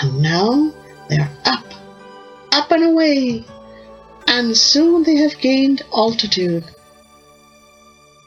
And 0.00 0.22
now 0.22 0.72
they 1.10 1.18
are 1.18 1.30
up, 1.44 1.66
up 2.52 2.70
and 2.72 2.82
away, 2.82 3.44
and 4.26 4.56
soon 4.56 5.02
they 5.02 5.16
have 5.16 5.38
gained 5.38 5.82
altitude. 5.94 6.64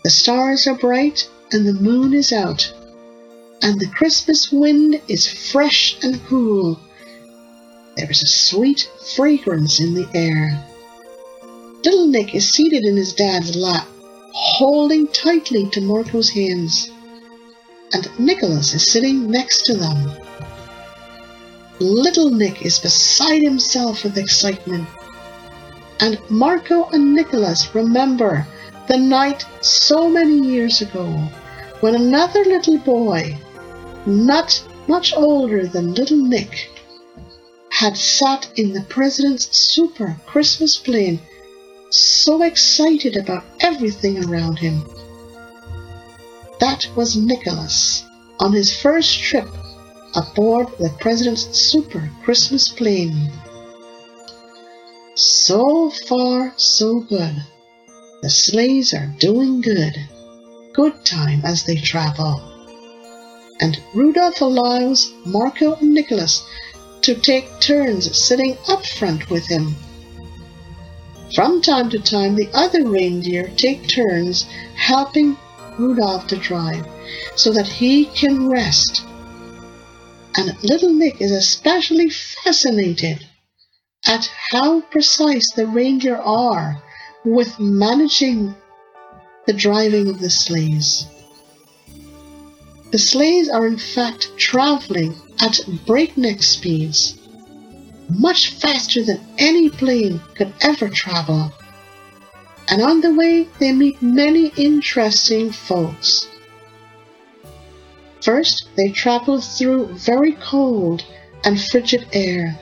The 0.03 0.11
stars 0.11 0.67
are 0.67 0.75
bright 0.75 1.27
and 1.51 1.65
the 1.67 1.73
moon 1.73 2.13
is 2.13 2.31
out, 2.31 2.71
and 3.63 3.79
the 3.79 3.87
Christmas 3.87 4.51
wind 4.51 5.01
is 5.07 5.51
fresh 5.51 5.97
and 6.03 6.23
cool. 6.27 6.79
There 7.97 8.11
is 8.11 8.21
a 8.21 8.27
sweet 8.27 8.87
fragrance 9.15 9.79
in 9.79 9.95
the 9.95 10.07
air. 10.13 10.63
Little 11.83 12.07
Nick 12.07 12.35
is 12.35 12.51
seated 12.51 12.85
in 12.85 12.97
his 12.97 13.13
dad's 13.13 13.55
lap, 13.55 13.87
holding 14.31 15.07
tightly 15.07 15.69
to 15.71 15.81
Marco's 15.81 16.29
hands, 16.29 16.91
and 17.93 18.09
Nicholas 18.19 18.73
is 18.73 18.91
sitting 18.91 19.29
next 19.29 19.63
to 19.63 19.75
them. 19.75 20.11
Little 21.79 22.31
Nick 22.31 22.65
is 22.65 22.79
beside 22.79 23.43
himself 23.43 24.03
with 24.03 24.17
excitement. 24.17 24.87
And 25.99 26.19
Marco 26.29 26.89
and 26.89 27.13
Nicholas 27.13 27.73
remember 27.75 28.45
the 28.87 28.97
night 28.97 29.45
so 29.61 30.09
many 30.09 30.39
years 30.39 30.81
ago 30.81 31.05
when 31.79 31.95
another 31.95 32.43
little 32.43 32.77
boy, 32.79 33.37
not 34.05 34.61
much 34.87 35.13
older 35.15 35.67
than 35.67 35.93
little 35.93 36.17
Nick, 36.17 36.69
had 37.69 37.97
sat 37.97 38.47
in 38.55 38.73
the 38.73 38.83
president's 38.83 39.55
super 39.57 40.15
Christmas 40.25 40.77
plane 40.77 41.19
so 41.89 42.41
excited 42.41 43.15
about 43.17 43.43
everything 43.59 44.23
around 44.25 44.57
him. 44.57 44.83
That 46.63 46.87
was 46.95 47.17
Nicholas 47.17 48.05
on 48.39 48.53
his 48.53 48.73
first 48.73 49.19
trip 49.21 49.49
aboard 50.15 50.67
the 50.79 50.95
President's 51.01 51.59
Super 51.59 52.09
Christmas 52.23 52.69
plane. 52.69 53.29
So 55.13 55.89
far, 56.07 56.53
so 56.55 57.01
good. 57.01 57.35
The 58.21 58.29
sleighs 58.29 58.93
are 58.93 59.13
doing 59.19 59.59
good. 59.59 60.07
Good 60.71 61.03
time 61.03 61.41
as 61.43 61.65
they 61.65 61.75
travel. 61.75 62.41
And 63.59 63.83
Rudolph 63.93 64.39
allows 64.39 65.11
Marco 65.25 65.75
and 65.75 65.93
Nicholas 65.93 66.47
to 67.01 67.13
take 67.13 67.59
turns 67.59 68.17
sitting 68.17 68.57
up 68.69 68.85
front 68.85 69.29
with 69.29 69.47
him. 69.47 69.75
From 71.35 71.61
time 71.61 71.89
to 71.89 71.99
time, 71.99 72.35
the 72.35 72.49
other 72.53 72.87
reindeer 72.87 73.51
take 73.57 73.89
turns 73.89 74.43
helping 74.75 75.35
Rudolph 75.77 76.27
to 76.27 76.37
drive 76.37 76.87
so 77.35 77.51
that 77.53 77.67
he 77.67 78.05
can 78.05 78.47
rest 78.47 79.03
and 80.35 80.63
little 80.63 80.93
Nick 80.93 81.21
is 81.21 81.31
especially 81.31 82.09
fascinated 82.09 83.27
at 84.05 84.29
how 84.49 84.81
precise 84.81 85.51
the 85.53 85.67
reindeer 85.67 86.17
are 86.17 86.81
with 87.23 87.59
managing 87.59 88.55
the 89.45 89.53
driving 89.53 90.09
of 90.09 90.19
the 90.19 90.29
sleighs. 90.29 91.05
The 92.91 92.97
sleighs 92.97 93.49
are 93.49 93.67
in 93.67 93.77
fact 93.77 94.35
traveling 94.37 95.15
at 95.39 95.59
breakneck 95.85 96.41
speeds, 96.41 97.17
much 98.09 98.49
faster 98.49 99.03
than 99.03 99.19
any 99.37 99.69
plane 99.69 100.19
could 100.35 100.53
ever 100.61 100.89
travel. 100.89 101.53
And 102.69 102.81
on 102.81 103.01
the 103.01 103.13
way, 103.13 103.47
they 103.59 103.71
meet 103.71 104.01
many 104.01 104.47
interesting 104.55 105.51
folks. 105.51 106.27
First, 108.21 108.67
they 108.75 108.89
travel 108.89 109.41
through 109.41 109.93
very 109.95 110.33
cold 110.33 111.03
and 111.43 111.61
frigid 111.61 112.07
air, 112.13 112.57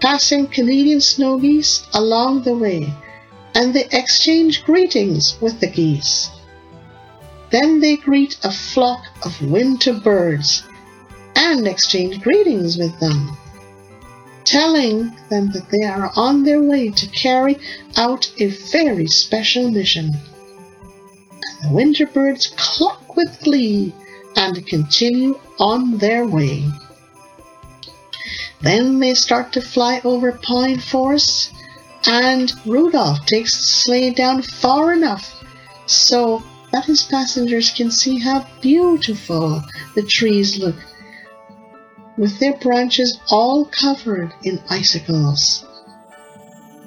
passing 0.00 0.46
Canadian 0.46 1.00
snow 1.00 1.38
geese 1.38 1.86
along 1.92 2.42
the 2.42 2.56
way, 2.56 2.94
and 3.54 3.74
they 3.74 3.86
exchange 3.90 4.64
greetings 4.64 5.36
with 5.40 5.58
the 5.58 5.66
geese. 5.66 6.30
Then 7.50 7.80
they 7.80 7.96
greet 7.96 8.38
a 8.44 8.50
flock 8.52 9.02
of 9.24 9.42
winter 9.42 9.94
birds 9.94 10.62
and 11.34 11.66
exchange 11.66 12.20
greetings 12.20 12.76
with 12.76 12.98
them, 13.00 13.36
telling 14.48 15.14
them 15.28 15.50
that 15.52 15.68
they 15.70 15.86
are 15.86 16.10
on 16.16 16.42
their 16.42 16.62
way 16.62 16.88
to 16.88 17.06
carry 17.08 17.58
out 17.96 18.32
a 18.38 18.46
very 18.46 19.06
special 19.06 19.70
mission. 19.70 20.06
And 20.06 21.70
the 21.70 21.74
winter 21.74 22.06
birds 22.06 22.46
cluck 22.56 23.14
with 23.14 23.40
glee 23.40 23.92
and 24.36 24.66
continue 24.66 25.38
on 25.58 25.98
their 25.98 26.26
way. 26.26 26.64
Then 28.62 29.00
they 29.00 29.12
start 29.12 29.52
to 29.52 29.60
fly 29.60 30.00
over 30.02 30.32
pine 30.32 30.78
forests, 30.78 31.52
and 32.06 32.50
Rudolph 32.64 33.26
takes 33.26 33.54
the 33.58 33.66
sleigh 33.66 34.10
down 34.10 34.40
far 34.40 34.94
enough 34.94 35.44
so 35.86 36.42
that 36.72 36.86
his 36.86 37.02
passengers 37.02 37.70
can 37.70 37.90
see 37.90 38.18
how 38.18 38.46
beautiful 38.62 39.62
the 39.94 40.02
trees 40.02 40.58
look, 40.58 40.76
with 42.18 42.38
their 42.40 42.56
branches 42.58 43.18
all 43.30 43.64
covered 43.64 44.34
in 44.42 44.60
icicles. 44.68 45.64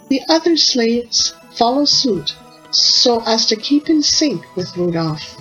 The 0.10 0.22
other 0.28 0.58
sleighs 0.58 1.34
follow 1.54 1.86
suit 1.86 2.36
so 2.72 3.24
as 3.26 3.46
to 3.48 3.56
keep 3.56 3.90
in 3.90 4.04
sync 4.04 4.44
with 4.56 4.76
Rudolph. 4.76 5.38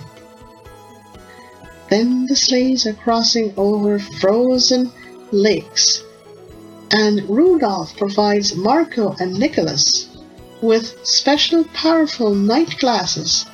Then 1.89 2.25
the 2.25 2.37
sleighs 2.37 2.85
are 2.87 2.93
crossing 2.93 3.53
over 3.57 3.99
frozen 3.99 4.91
lakes, 5.31 6.01
and 6.89 7.29
Rudolph 7.29 7.95
provides 7.97 8.55
Marco 8.55 9.13
and 9.19 9.33
Nicholas 9.37 10.07
with 10.61 10.95
special 11.05 11.65
powerful 11.73 12.33
night 12.33 12.77
glasses 12.79 13.45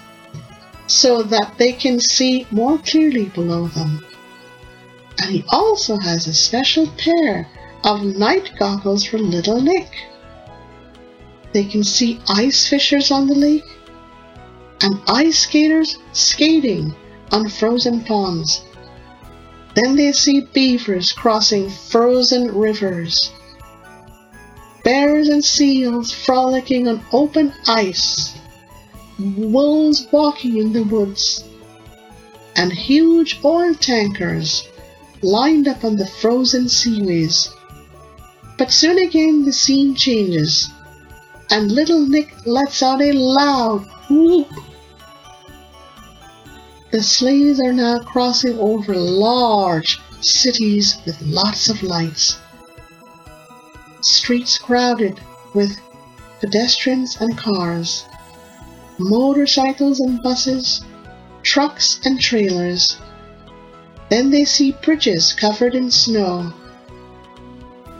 so 0.88 1.24
that 1.24 1.58
they 1.58 1.74
can 1.74 2.00
see 2.00 2.46
more 2.52 2.78
clearly 2.78 3.26
below 3.26 3.68
them. 3.68 4.06
And 5.20 5.32
he 5.32 5.43
also 5.49 5.97
has 5.97 6.28
a 6.28 6.34
special 6.34 6.88
pair 6.97 7.47
of 7.84 8.03
night 8.03 8.51
goggles 8.59 9.03
for 9.03 9.18
little 9.18 9.61
Nick. 9.61 9.89
They 11.53 11.63
can 11.63 11.84
see 11.84 12.20
ice 12.28 12.68
fishers 12.68 13.11
on 13.11 13.28
the 13.28 13.36
lake 13.36 13.63
and 14.82 15.01
ice 15.07 15.39
skaters 15.39 15.97
skating 16.13 16.93
on 17.32 17.49
frozen 17.49 18.03
ponds. 18.03 18.61
Then 19.74 19.95
they 19.95 20.11
see 20.11 20.41
beavers 20.53 21.11
crossing 21.11 21.70
frozen 21.70 22.53
rivers, 22.55 23.32
bears 24.84 25.30
and 25.30 25.43
seals 25.43 26.11
frolicking 26.11 26.88
on 26.88 27.03
open 27.11 27.53
ice, 27.68 28.38
wolves 29.20 30.07
walking 30.11 30.57
in 30.57 30.74
the 30.74 30.84
woods, 30.84 31.43
and 32.55 32.72
huge 32.74 33.39
oil 33.43 33.74
tankers 33.76 34.68
lined 35.22 35.68
up 35.68 35.84
on 35.84 35.95
the 35.95 36.07
frozen 36.07 36.65
seaways. 36.65 37.49
But 38.57 38.72
soon 38.72 38.97
again 38.97 39.45
the 39.45 39.53
scene 39.53 39.95
changes, 39.95 40.70
and 41.49 41.72
little 41.72 42.05
Nick 42.05 42.45
lets 42.45 42.82
out 42.82 43.01
a 43.01 43.11
loud 43.11 43.86
whoop 44.09 44.51
the 46.89 47.03
sleighs 47.03 47.59
are 47.59 47.74
now 47.74 47.99
crossing 47.99 48.57
over 48.59 48.95
large 48.95 49.99
cities 50.22 50.97
with 51.05 51.22
lots 51.22 51.68
of 51.68 51.84
lights. 51.84 52.39
Streets 53.99 54.57
crowded 54.57 55.20
with 55.53 55.78
pedestrians 56.39 57.20
and 57.20 57.38
cars, 57.38 58.05
motorcycles 58.97 59.99
and 59.99 60.24
buses, 60.24 60.86
trucks 61.43 61.99
and 62.05 62.22
trailers. 62.22 62.97
Then 64.10 64.32
they 64.32 64.45
see 64.45 64.72
bridges 64.84 65.34
covered 65.34 65.76
in 65.76 65.91
snow, 65.91 66.53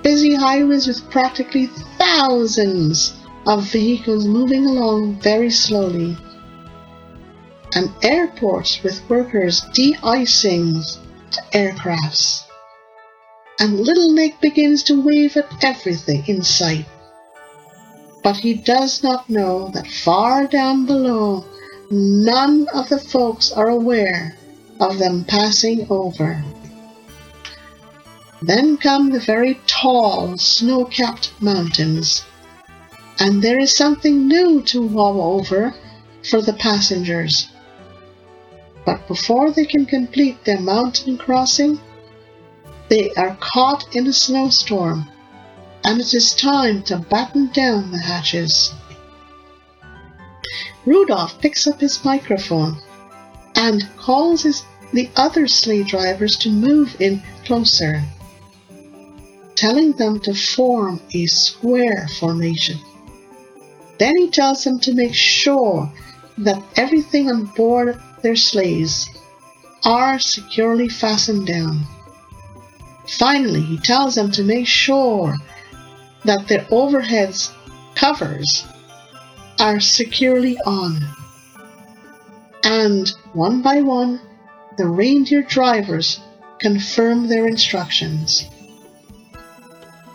busy 0.04 0.36
highways 0.36 0.88
with 0.88 1.10
practically 1.10 1.68
thousands 1.98 3.14
of 3.46 3.70
vehicles 3.72 4.26
moving 4.26 4.66
along 4.66 5.20
very 5.20 5.50
slowly 5.50 6.18
and 7.76 7.92
airports 8.02 8.82
with 8.84 9.10
workers 9.10 9.62
de-icing 9.74 10.82
aircrafts. 11.52 12.44
And 13.60 13.80
little 13.80 14.14
Nick 14.14 14.40
begins 14.40 14.84
to 14.84 15.02
wave 15.02 15.36
at 15.36 15.64
everything 15.64 16.24
in 16.28 16.44
sight. 16.44 16.86
But 18.24 18.38
he 18.38 18.54
does 18.54 19.04
not 19.04 19.30
know 19.30 19.70
that 19.74 19.88
far 19.88 20.48
down 20.48 20.86
below, 20.86 21.46
none 21.92 22.68
of 22.74 22.90
the 22.90 23.00
folks 23.00 23.52
are 23.52 23.70
aware 23.70 24.38
of 24.80 25.00
them 25.00 25.24
passing 25.24 25.88
over. 25.90 26.44
Then 28.42 28.78
come 28.78 29.10
the 29.10 29.20
very 29.20 29.60
tall, 29.66 30.38
snow 30.38 30.86
capped 30.86 31.32
mountains, 31.42 32.24
and 33.20 33.42
there 33.42 33.60
is 33.60 33.76
something 33.76 34.28
new 34.28 34.62
to 34.64 34.86
wow 34.86 35.20
over 35.20 35.74
for 36.30 36.42
the 36.42 36.54
passengers. 36.54 37.48
But 38.86 39.08
before 39.08 39.52
they 39.52 39.66
can 39.66 39.86
complete 39.86 40.46
their 40.46 40.60
mountain 40.60 41.18
crossing, 41.18 41.80
they 42.90 43.12
are 43.18 43.36
caught 43.42 43.96
in 43.96 44.08
a 44.08 44.14
snowstorm, 44.14 45.10
and 45.84 46.00
it 46.00 46.14
is 46.14 46.34
time 46.36 46.84
to 46.84 46.98
batten 46.98 47.48
down 47.48 47.92
the 47.92 47.98
hatches. 47.98 48.74
Rudolph 50.86 51.42
picks 51.42 51.68
up 51.68 51.82
his 51.82 52.06
microphone 52.06 52.78
and 53.58 53.86
calls 53.98 54.44
his, 54.44 54.64
the 54.94 55.10
other 55.18 55.48
sleigh 55.48 55.84
drivers 55.84 56.38
to 56.38 56.50
move 56.50 56.96
in 57.02 57.22
closer 57.44 58.02
telling 59.58 59.92
them 59.94 60.20
to 60.20 60.34
form 60.34 61.02
a 61.16 61.26
square 61.26 62.08
formation. 62.20 62.78
Then 63.98 64.16
he 64.16 64.30
tells 64.30 64.64
them 64.64 64.80
to 64.82 64.94
make 64.94 65.16
sure 65.16 65.92
that 66.38 66.64
everything 66.76 67.30
on 67.30 67.46
board 67.46 68.00
their 68.22 68.36
sleighs 68.36 69.10
are 69.84 70.20
securely 70.20 70.88
fastened 70.88 71.48
down. 71.48 71.82
Finally, 73.18 73.62
he 73.62 73.80
tells 73.80 74.14
them 74.14 74.32
to 74.32 74.44
make 74.44 74.68
sure 74.68 75.36
that 76.24 76.48
their 76.48 76.66
overheads 76.66 77.52
covers 77.96 78.66
are 79.60 79.80
securely 79.80 80.56
on. 80.68 81.00
And 82.64 83.10
one 83.34 83.62
by 83.62 83.82
one, 83.82 84.20
the 84.78 84.88
reindeer 84.88 85.42
drivers 85.42 86.20
confirm 86.60 87.28
their 87.28 87.48
instructions. 87.48 88.46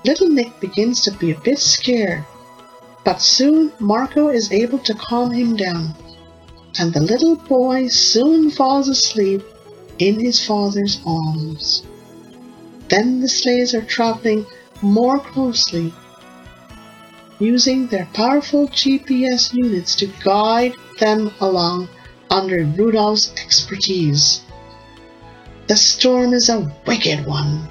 Little 0.05 0.29
Nick 0.29 0.59
begins 0.61 1.01
to 1.03 1.13
be 1.13 1.31
a 1.31 1.41
bit 1.41 1.59
scared, 1.59 2.25
but 3.05 3.21
soon 3.21 3.73
Marco 3.79 4.29
is 4.29 4.53
able 4.53 4.79
to 4.81 4.95
calm 4.95 5.31
him 5.31 5.57
down, 5.57 5.95
and 6.79 6.93
the 6.93 7.01
little 7.01 7.37
boy 7.37 7.89
soon 7.89 8.51
falls 8.51 8.89
asleep 8.89 9.43
in 9.99 10.19
his 10.19 10.45
father's 10.45 11.01
arms. 11.07 11.85
Then 12.89 13.21
the 13.21 13.29
sleighs 13.29 13.75
are 13.75 13.83
traveling 13.83 14.45
more 14.81 15.21
closely, 15.21 15.93
using 17.39 17.87
their 17.87 18.09
powerful 18.13 18.69
GPS 18.69 19.53
units 19.53 19.95
to 19.97 20.07
guide 20.25 20.75
them 20.99 21.33
along 21.41 21.89
under 22.33 22.65
Rudolph's 22.65 23.33
expertise. 23.37 24.41
The 25.67 25.77
storm 25.77 26.33
is 26.33 26.49
a 26.49 26.73
wicked 26.87 27.27
one 27.27 27.69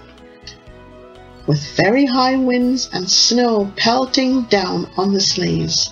with 1.47 1.75
very 1.75 2.05
high 2.05 2.37
winds 2.37 2.89
and 2.93 3.09
snow 3.09 3.71
pelting 3.75 4.43
down 4.43 4.87
on 4.97 5.13
the 5.13 5.19
sleighs. 5.19 5.89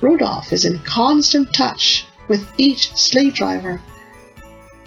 Rudolph 0.00 0.52
is 0.52 0.64
in 0.64 0.78
constant 0.80 1.52
touch 1.52 2.06
with 2.28 2.46
each 2.58 2.94
sleigh 2.96 3.30
driver 3.30 3.80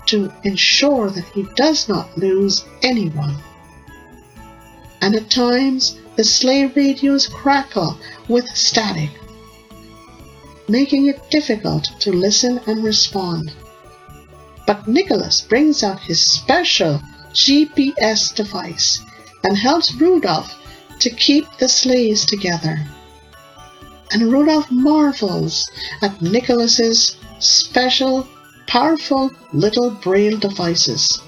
to 0.08 0.34
ensure 0.44 1.10
that 1.12 1.26
he 1.26 1.44
does 1.56 1.88
not 1.88 2.18
lose 2.18 2.66
anyone. 2.82 3.36
And 5.02 5.16
at 5.16 5.30
times, 5.30 6.00
the 6.16 6.24
sleigh 6.24 6.66
radios 6.66 7.28
crackle 7.28 8.00
with 8.28 8.48
static, 8.48 9.12
making 10.68 11.08
it 11.08 11.30
difficult 11.30 11.86
to 12.00 12.12
listen 12.12 12.60
and 12.68 12.84
respond. 12.84 13.54
But 14.66 14.88
Nicholas 14.88 15.42
brings 15.42 15.84
out 15.84 16.00
his 16.00 16.22
special 16.22 17.02
GPS 17.34 18.34
device 18.36 19.02
and 19.44 19.58
helps 19.58 19.94
Rudolph 19.94 20.54
to 21.00 21.10
keep 21.10 21.46
the 21.58 21.70
sleighs 21.70 22.26
together. 22.26 22.86
And 24.12 24.32
Rudolph 24.32 24.72
marvels 24.72 25.70
at 26.02 26.22
Nicholas's 26.22 27.18
special, 27.40 28.28
powerful 28.68 29.32
little 29.54 29.92
braille 29.92 30.38
devices 30.38 31.22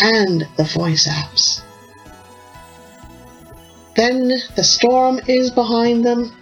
and 0.00 0.46
the 0.56 0.64
voice 0.64 1.06
apps. 1.06 1.62
Then 3.96 4.28
the 4.56 4.64
storm 4.64 5.20
is 5.26 5.50
behind 5.50 6.04
them, 6.04 6.32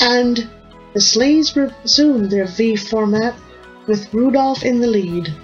and 0.00 0.48
the 0.94 1.00
sleighs 1.00 1.56
resume 1.56 2.28
their 2.28 2.46
V 2.46 2.76
format 2.76 3.34
with 3.86 4.12
Rudolph 4.12 4.62
in 4.62 4.80
the 4.80 4.86
lead 4.86 5.34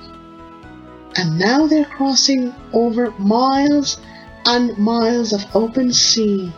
and 1.18 1.36
now 1.36 1.66
they're 1.66 1.84
crossing 1.84 2.54
over 2.72 3.10
miles 3.18 3.98
and 4.46 4.78
miles 4.78 5.32
of 5.32 5.44
open 5.54 5.92
sea. 5.92 6.52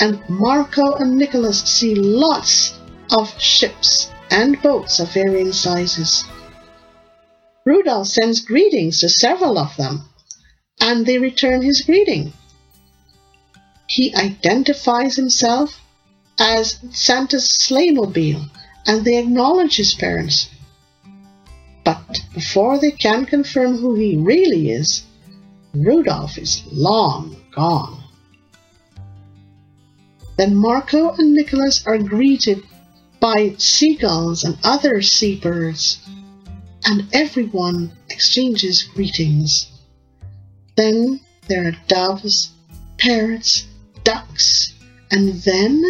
And 0.00 0.20
Marco 0.28 0.94
and 0.94 1.16
Nicholas 1.16 1.60
see 1.60 1.94
lots 1.94 2.76
of 3.16 3.32
ships 3.40 4.10
and 4.30 4.60
boats 4.60 4.98
of 4.98 5.12
varying 5.12 5.52
sizes. 5.52 6.24
Rudolph 7.64 8.08
sends 8.08 8.40
greetings 8.40 9.00
to 9.00 9.08
several 9.08 9.56
of 9.56 9.76
them, 9.76 10.02
and 10.80 11.06
they 11.06 11.18
return 11.18 11.62
his 11.62 11.82
greeting. 11.82 12.32
He 13.86 14.12
identifies 14.16 15.14
himself 15.14 15.80
as 16.38 16.78
Santa's 16.90 17.48
sleighmobile, 17.48 18.48
and 18.86 19.04
they 19.04 19.18
acknowledge 19.18 19.76
his 19.76 19.94
parents 19.94 20.48
but 21.84 22.20
before 22.32 22.78
they 22.78 22.92
can 22.92 23.26
confirm 23.26 23.76
who 23.76 23.94
he 23.94 24.16
really 24.16 24.70
is, 24.70 25.02
Rudolph 25.74 26.38
is 26.38 26.62
long 26.70 27.36
gone. 27.50 28.04
Then 30.36 30.54
Marco 30.56 31.12
and 31.12 31.34
Nicholas 31.34 31.84
are 31.86 31.98
greeted 31.98 32.62
by 33.20 33.54
seagulls 33.58 34.44
and 34.44 34.58
other 34.62 35.02
seabirds, 35.02 35.98
and 36.84 37.08
everyone 37.12 37.92
exchanges 38.08 38.82
greetings. 38.82 39.70
Then 40.76 41.20
there 41.48 41.68
are 41.68 41.76
doves, 41.88 42.50
parrots, 42.98 43.66
ducks, 44.04 44.72
and 45.10 45.34
then 45.42 45.82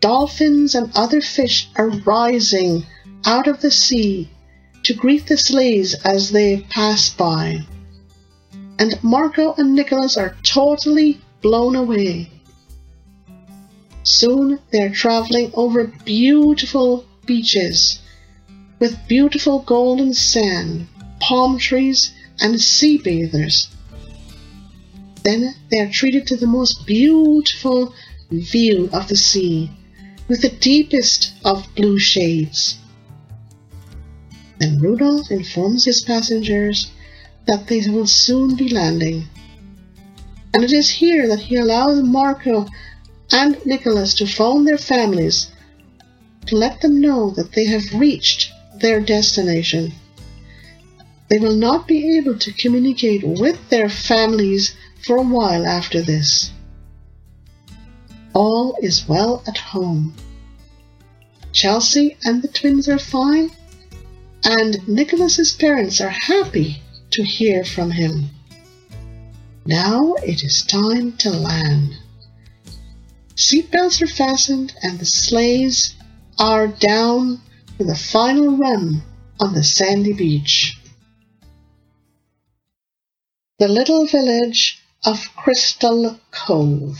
dolphins 0.00 0.74
and 0.74 0.90
other 0.94 1.20
fish 1.20 1.68
are 1.76 1.88
rising 1.88 2.86
out 3.24 3.48
of 3.48 3.60
the 3.60 3.70
sea 3.70 4.30
to 4.84 4.94
greet 4.94 5.26
the 5.26 5.36
sleighs 5.36 5.94
as 6.04 6.30
they 6.30 6.60
pass 6.70 7.10
by. 7.10 7.60
And 8.78 9.02
Marco 9.02 9.54
and 9.54 9.74
Nicholas 9.74 10.16
are 10.16 10.36
totally 10.42 11.20
blown 11.42 11.74
away. 11.74 12.30
Soon 14.04 14.60
they're 14.70 14.90
traveling 14.90 15.50
over 15.54 15.84
beautiful 16.04 17.04
beaches 17.26 18.00
with 18.78 19.08
beautiful 19.08 19.60
golden 19.60 20.14
sand, 20.14 20.86
palm 21.20 21.58
trees, 21.58 22.12
and 22.40 22.60
sea 22.60 22.96
bathers. 22.98 23.68
Then 25.24 25.54
they 25.70 25.80
are 25.80 25.90
treated 25.90 26.28
to 26.28 26.36
the 26.36 26.46
most 26.46 26.86
beautiful 26.86 27.92
view 28.30 28.88
of 28.92 29.08
the 29.08 29.16
sea 29.16 29.70
with 30.28 30.42
the 30.42 30.50
deepest 30.50 31.32
of 31.44 31.66
blue 31.74 31.98
shades. 31.98 32.78
Then 34.58 34.80
Rudolph 34.80 35.30
informs 35.30 35.84
his 35.84 36.02
passengers 36.02 36.90
that 37.46 37.66
they 37.66 37.80
will 37.88 38.06
soon 38.06 38.54
be 38.54 38.68
landing. 38.68 39.24
And 40.52 40.62
it 40.62 40.72
is 40.72 40.90
here 40.90 41.26
that 41.28 41.40
he 41.40 41.56
allows 41.56 42.02
Marco 42.02 42.66
and 43.32 43.64
Nicholas 43.64 44.14
to 44.14 44.26
phone 44.26 44.64
their 44.64 44.78
families 44.78 45.48
to 46.46 46.56
let 46.56 46.80
them 46.80 47.00
know 47.00 47.30
that 47.30 47.52
they 47.52 47.66
have 47.66 47.92
reached 47.94 48.50
their 48.80 49.00
destination. 49.00 49.92
They 51.28 51.38
will 51.38 51.56
not 51.56 51.86
be 51.86 52.16
able 52.18 52.38
to 52.38 52.52
communicate 52.52 53.22
with 53.22 53.68
their 53.68 53.88
families 53.88 54.74
for 55.04 55.18
a 55.18 55.22
while 55.22 55.66
after 55.66 56.00
this. 56.00 56.50
All 58.34 58.76
is 58.82 59.08
well 59.08 59.42
at 59.46 59.58
home. 59.58 60.14
Chelsea 61.52 62.16
and 62.24 62.42
the 62.42 62.48
twins 62.48 62.88
are 62.88 62.98
fine, 62.98 63.50
and 64.44 64.86
Nicholas's 64.86 65.52
parents 65.52 66.00
are 66.00 66.10
happy 66.10 66.82
to 67.10 67.24
hear 67.24 67.64
from 67.64 67.90
him. 67.90 68.30
Now 69.66 70.14
it 70.22 70.42
is 70.42 70.62
time 70.62 71.16
to 71.18 71.30
land. 71.30 71.96
Seatbelts 73.34 74.02
are 74.02 74.06
fastened 74.06 74.74
and 74.82 74.98
the 74.98 75.06
sleighs 75.06 75.94
are 76.38 76.66
down 76.66 77.40
for 77.76 77.84
the 77.84 77.94
final 77.94 78.56
run 78.56 79.02
on 79.38 79.54
the 79.54 79.62
sandy 79.62 80.12
beach. 80.12 80.76
The 83.58 83.68
little 83.68 84.06
village 84.06 84.82
of 85.04 85.34
Crystal 85.36 86.18
Cove. 86.30 86.98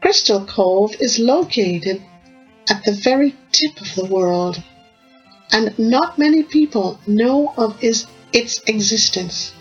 Crystal 0.00 0.44
Cove 0.46 0.94
is 0.98 1.18
located 1.18 2.02
at 2.68 2.84
the 2.84 2.92
very 2.92 3.36
tip 3.52 3.80
of 3.80 3.94
the 3.94 4.06
world 4.06 4.62
and 5.52 5.78
not 5.78 6.18
many 6.18 6.42
people 6.42 6.98
know 7.06 7.52
of 7.56 7.76
its, 7.82 8.06
its 8.32 8.60
existence. 8.66 9.52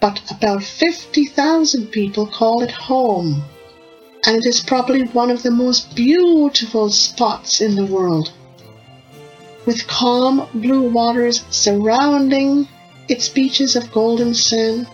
But 0.00 0.20
about 0.30 0.62
50,000 0.62 1.88
people 1.88 2.26
call 2.26 2.62
it 2.62 2.70
home, 2.70 3.44
and 4.24 4.36
it 4.36 4.46
is 4.46 4.60
probably 4.60 5.02
one 5.04 5.30
of 5.30 5.42
the 5.42 5.50
most 5.50 5.94
beautiful 5.94 6.88
spots 6.88 7.60
in 7.60 7.74
the 7.74 7.86
world. 7.86 8.32
With 9.66 9.86
calm 9.86 10.48
blue 10.54 10.88
waters 10.88 11.44
surrounding 11.50 12.68
its 13.08 13.28
beaches 13.28 13.76
of 13.76 13.92
golden 13.92 14.34
sand, 14.34 14.86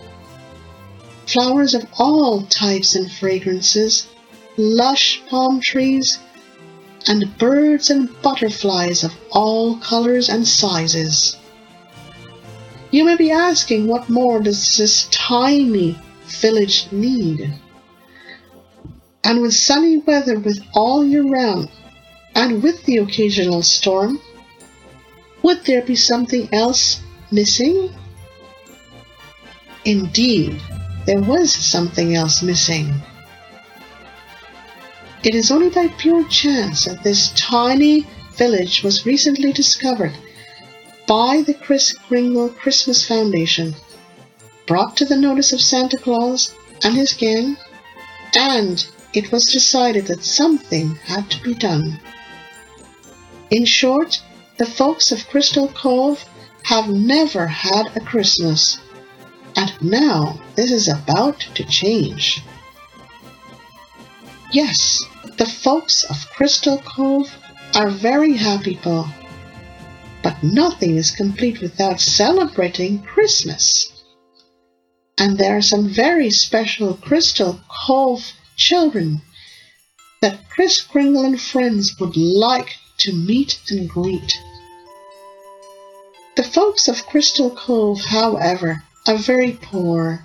flowers 1.27 1.75
of 1.75 1.87
all 1.99 2.43
types 2.43 2.95
and 2.95 3.11
fragrances, 3.11 4.07
lush 4.57 5.23
palm 5.29 5.61
trees, 5.61 6.19
and 7.07 7.37
birds 7.39 7.91
and 7.91 8.09
butterflies 8.23 9.05
of 9.05 9.13
all 9.31 9.77
colors 9.79 10.29
and 10.29 10.47
sizes. 10.47 11.37
You 12.91 13.05
may 13.05 13.17
be 13.17 13.31
asking 13.31 13.89
what 13.89 14.09
more 14.09 14.41
does 14.41 14.77
this 14.77 15.09
tiny 15.11 15.99
village 16.41 16.87
need? 16.93 17.53
And 19.25 19.41
with 19.43 19.55
sunny 19.55 19.99
weather 19.99 20.39
with 20.39 20.61
all 20.75 21.05
year 21.05 21.25
round, 21.25 21.69
and 22.35 22.63
with 22.63 22.85
the 22.85 22.99
occasional 22.99 23.63
storm, 23.63 24.21
would 25.43 25.65
there 25.65 25.83
be 25.83 25.97
something 25.97 26.49
else 26.53 27.01
missing? 27.31 27.91
Indeed, 29.85 30.61
there 31.07 31.21
was 31.21 31.53
something 31.53 32.15
else 32.15 32.43
missing. 32.43 32.95
It 35.23 35.35
is 35.35 35.51
only 35.51 35.71
by 35.71 35.89
pure 35.89 36.27
chance 36.29 36.85
that 36.85 37.03
this 37.03 37.33
tiny 37.37 38.07
village 38.37 38.83
was 38.83 39.07
recently 39.07 39.53
discovered 39.53 40.15
by 41.07 41.43
the 41.47 41.55
Chris 41.55 41.93
Kringle 41.93 42.49
Christmas 42.49 43.07
Foundation, 43.07 43.75
brought 44.67 44.97
to 44.97 45.05
the 45.05 45.17
notice 45.17 45.53
of 45.53 45.61
Santa 45.61 45.99
Claus 45.99 46.55
and 46.83 46.95
his 46.95 47.13
gang, 47.13 47.57
and 48.35 48.87
it 49.13 49.31
was 49.31 49.45
decided 49.45 50.07
that 50.07 50.25
something 50.25 50.97
had 51.05 51.31
to 51.31 51.43
be 51.43 51.55
done. 51.55 52.01
In 53.51 53.65
short, 53.65 54.21
the 54.57 54.67
folks 54.67 55.13
of 55.13 55.29
Crystal 55.29 55.69
Cove 55.69 56.25
have 56.63 56.89
never 56.89 57.47
had 57.47 57.87
a 57.95 58.01
Christmas 58.01 58.79
and 59.57 59.73
now 59.83 60.41
this 60.57 60.71
is 60.71 60.89
about 60.89 61.41
to 61.55 61.65
change. 61.65 62.43
Yes, 64.53 65.03
the 65.37 65.47
folks 65.47 66.05
of 66.05 66.31
Crystal 66.31 66.79
Cove 66.79 67.29
are 67.75 67.91
very 67.91 68.37
happy 68.37 68.75
people. 68.75 69.07
But 70.23 70.43
nothing 70.43 70.97
is 70.97 71.11
complete 71.11 71.61
without 71.61 72.01
celebrating 72.01 73.03
Christmas. 73.03 73.93
And 75.19 75.37
there 75.39 75.57
are 75.57 75.63
some 75.63 75.89
very 75.89 76.31
special 76.31 76.95
Crystal 76.95 77.61
Cove 77.87 78.33
children 78.57 79.23
that 80.23 80.49
Chris 80.49 80.81
Kringle 80.81 81.25
and 81.25 81.41
friends 81.41 81.99
would 82.01 82.17
like 82.17 82.77
to 82.99 83.13
meet 83.13 83.61
and 83.71 83.89
greet. 83.89 84.39
The 86.37 86.43
folks 86.43 86.89
of 86.89 87.07
Crystal 87.07 87.51
Cove, 87.51 88.01
however, 88.05 88.83
are 89.07 89.19
very 89.19 89.59
poor, 89.61 90.25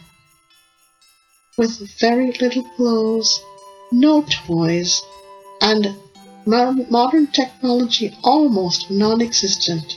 with 1.57 1.99
very 1.99 2.31
little 2.33 2.63
clothes, 2.75 3.41
no 3.91 4.23
toys, 4.23 5.01
and 5.61 5.95
modern 6.45 7.27
technology 7.27 8.15
almost 8.23 8.89
non 8.89 9.21
existent. 9.21 9.95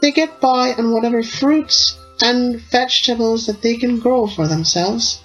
They 0.00 0.12
get 0.12 0.40
by 0.40 0.74
on 0.74 0.92
whatever 0.92 1.22
fruits 1.22 1.96
and 2.22 2.60
vegetables 2.60 3.46
that 3.46 3.62
they 3.62 3.76
can 3.76 3.98
grow 3.98 4.26
for 4.26 4.46
themselves. 4.46 5.20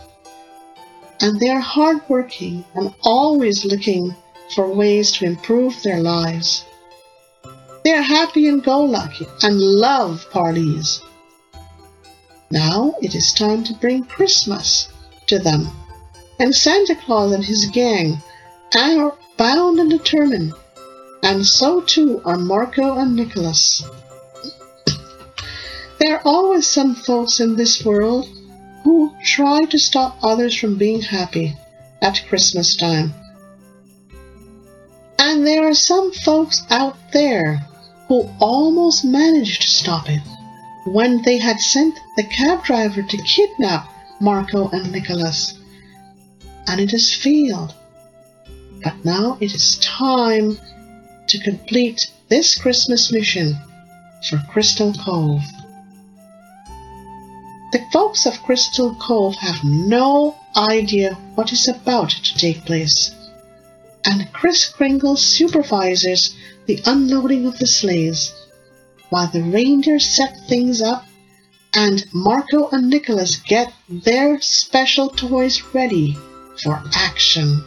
And 1.22 1.39
they 1.39 1.49
are 1.49 1.59
hardworking 1.59 2.66
and 2.74 2.93
always 3.03 3.64
looking 3.64 4.16
for 4.55 4.74
ways 4.74 5.12
to 5.14 5.26
improve 5.26 5.84
their 5.84 5.99
lives. 5.99 6.66
They 7.84 7.93
are 7.93 8.01
happy 8.01 8.47
and 8.47 8.64
go 8.64 8.84
lucky 8.84 9.28
and 9.43 9.59
love 9.59 10.26
parties. 10.32 11.01
Now 12.52 12.95
it 13.02 13.16
is 13.16 13.32
time 13.32 13.64
to 13.64 13.74
bring 13.74 14.04
Christmas 14.04 14.89
to 15.28 15.39
them. 15.39 15.70
And 16.38 16.54
Santa 16.54 16.95
Claus 16.95 17.32
and 17.32 17.45
his 17.45 17.68
gang 17.68 18.22
are 18.76 19.18
bound 19.38 19.80
and 19.80 19.89
determined, 19.89 20.54
and 21.24 21.45
so 21.45 21.80
too 21.80 22.22
are 22.26 22.38
Marco 22.38 22.97
and 22.97 23.16
Nicholas. 23.16 23.84
there 25.99 26.16
are 26.16 26.22
always 26.26 26.68
some 26.68 26.93
folks 26.93 27.39
in 27.39 27.56
this 27.56 27.86
world 27.86 28.28
who 28.84 29.16
try 29.24 29.62
to 29.62 29.80
stop 29.80 30.18
others 30.22 30.54
from 30.54 30.78
being 30.78 30.99
happy 30.99 31.56
at 32.02 32.26
Christmas 32.28 32.76
time. 32.76 33.14
And 35.20 35.47
there 35.47 35.68
are 35.70 35.74
some 35.74 36.12
folks 36.12 36.64
out 36.70 36.97
there 37.14 37.66
who 38.10 38.30
almost 38.39 39.06
manage 39.06 39.60
to 39.60 39.68
stop 39.68 40.10
it 40.10 40.22
when 40.86 41.21
they 41.21 41.38
had 41.38 41.59
sent 41.59 41.99
the 42.15 42.23
cab 42.23 42.63
driver 42.63 43.03
to 43.03 43.17
kidnap 43.17 43.88
Marco 44.19 44.69
and 44.69 44.91
Nicholas. 44.91 45.59
And 46.67 46.79
it 46.79 46.91
has 46.91 47.13
failed. 47.13 47.73
But 48.84 49.05
now 49.05 49.38
it 49.39 49.53
is 49.53 49.77
time 49.77 50.57
to 51.27 51.39
complete 51.39 52.11
this 52.29 52.57
Christmas 52.57 53.11
mission 53.11 53.55
for 54.27 54.41
Crystal 54.49 54.93
Cove. 54.93 55.43
The 57.71 57.86
folks 57.93 58.25
of 58.25 58.41
Crystal 58.43 58.95
Cove 58.95 59.36
have 59.36 59.63
no 59.63 60.36
idea 60.55 61.13
what 61.36 61.53
is 61.53 61.67
about 61.67 62.09
to 62.09 62.38
take 62.38 62.65
place, 62.65 63.11
and 64.03 64.32
Kris 64.34 64.67
Kringle 64.67 65.15
supervises 65.15 66.36
the 66.65 66.82
unloading 66.86 67.45
of 67.45 67.59
the 67.59 67.67
sleighs 67.67 68.34
while 69.12 69.28
the 69.28 69.43
reindeer 69.43 69.99
set 69.99 70.38
things 70.47 70.82
up 70.82 71.05
and 71.74 72.05
Marco 72.14 72.70
and 72.70 72.89
Nicholas 72.89 73.36
get 73.36 73.74
their 73.89 74.39
special 74.39 75.09
toys 75.09 75.62
ready 75.74 76.18
for 76.64 76.82
action. 76.95 77.62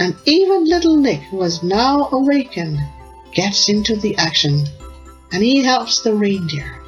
And 0.00 0.16
even 0.24 0.64
little 0.64 0.96
Nick, 0.96 1.20
who 1.30 1.42
has 1.42 1.62
now 1.62 2.08
awakened, 2.10 2.80
gets 3.32 3.68
into 3.68 3.94
the 3.94 4.16
action 4.16 4.66
and 5.30 5.44
he 5.44 5.62
helps 5.62 6.00
the 6.00 6.14
reindeer. 6.14 6.82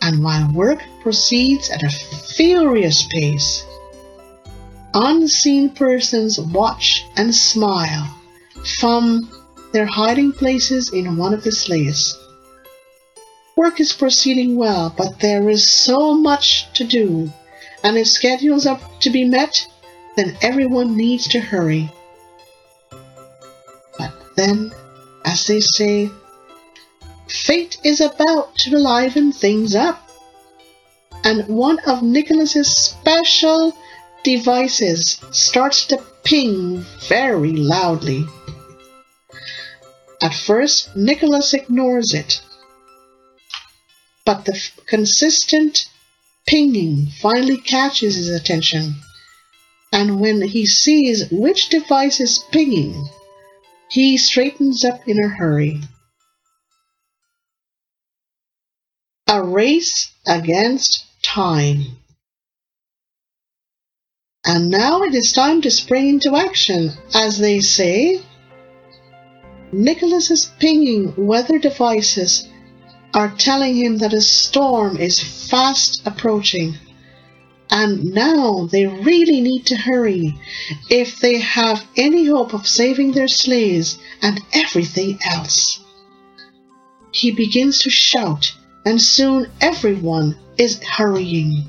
And 0.00 0.24
while 0.24 0.52
work 0.52 0.80
proceeds 1.02 1.70
at 1.70 1.84
a 1.84 1.90
furious 1.90 3.06
pace, 3.06 3.64
unseen 4.92 5.70
persons 5.70 6.40
watch 6.40 7.06
and 7.16 7.32
smile 7.32 8.12
from 8.80 9.30
their 9.72 9.86
hiding 9.86 10.32
places 10.32 10.92
in 10.92 11.16
one 11.16 11.34
of 11.34 11.42
the 11.42 11.52
sleighs. 11.52 12.18
Work 13.56 13.80
is 13.80 13.92
proceeding 13.92 14.56
well, 14.56 14.94
but 14.96 15.20
there 15.20 15.48
is 15.48 15.68
so 15.68 16.14
much 16.14 16.72
to 16.74 16.84
do, 16.84 17.32
and 17.84 17.96
if 17.96 18.08
schedules 18.08 18.66
are 18.66 18.80
to 19.00 19.10
be 19.10 19.24
met, 19.24 19.66
then 20.16 20.36
everyone 20.42 20.96
needs 20.96 21.28
to 21.28 21.40
hurry. 21.40 21.90
But 23.98 24.14
then, 24.36 24.72
as 25.24 25.46
they 25.46 25.60
say, 25.60 26.10
fate 27.28 27.78
is 27.84 28.00
about 28.00 28.54
to 28.56 28.78
liven 28.78 29.32
things 29.32 29.74
up. 29.74 30.10
And 31.24 31.46
one 31.46 31.78
of 31.86 32.02
Nicholas's 32.02 32.68
special 32.68 33.76
devices 34.24 35.20
starts 35.30 35.86
to 35.86 36.02
ping 36.24 36.84
very 37.08 37.52
loudly. 37.52 38.26
At 40.22 40.34
first, 40.34 40.94
Nicholas 40.94 41.52
ignores 41.52 42.14
it, 42.14 42.40
but 44.24 44.44
the 44.44 44.56
consistent 44.86 45.86
pinging 46.46 47.08
finally 47.20 47.56
catches 47.56 48.14
his 48.14 48.28
attention, 48.28 48.94
and 49.92 50.20
when 50.20 50.40
he 50.40 50.64
sees 50.64 51.28
which 51.32 51.70
device 51.70 52.20
is 52.20 52.38
pinging, 52.52 53.08
he 53.90 54.16
straightens 54.16 54.84
up 54.84 55.08
in 55.08 55.18
a 55.18 55.26
hurry. 55.26 55.80
A 59.26 59.42
race 59.42 60.12
against 60.24 61.04
time. 61.22 61.98
And 64.44 64.70
now 64.70 65.02
it 65.02 65.16
is 65.16 65.32
time 65.32 65.62
to 65.62 65.70
spring 65.72 66.08
into 66.08 66.36
action, 66.36 66.92
as 67.12 67.38
they 67.38 67.58
say. 67.58 68.22
Nicholas's 69.74 70.52
pinging 70.58 71.14
weather 71.16 71.58
devices 71.58 72.46
are 73.14 73.34
telling 73.38 73.74
him 73.74 73.96
that 73.98 74.12
a 74.12 74.20
storm 74.20 74.98
is 74.98 75.18
fast 75.48 76.02
approaching, 76.06 76.74
And 77.70 78.12
now 78.12 78.68
they 78.70 78.86
really 78.86 79.40
need 79.40 79.64
to 79.66 79.76
hurry 79.76 80.38
if 80.90 81.20
they 81.20 81.38
have 81.38 81.86
any 81.96 82.26
hope 82.26 82.52
of 82.52 82.68
saving 82.68 83.12
their 83.12 83.28
sleighs 83.28 83.96
and 84.20 84.42
everything 84.52 85.18
else. 85.24 85.80
He 87.10 87.30
begins 87.30 87.78
to 87.80 87.90
shout, 87.90 88.52
and 88.84 89.00
soon 89.00 89.46
everyone 89.62 90.36
is 90.58 90.82
hurrying. 90.82 91.64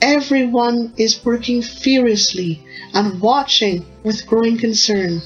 Everyone 0.00 0.92
is 0.96 1.24
working 1.24 1.62
furiously 1.62 2.62
and 2.92 3.20
watching 3.20 3.84
with 4.04 4.26
growing 4.26 4.56
concern 4.56 5.20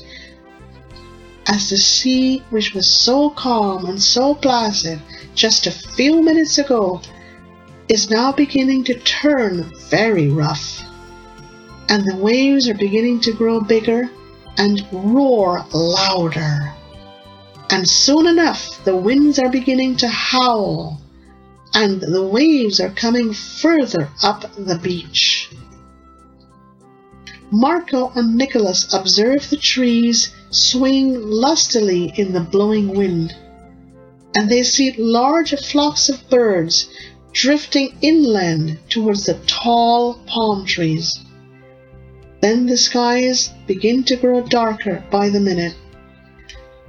as 1.49 1.71
the 1.71 1.79
sea, 1.79 2.43
which 2.51 2.75
was 2.75 2.87
so 2.87 3.31
calm 3.31 3.87
and 3.87 4.01
so 4.01 4.35
placid 4.35 5.01
just 5.35 5.67
a 5.67 5.71
few 5.71 6.23
minutes 6.23 6.59
ago, 6.59 7.01
is 7.89 8.11
now 8.11 8.31
beginning 8.31 8.85
to 8.85 8.95
turn 9.01 9.73
very 9.89 10.29
rough. 10.29 10.85
And 11.89 12.05
the 12.05 12.17
waves 12.17 12.69
are 12.69 12.75
beginning 12.75 13.21
to 13.21 13.33
grow 13.33 13.61
bigger 13.61 14.11
and 14.59 14.87
roar 14.93 15.65
louder. 15.73 16.75
And 17.71 17.89
soon 17.89 18.27
enough, 18.27 18.85
the 18.85 18.97
winds 18.97 19.39
are 19.39 19.49
beginning 19.49 19.97
to 19.97 20.09
howl, 20.09 21.01
and 21.73 22.01
the 22.01 22.27
waves 22.27 22.79
are 22.79 22.91
coming 22.91 23.33
further 23.33 24.11
up 24.23 24.55
the 24.57 24.77
beach. 24.77 25.51
Marco 27.51 28.13
and 28.15 28.35
Nicholas 28.35 28.93
observe 28.93 29.49
the 29.49 29.57
trees 29.57 30.35
swing 30.51 31.21
lustily 31.21 32.13
in 32.17 32.33
the 32.33 32.41
blowing 32.41 32.89
wind, 32.89 33.35
and 34.35 34.49
they 34.49 34.63
see 34.63 34.95
large 34.97 35.55
flocks 35.55 36.09
of 36.09 36.29
birds 36.31 36.89
drifting 37.33 37.97
inland 38.01 38.79
towards 38.89 39.27
the 39.27 39.35
tall 39.47 40.15
palm 40.27 40.65
trees. 40.65 41.19
Then 42.41 42.67
the 42.67 42.77
skies 42.77 43.51
begin 43.67 44.05
to 44.05 44.17
grow 44.17 44.43
darker 44.43 45.05
by 45.11 45.29
the 45.29 45.41
minute, 45.41 45.75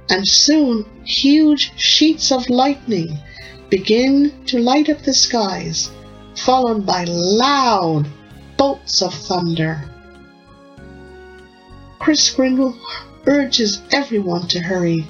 and 0.08 0.26
soon 0.26 0.84
huge 1.04 1.72
sheets 1.76 2.32
of 2.32 2.48
lightning 2.48 3.18
begin 3.68 4.44
to 4.46 4.58
light 4.58 4.88
up 4.88 5.02
the 5.02 5.14
skies, 5.14 5.90
followed 6.36 6.86
by 6.86 7.04
loud 7.04 8.06
bolts 8.56 9.02
of 9.02 9.14
thunder. 9.14 9.84
Kris 11.98 12.30
Kringle 12.30 12.74
urges 13.26 13.82
everyone 13.92 14.46
to 14.48 14.60
hurry, 14.60 15.06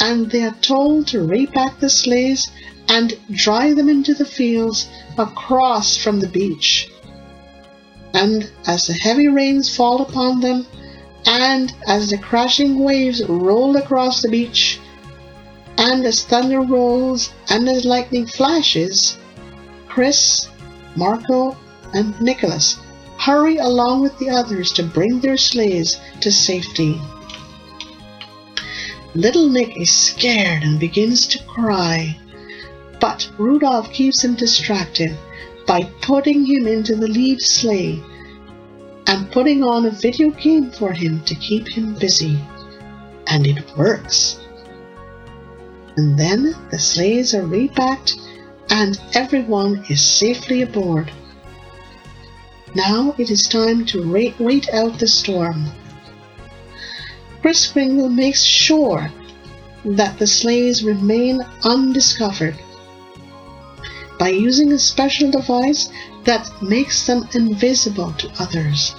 and 0.00 0.30
they 0.30 0.42
are 0.42 0.56
told 0.60 1.06
to 1.08 1.22
rake 1.22 1.52
back 1.52 1.78
the 1.78 1.90
sleighs 1.90 2.50
and 2.88 3.18
drive 3.30 3.76
them 3.76 3.88
into 3.88 4.14
the 4.14 4.24
fields 4.24 4.88
across 5.18 5.96
from 5.96 6.20
the 6.20 6.28
beach. 6.28 6.90
And 8.14 8.50
as 8.66 8.86
the 8.86 8.92
heavy 8.94 9.28
rains 9.28 9.74
fall 9.74 10.02
upon 10.02 10.40
them, 10.40 10.66
and 11.26 11.72
as 11.86 12.10
the 12.10 12.18
crashing 12.18 12.82
waves 12.82 13.22
roll 13.24 13.76
across 13.76 14.20
the 14.20 14.28
beach, 14.28 14.80
and 15.78 16.04
as 16.04 16.24
thunder 16.24 16.60
rolls 16.60 17.32
and 17.48 17.68
as 17.68 17.84
lightning 17.84 18.26
flashes, 18.26 19.16
Chris, 19.88 20.48
Marco, 20.96 21.56
and 21.94 22.20
Nicholas 22.20 22.78
hurry 23.24 23.56
along 23.58 24.00
with 24.00 24.18
the 24.18 24.28
others 24.28 24.72
to 24.72 24.82
bring 24.82 25.20
their 25.20 25.36
sleighs 25.36 25.96
to 26.20 26.32
safety. 26.32 27.00
Little 29.14 29.48
Nick 29.48 29.76
is 29.76 29.92
scared 29.92 30.64
and 30.64 30.80
begins 30.80 31.26
to 31.28 31.38
cry, 31.44 32.18
but 32.98 33.30
Rudolph 33.38 33.92
keeps 33.92 34.24
him 34.24 34.34
distracted 34.34 35.16
by 35.68 35.84
putting 36.00 36.44
him 36.44 36.66
into 36.66 36.96
the 36.96 37.06
lead 37.06 37.40
sleigh 37.40 38.02
and 39.06 39.30
putting 39.30 39.62
on 39.62 39.86
a 39.86 39.90
video 39.90 40.30
game 40.30 40.72
for 40.72 40.92
him 40.92 41.22
to 41.24 41.36
keep 41.36 41.68
him 41.68 41.94
busy. 41.94 42.42
And 43.28 43.46
it 43.46 43.76
works. 43.76 44.40
And 45.96 46.18
then 46.18 46.56
the 46.72 46.78
sleighs 46.78 47.34
are 47.34 47.46
repacked 47.46 48.16
and 48.70 49.00
everyone 49.14 49.84
is 49.88 50.04
safely 50.04 50.62
aboard. 50.62 51.12
Now 52.74 53.14
it 53.18 53.30
is 53.30 53.46
time 53.48 53.84
to 53.86 54.10
wait 54.38 54.72
out 54.72 54.98
the 54.98 55.06
storm. 55.06 55.66
Kris 57.42 57.66
Kringle 57.66 58.08
makes 58.08 58.42
sure 58.42 59.10
that 59.84 60.18
the 60.18 60.26
sleighs 60.26 60.82
remain 60.82 61.42
undiscovered 61.64 62.56
by 64.18 64.28
using 64.28 64.72
a 64.72 64.78
special 64.78 65.30
device 65.30 65.90
that 66.24 66.48
makes 66.62 67.06
them 67.06 67.28
invisible 67.34 68.12
to 68.12 68.30
others. 68.38 68.94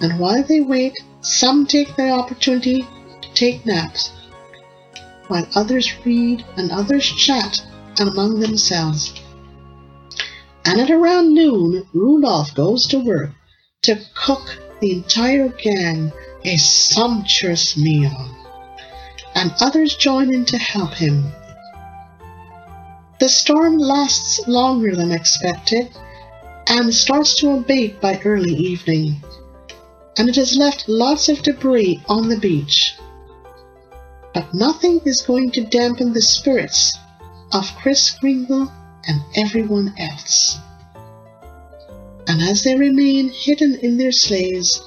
And 0.00 0.18
while 0.18 0.42
they 0.42 0.60
wait, 0.60 0.94
some 1.20 1.66
take 1.66 1.96
the 1.96 2.10
opportunity 2.10 2.86
to 3.20 3.28
take 3.34 3.66
naps, 3.66 4.10
while 5.28 5.46
others 5.54 5.92
read 6.04 6.44
and 6.56 6.70
others 6.70 7.04
chat 7.04 7.60
among 7.98 8.40
themselves. 8.40 9.12
And 10.66 10.80
at 10.80 10.90
around 10.90 11.32
noon, 11.32 11.86
Rudolph 11.94 12.52
goes 12.56 12.86
to 12.88 12.98
work 12.98 13.30
to 13.82 14.00
cook 14.14 14.58
the 14.80 14.90
entire 14.90 15.48
gang 15.48 16.12
a 16.44 16.56
sumptuous 16.56 17.76
meal, 17.76 18.28
and 19.36 19.54
others 19.60 19.94
join 19.94 20.34
in 20.34 20.44
to 20.46 20.58
help 20.58 20.94
him. 20.94 21.32
The 23.20 23.28
storm 23.28 23.78
lasts 23.78 24.46
longer 24.48 24.96
than 24.96 25.12
expected 25.12 25.88
and 26.66 26.92
starts 26.92 27.36
to 27.36 27.52
abate 27.52 28.00
by 28.00 28.20
early 28.24 28.54
evening, 28.54 29.22
and 30.18 30.28
it 30.28 30.34
has 30.34 30.56
left 30.56 30.88
lots 30.88 31.28
of 31.28 31.42
debris 31.42 32.02
on 32.08 32.28
the 32.28 32.38
beach. 32.38 32.96
But 34.34 34.52
nothing 34.52 35.00
is 35.04 35.22
going 35.22 35.52
to 35.52 35.64
dampen 35.64 36.12
the 36.12 36.22
spirits 36.22 36.92
of 37.52 37.72
Chris 37.76 38.10
Kringle 38.10 38.70
and 39.06 39.22
everyone 39.34 39.94
else. 39.98 40.58
And 42.28 42.42
as 42.42 42.64
they 42.64 42.76
remain 42.76 43.28
hidden 43.28 43.76
in 43.76 43.98
their 43.98 44.12
sleighs, 44.12 44.82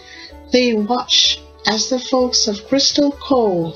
they 0.52 0.74
watch 0.74 1.40
as 1.66 1.90
the 1.90 2.00
folks 2.00 2.48
of 2.48 2.68
Crystal 2.68 3.12
Cove 3.12 3.76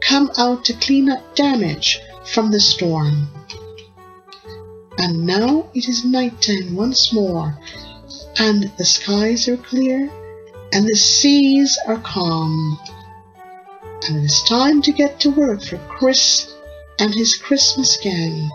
come 0.00 0.30
out 0.38 0.64
to 0.66 0.72
clean 0.74 1.08
up 1.08 1.34
damage 1.34 2.00
from 2.24 2.50
the 2.50 2.60
storm. 2.60 3.28
And 4.98 5.26
now 5.26 5.70
it 5.74 5.88
is 5.88 6.04
nighttime 6.04 6.76
once 6.76 7.12
more, 7.12 7.58
and 8.38 8.70
the 8.76 8.84
skies 8.84 9.48
are 9.48 9.56
clear, 9.56 10.10
and 10.72 10.86
the 10.86 10.96
seas 10.96 11.78
are 11.86 11.98
calm. 11.98 12.78
And 14.06 14.18
it 14.18 14.24
is 14.24 14.42
time 14.42 14.82
to 14.82 14.92
get 14.92 15.18
to 15.20 15.30
work 15.30 15.62
for 15.62 15.78
Chris 15.88 16.54
and 16.98 17.14
his 17.14 17.36
Christmas 17.36 17.96
gang 17.96 18.50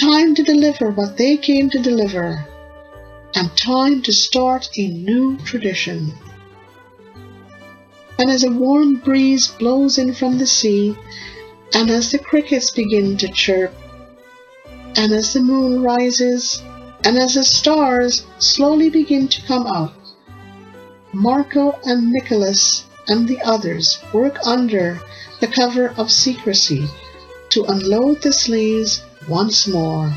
time 0.00 0.34
to 0.34 0.42
deliver 0.42 0.90
what 0.90 1.18
they 1.18 1.36
came 1.36 1.68
to 1.68 1.78
deliver, 1.78 2.42
and 3.34 3.54
time 3.54 4.00
to 4.00 4.10
start 4.10 4.66
a 4.78 4.88
new 4.88 5.36
tradition. 5.44 6.10
And 8.18 8.30
as 8.30 8.42
a 8.42 8.50
warm 8.50 8.94
breeze 8.94 9.48
blows 9.48 9.98
in 9.98 10.14
from 10.14 10.38
the 10.38 10.46
sea, 10.46 10.96
and 11.74 11.90
as 11.90 12.10
the 12.10 12.18
crickets 12.18 12.70
begin 12.70 13.18
to 13.18 13.28
chirp, 13.28 13.74
and 14.96 15.12
as 15.12 15.34
the 15.34 15.40
moon 15.40 15.82
rises, 15.82 16.62
and 17.04 17.18
as 17.18 17.34
the 17.34 17.44
stars 17.44 18.24
slowly 18.38 18.88
begin 18.88 19.28
to 19.28 19.42
come 19.42 19.66
out, 19.66 19.92
Marco 21.12 21.78
and 21.84 22.10
Nicholas 22.10 22.84
and 23.08 23.28
the 23.28 23.42
others 23.42 23.98
work 24.14 24.38
under 24.46 24.98
the 25.40 25.46
cover 25.46 25.92
of 25.98 26.10
secrecy 26.10 26.88
to 27.50 27.64
unload 27.64 28.22
the 28.22 28.32
sleighs 28.32 29.02
once 29.28 29.66
more 29.66 30.12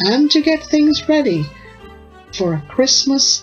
and 0.00 0.30
to 0.30 0.40
get 0.40 0.62
things 0.62 1.08
ready 1.08 1.44
for 2.32 2.54
a 2.54 2.66
Christmas 2.68 3.42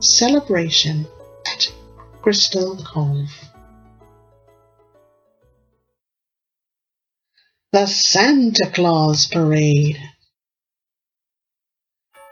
celebration 0.00 1.06
at 1.46 1.72
Crystal 2.20 2.76
Cove. 2.76 3.30
The 7.72 7.86
Santa 7.86 8.70
Claus 8.72 9.26
Parade. 9.26 9.98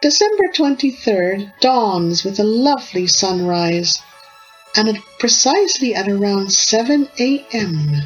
December 0.02 0.44
23rd 0.54 1.52
dawns 1.60 2.24
with 2.24 2.40
a 2.40 2.44
lovely 2.44 3.06
sunrise, 3.06 3.98
and 4.76 4.88
at 4.88 5.02
precisely 5.18 5.94
at 5.94 6.08
around 6.08 6.52
7 6.52 7.08
a.m 7.18 8.02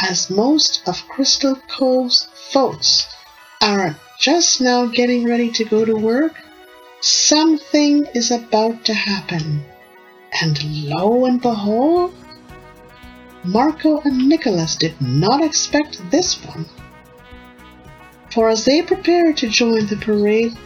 as 0.00 0.30
most 0.30 0.82
of 0.86 1.08
Crystal 1.08 1.56
Cove's 1.68 2.28
folks 2.52 3.08
are 3.60 3.96
just 4.18 4.60
now 4.60 4.86
getting 4.86 5.24
ready 5.24 5.50
to 5.50 5.64
go 5.64 5.84
to 5.84 5.94
work, 5.94 6.34
something 7.00 8.06
is 8.14 8.30
about 8.30 8.84
to 8.84 8.94
happen. 8.94 9.64
And 10.40 10.62
lo 10.88 11.24
and 11.24 11.40
behold, 11.40 12.14
Marco 13.44 14.00
and 14.00 14.28
Nicholas 14.28 14.76
did 14.76 15.00
not 15.00 15.42
expect 15.42 16.10
this 16.10 16.34
one. 16.44 16.66
For 18.30 18.48
as 18.50 18.64
they 18.64 18.82
prepare 18.82 19.32
to 19.32 19.48
join 19.48 19.86
the 19.86 19.96
parade, 19.96 20.56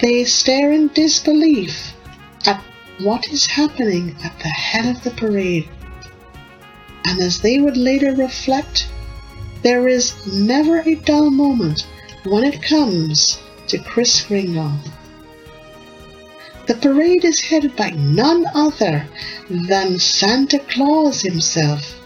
they 0.00 0.24
stare 0.24 0.72
in 0.72 0.88
disbelief 0.88 1.94
at 2.46 2.62
what 3.00 3.28
is 3.28 3.46
happening 3.46 4.16
at 4.24 4.36
the 4.38 4.48
head 4.48 4.96
of 4.96 5.04
the 5.04 5.10
parade. 5.10 5.68
And 7.04 7.20
as 7.20 7.40
they 7.40 7.58
would 7.58 7.76
later 7.76 8.14
reflect, 8.14 8.88
there 9.62 9.88
is 9.88 10.14
never 10.26 10.80
a 10.80 10.94
dull 10.94 11.30
moment 11.30 11.86
when 12.24 12.44
it 12.44 12.62
comes 12.62 13.38
to 13.68 13.78
Chris 13.78 14.22
Kringle. 14.22 14.72
The 16.66 16.74
parade 16.74 17.24
is 17.24 17.40
headed 17.40 17.74
by 17.74 17.90
none 17.90 18.44
other 18.54 19.06
than 19.50 19.98
Santa 19.98 20.60
Claus 20.60 21.20
himself, 21.22 22.00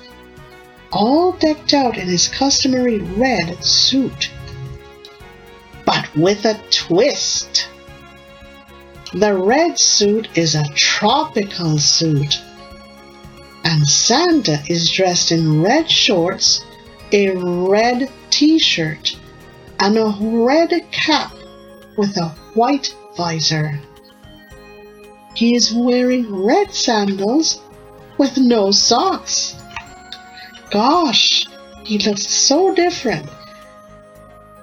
all 0.93 1.33
decked 1.33 1.75
out 1.75 1.99
in 1.99 2.09
his 2.09 2.29
customary 2.29 2.99
red 2.99 3.63
suit. 3.63 4.31
But 5.85 6.15
with 6.17 6.45
a 6.45 6.61
twist. 6.71 7.69
The 9.13 9.35
red 9.35 9.79
suit 9.79 10.29
is 10.35 10.55
a 10.55 10.69
tropical 10.75 11.79
suit, 11.79 12.41
and 13.67 13.85
Santa 13.89 14.63
is 14.69 14.93
dressed 14.93 15.33
in 15.33 15.61
red 15.61 15.91
shorts, 15.91 16.65
a 17.11 17.31
red 17.31 18.09
t 18.31 18.61
shirt, 18.61 19.17
and 19.81 19.99
a 19.99 20.15
red 20.21 20.71
cap 20.93 21.35
with 21.97 22.17
a 22.17 22.29
white 22.55 22.95
visor. 23.17 23.81
He 25.35 25.57
is 25.57 25.75
wearing 25.75 26.33
red 26.33 26.73
sandals 26.73 27.61
with 28.19 28.39
no 28.39 28.71
socks. 28.71 29.57
Gosh, 30.71 31.47
he 31.83 31.99
looks 31.99 32.25
so 32.25 32.73
different. 32.73 33.29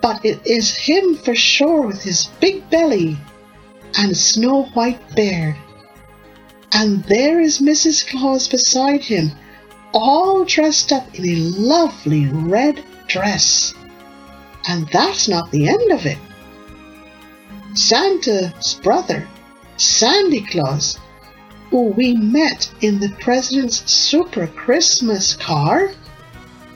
But 0.01 0.24
it 0.24 0.39
is 0.45 0.78
him 0.78 1.16
for 1.16 1.36
sure 1.36 1.82
with 1.82 2.01
his 2.01 2.28
big 2.39 2.70
belly 2.70 3.18
and 3.97 4.16
snow 4.16 4.64
white 4.74 5.14
beard. 5.14 5.58
And 6.74 7.03
there 7.03 7.39
is 7.39 7.59
Mrs. 7.59 8.07
Claus 8.07 8.47
beside 8.47 9.03
him, 9.03 9.32
all 9.93 10.43
dressed 10.43 10.91
up 10.91 11.13
in 11.13 11.26
a 11.26 11.36
lovely 11.36 12.26
red 12.26 12.84
dress. 13.07 13.76
And 14.67 14.88
that's 14.89 15.28
not 15.28 15.51
the 15.51 15.67
end 15.67 15.91
of 15.91 16.05
it. 16.07 16.17
Santa's 17.76 18.80
brother, 18.82 19.28
Sandy 19.78 20.41
Claus, 20.41 20.97
who 21.69 21.89
we 21.89 22.15
met 22.15 22.71
in 22.82 22.99
the 22.99 23.09
President's 23.19 23.91
Super 23.91 24.47
Christmas 24.47 25.36
car, 25.36 25.91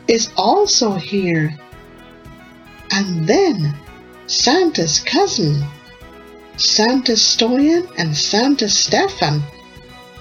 is 0.07 0.29
also 0.37 0.93
here. 0.93 1.57
And 2.91 3.27
then 3.27 3.75
Santa's 4.27 4.99
cousin, 4.99 5.63
Santa 6.57 7.13
Stoyan 7.13 7.87
and 7.97 8.15
Santa 8.15 8.69
Stefan, 8.69 9.41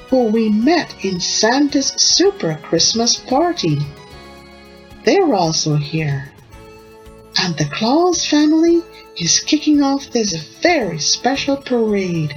who 0.08 0.24
we 0.24 0.48
met 0.48 1.04
in 1.04 1.20
Santa's 1.20 1.88
Super 1.96 2.58
Christmas 2.62 3.16
party. 3.16 3.78
They're 5.04 5.34
also 5.34 5.76
here. 5.76 6.32
And 7.38 7.56
the 7.56 7.66
Claus 7.66 8.24
family 8.24 8.82
is 9.16 9.40
kicking 9.40 9.82
off 9.82 10.10
this 10.10 10.34
very 10.60 10.98
special 10.98 11.56
parade. 11.56 12.34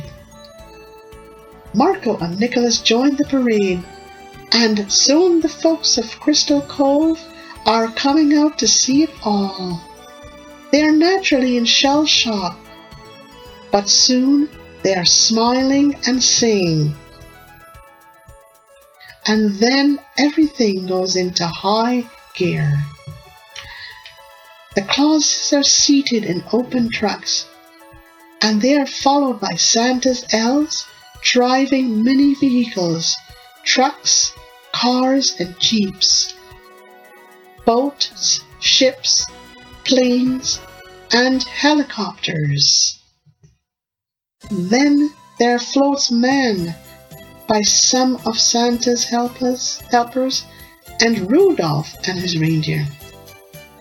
Marco 1.74 2.18
and 2.18 2.40
Nicholas 2.40 2.80
join 2.80 3.16
the 3.16 3.26
parade, 3.26 3.84
and 4.52 4.92
soon 4.92 5.42
the 5.42 5.50
folks 5.50 5.98
of 5.98 6.20
Crystal 6.20 6.62
Cove 6.62 7.20
are 7.66 7.92
coming 7.92 8.34
out 8.36 8.58
to 8.60 8.68
see 8.68 9.04
it 9.04 9.12
all. 9.24 9.80
They 10.72 10.82
are 10.82 10.92
naturally 10.92 11.58
in 11.58 11.66
shell 11.66 12.06
shock, 12.06 12.58
but 13.72 13.88
soon 13.88 14.50
they 14.82 14.96
are 14.96 15.06
smiling 15.06 15.96
and 16.08 16.24
singing. 16.24 16.96
And 19.30 19.52
then 19.58 20.00
everything 20.18 20.88
goes 20.88 21.16
into 21.16 21.46
high 21.46 22.04
gear. 22.34 22.84
The 24.74 24.82
Clauses 24.82 25.54
are 25.54 25.62
seated 25.62 26.24
in 26.26 26.44
open 26.52 26.90
trucks, 26.90 27.46
and 28.42 28.60
they 28.60 28.76
are 28.76 28.88
followed 28.88 29.40
by 29.40 29.54
Santa's 29.54 30.26
elves 30.34 30.84
driving 31.22 32.04
mini 32.04 32.34
vehicles, 32.34 33.16
trucks, 33.64 34.34
cars, 34.72 35.40
and 35.40 35.56
jeeps, 35.60 36.34
boats, 37.68 38.40
ships, 38.60 39.28
planes, 39.84 40.60
and 41.14 41.44
helicopters. 41.44 42.98
Then 44.50 45.12
there 45.38 45.60
floats 45.60 46.10
man 46.10 46.74
by 47.50 47.62
some 47.62 48.16
of 48.28 48.40
Santa's 48.40 49.04
helpers, 49.04 49.82
helpers 49.92 50.46
and 51.02 51.30
Rudolph 51.32 51.96
and 52.08 52.18
his 52.20 52.38
reindeer. 52.38 52.86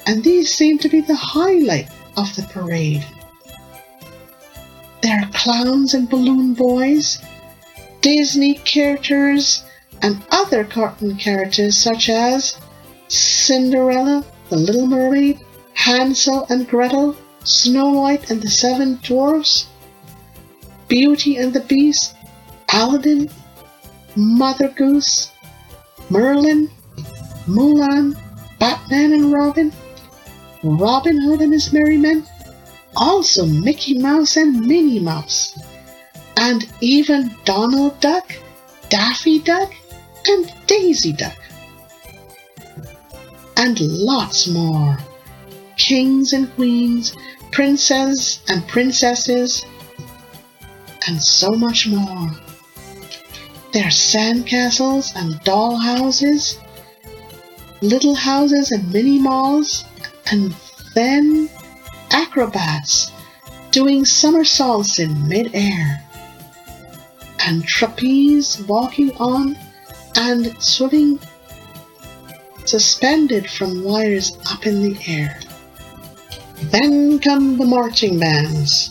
And 0.06 0.24
these 0.24 0.52
seem 0.52 0.78
to 0.78 0.88
be 0.88 1.02
the 1.02 1.14
highlight 1.14 1.90
of 2.16 2.34
the 2.34 2.44
parade. 2.44 3.04
There 5.02 5.20
are 5.20 5.30
clowns 5.34 5.92
and 5.92 6.08
balloon 6.08 6.54
boys, 6.54 7.18
Disney 8.00 8.54
characters, 8.54 9.64
and 10.00 10.24
other 10.30 10.64
cartoon 10.64 11.16
characters 11.16 11.76
such 11.76 12.08
as 12.08 12.56
Cinderella, 13.08 14.24
The 14.48 14.56
Little 14.56 14.86
Mermaid, 14.86 15.40
Hansel 15.74 16.46
and 16.48 16.66
Gretel, 16.66 17.14
Snow 17.44 17.90
White 17.90 18.30
and 18.30 18.40
the 18.40 18.48
Seven 18.48 18.98
Dwarfs, 19.02 19.68
Beauty 20.88 21.36
and 21.36 21.52
the 21.52 21.60
Beast, 21.60 22.14
Aladdin, 22.72 23.30
Mother 24.18 24.68
Goose, 24.70 25.30
Merlin, 26.10 26.68
Mulan, 27.46 28.18
Batman 28.58 29.12
and 29.12 29.32
Robin, 29.32 29.72
Robin 30.64 31.20
Hood 31.20 31.40
and 31.40 31.52
his 31.52 31.72
merry 31.72 31.96
men, 31.96 32.26
also 32.96 33.46
Mickey 33.46 33.96
Mouse 33.96 34.36
and 34.36 34.66
Minnie 34.66 34.98
Mouse, 34.98 35.56
and 36.36 36.68
even 36.80 37.32
Donald 37.44 38.00
Duck, 38.00 38.32
Daffy 38.88 39.38
Duck, 39.38 39.72
and 40.26 40.52
Daisy 40.66 41.12
Duck. 41.12 41.38
And 43.56 43.78
lots 43.80 44.48
more. 44.48 44.98
Kings 45.76 46.32
and 46.32 46.52
queens, 46.56 47.14
princes 47.52 48.40
and 48.48 48.66
princesses, 48.66 49.64
and 51.06 51.22
so 51.22 51.52
much 51.52 51.86
more. 51.86 52.30
There 53.78 53.86
are 53.86 53.90
sandcastles 53.90 55.14
and 55.14 55.40
doll 55.44 55.76
houses, 55.76 56.58
little 57.80 58.16
houses 58.16 58.72
and 58.72 58.92
mini 58.92 59.20
malls, 59.20 59.84
and 60.32 60.52
then 60.96 61.48
acrobats 62.10 63.12
doing 63.70 64.04
somersaults 64.04 64.98
in 64.98 65.28
midair, 65.28 66.02
and 67.46 67.64
trapeze 67.64 68.60
walking 68.62 69.12
on 69.18 69.56
and 70.16 70.60
swimming 70.60 71.20
suspended 72.64 73.48
from 73.48 73.84
wires 73.84 74.36
up 74.50 74.66
in 74.66 74.82
the 74.82 74.98
air. 75.06 75.38
Then 76.72 77.20
come 77.20 77.58
the 77.58 77.64
marching 77.64 78.18
bands, 78.18 78.90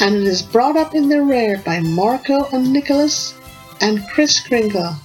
and 0.00 0.16
it 0.16 0.24
is 0.24 0.42
brought 0.42 0.76
up 0.76 0.94
in 0.94 1.08
the 1.08 1.22
rear 1.22 1.62
by 1.64 1.80
Marco 1.80 2.44
and 2.52 2.74
Nicholas 2.74 3.32
and 3.80 4.06
Chris 4.08 4.40
Kringle, 4.40 4.96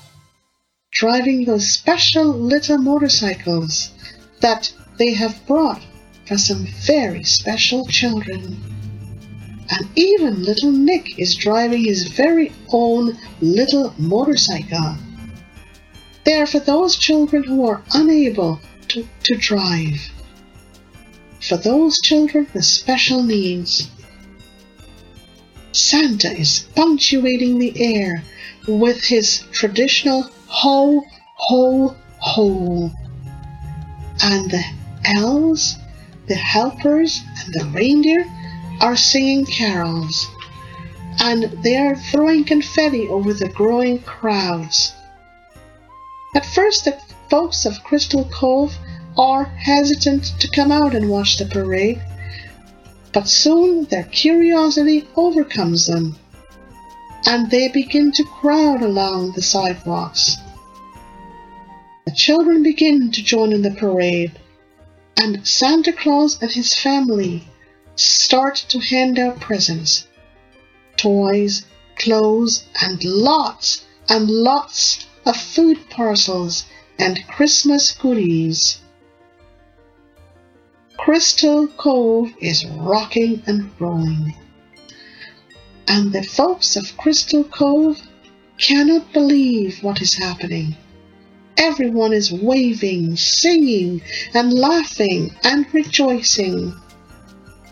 driving 0.91 1.45
those 1.45 1.69
special 1.69 2.25
little 2.25 2.77
motorcycles 2.77 3.91
that 4.39 4.73
they 4.97 5.13
have 5.13 5.45
brought 5.47 5.81
for 6.27 6.37
some 6.37 6.65
very 6.85 7.23
special 7.23 7.85
children. 7.87 8.59
And 9.69 9.87
even 9.95 10.43
little 10.43 10.71
Nick 10.71 11.17
is 11.17 11.35
driving 11.35 11.85
his 11.85 12.07
very 12.07 12.51
own 12.69 13.17
little 13.39 13.93
motorcycle. 13.97 14.95
They 16.23 16.33
are 16.33 16.45
for 16.45 16.59
those 16.59 16.97
children 16.97 17.43
who 17.43 17.67
are 17.67 17.81
unable 17.93 18.59
to, 18.89 19.07
to 19.23 19.35
drive. 19.35 20.11
For 21.41 21.57
those 21.57 21.99
children 22.01 22.47
with 22.53 22.65
special 22.65 23.23
needs. 23.23 23.89
Santa 25.71 26.31
is 26.31 26.67
punctuating 26.75 27.57
the 27.57 27.73
air 27.81 28.23
with 28.67 29.03
his 29.03 29.43
traditional 29.51 30.23
ho, 30.47 31.03
ho, 31.35 31.95
ho. 32.19 32.91
And 34.23 34.51
the 34.51 34.63
elves, 35.05 35.77
the 36.27 36.35
helpers, 36.35 37.21
and 37.43 37.53
the 37.53 37.65
reindeer 37.73 38.25
are 38.79 38.95
singing 38.95 39.45
carols. 39.45 40.27
And 41.19 41.43
they 41.63 41.77
are 41.77 41.95
throwing 41.95 42.43
confetti 42.43 43.07
over 43.07 43.33
the 43.33 43.49
growing 43.49 43.99
crowds. 44.03 44.93
At 46.35 46.45
first, 46.45 46.85
the 46.85 46.97
folks 47.29 47.65
of 47.65 47.83
Crystal 47.83 48.25
Cove 48.25 48.73
are 49.17 49.45
hesitant 49.45 50.39
to 50.39 50.47
come 50.47 50.71
out 50.71 50.95
and 50.95 51.09
watch 51.09 51.37
the 51.37 51.45
parade 51.45 52.01
But 53.13 53.27
soon 53.27 53.85
their 53.85 54.03
curiosity 54.03 55.07
overcomes 55.17 55.87
them, 55.87 56.17
and 57.25 57.49
they 57.49 57.67
begin 57.67 58.11
to 58.11 58.23
crowd 58.23 58.81
along 58.81 59.31
the 59.31 59.41
sidewalks. 59.41 60.37
The 62.05 62.11
children 62.11 62.63
begin 62.63 63.11
to 63.11 63.23
join 63.23 63.53
in 63.53 63.61
the 63.61 63.71
parade, 63.71 64.39
and 65.17 65.47
Santa 65.47 65.93
Claus 65.93 66.41
and 66.41 66.51
his 66.51 66.73
family 66.73 67.47
start 67.95 68.55
to 68.69 68.79
hand 68.79 69.19
out 69.19 69.39
presents 69.39 70.07
toys, 70.97 71.65
clothes, 71.95 72.63
and 72.81 73.03
lots 73.03 73.85
and 74.09 74.29
lots 74.29 75.05
of 75.25 75.35
food 75.37 75.89
parcels 75.89 76.65
and 76.99 77.25
Christmas 77.27 77.91
goodies. 77.91 78.79
Crystal 80.97 81.67
Cove 81.67 82.31
is 82.39 82.65
rocking 82.65 83.41
and 83.47 83.71
rolling. 83.79 84.35
And 85.87 86.13
the 86.13 86.23
folks 86.23 86.75
of 86.75 86.95
Crystal 86.97 87.43
Cove 87.43 88.01
cannot 88.57 89.11
believe 89.13 89.83
what 89.83 90.01
is 90.01 90.13
happening. 90.13 90.75
Everyone 91.57 92.13
is 92.13 92.31
waving, 92.31 93.15
singing, 93.17 94.01
and 94.33 94.53
laughing 94.53 95.35
and 95.43 95.65
rejoicing. 95.73 96.73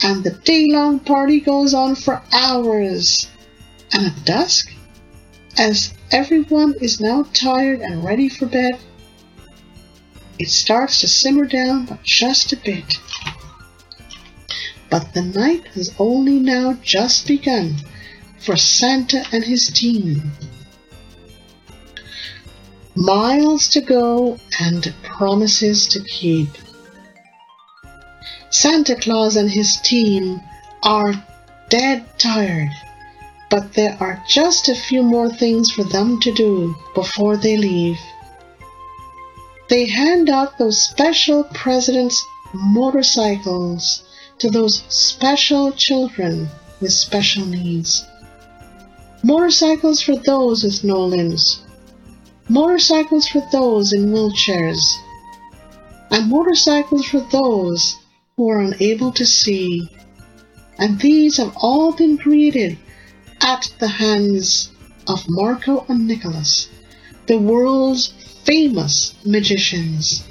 And 0.02 0.24
the 0.24 0.32
day 0.32 0.68
long 0.70 1.00
party 1.00 1.40
goes 1.40 1.74
on 1.74 1.96
for 1.96 2.22
hours. 2.34 3.28
And 3.94 4.08
at 4.08 4.26
dusk, 4.26 4.72
as 5.58 5.94
everyone 6.12 6.76
is 6.82 7.00
now 7.00 7.24
tired 7.34 7.82
and 7.82 8.04
ready 8.04 8.30
for 8.30 8.46
bed, 8.46 8.80
it 10.38 10.50
starts 10.50 11.02
to 11.02 11.08
simmer 11.08 11.46
down 11.46 11.86
but 11.86 12.04
just 12.04 12.54
a 12.54 12.58
bit. 12.58 12.98
But 14.90 15.14
the 15.14 15.22
night 15.22 15.68
has 15.76 15.94
only 16.00 16.40
now 16.40 16.74
just 16.82 17.28
begun 17.28 17.76
for 18.40 18.56
Santa 18.56 19.24
and 19.32 19.44
his 19.44 19.68
team. 19.68 20.32
Miles 22.96 23.70
to 23.70 23.82
go 23.82 24.38
and 24.60 24.94
promises 25.04 25.88
to 25.88 26.00
keep. 26.04 26.50
Santa 28.50 28.96
Claus 28.96 29.36
and 29.36 29.50
his 29.50 29.78
team 29.82 30.42
are 30.84 31.14
dead 31.70 32.06
tired, 32.18 32.72
but 33.50 33.74
there 33.74 33.96
are 34.00 34.24
just 34.28 34.70
a 34.70 34.76
few 34.76 35.04
more 35.04 35.30
things 35.30 35.72
for 35.72 35.84
them 35.84 36.20
to 36.22 36.32
do 36.34 36.76
before 36.96 37.38
they 37.38 37.58
leave. 37.58 38.00
They 39.70 39.86
hand 39.86 40.30
out 40.30 40.58
those 40.58 40.82
special 40.82 41.44
president's 41.44 42.26
motorcycles 42.54 44.04
to 44.40 44.50
those 44.50 44.84
special 44.90 45.72
children 45.74 46.50
with 46.82 46.92
special 46.92 47.46
needs. 47.46 48.09
Motorcycles 49.24 50.02
for 50.02 50.16
those 50.16 50.64
with 50.64 50.84
no 50.84 51.04
limbs. 51.04 51.62
Motorcycles 52.48 53.28
for 53.28 53.46
those 53.52 53.92
in 53.92 54.14
wheelchairs. 54.14 54.96
And 56.10 56.30
motorcycles 56.30 57.06
for 57.06 57.20
those 57.32 57.98
who 58.38 58.50
are 58.50 58.62
unable 58.62 59.12
to 59.12 59.26
see. 59.26 59.90
And 60.78 61.00
these 61.00 61.36
have 61.36 61.54
all 61.58 61.92
been 61.92 62.18
created 62.18 62.78
at 63.42 63.70
the 63.80 63.90
hands 63.90 64.72
of 65.08 65.26
Marco 65.28 65.86
and 65.90 66.08
Nicholas, 66.08 66.70
the 67.28 67.38
world's 67.38 68.14
famous 68.46 69.14
magicians. 69.26 70.24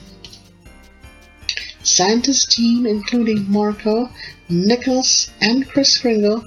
Santa's 1.82 2.46
team, 2.46 2.86
including 2.86 3.50
Marco, 3.50 4.08
Nicholas, 4.48 5.30
and 5.42 5.68
Kris 5.68 5.98
Kringle, 5.98 6.44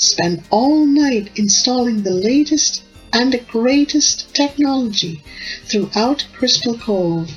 spent 0.00 0.44
all 0.50 0.86
night 0.86 1.30
installing 1.36 2.02
the 2.02 2.10
latest 2.10 2.82
and 3.12 3.32
the 3.32 3.38
greatest 3.38 4.34
technology 4.34 5.22
throughout 5.64 6.26
Crystal 6.34 6.76
Cove. 6.78 7.30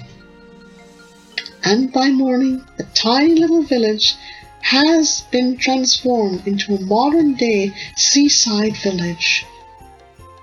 And 1.63 1.91
by 1.91 2.09
morning, 2.09 2.65
the 2.77 2.83
tiny 2.93 3.35
little 3.35 3.63
village 3.63 4.15
has 4.61 5.21
been 5.31 5.57
transformed 5.57 6.45
into 6.47 6.75
a 6.75 6.81
modern 6.81 7.35
day 7.35 7.73
seaside 7.95 8.75
village. 8.77 9.45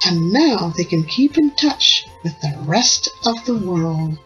And 0.07 0.33
now 0.33 0.73
they 0.77 0.85
can 0.85 1.05
keep 1.05 1.39
in 1.39 1.51
touch 1.53 2.07
with 2.23 2.41
the 2.41 2.57
rest 2.62 3.09
of 3.27 3.45
the 3.47 3.57
world. 3.57 4.19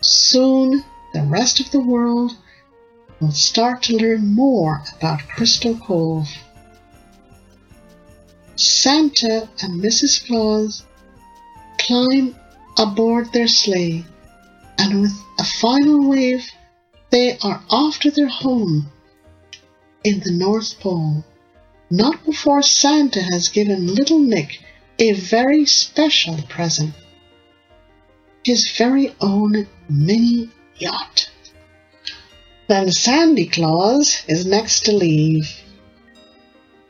Soon, 0.00 0.84
the 1.12 1.22
rest 1.22 1.60
of 1.60 1.70
the 1.70 1.80
world 1.80 2.36
will 3.20 3.32
start 3.32 3.82
to 3.82 3.96
learn 3.96 4.34
more 4.34 4.82
about 4.96 5.26
Crystal 5.28 5.76
Cove. 5.76 6.28
Santa 8.56 9.48
and 9.62 9.82
Mrs. 9.82 10.26
Claus 10.26 10.84
climb 11.78 12.34
aboard 12.78 13.32
their 13.32 13.48
sleigh, 13.48 14.04
and 14.78 15.00
with 15.02 15.12
a 15.38 15.44
final 15.44 16.08
wave, 16.08 16.46
they 17.10 17.38
are 17.38 17.62
off 17.70 17.98
to 18.00 18.10
their 18.10 18.28
home 18.28 18.90
in 20.04 20.20
the 20.20 20.32
North 20.32 20.78
Pole. 20.80 21.24
Not 21.90 22.24
before 22.24 22.62
Santa 22.62 23.22
has 23.22 23.48
given 23.48 23.94
little 23.94 24.18
Nick 24.18 24.60
a 24.98 25.12
very 25.12 25.64
special 25.66 26.38
present 26.48 26.94
his 28.48 28.70
very 28.78 29.14
own 29.20 29.66
mini 29.90 30.48
yacht. 30.76 31.30
Then 32.68 32.92
Sandy 32.92 33.46
Claus 33.46 34.22
is 34.28 34.44
next 34.44 34.84
to 34.84 34.92
leave, 34.92 35.50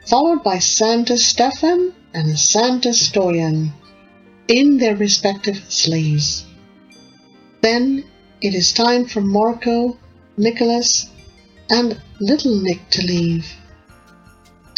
followed 0.09 0.43
by 0.43 0.59
Santa 0.59 1.17
Stefan 1.17 1.95
and 2.13 2.37
Santa 2.37 2.89
Stoyan 2.89 3.71
in 4.49 4.79
their 4.79 4.97
respective 4.97 5.63
sleighs. 5.69 6.45
Then 7.61 8.05
it 8.41 8.55
is 8.55 8.73
time 8.73 9.05
for 9.05 9.21
Marco, 9.21 9.97
Nicholas, 10.37 11.11
and 11.71 12.01
little 12.19 12.61
Nick 12.61 12.91
to 12.91 13.03
leave. 13.03 13.47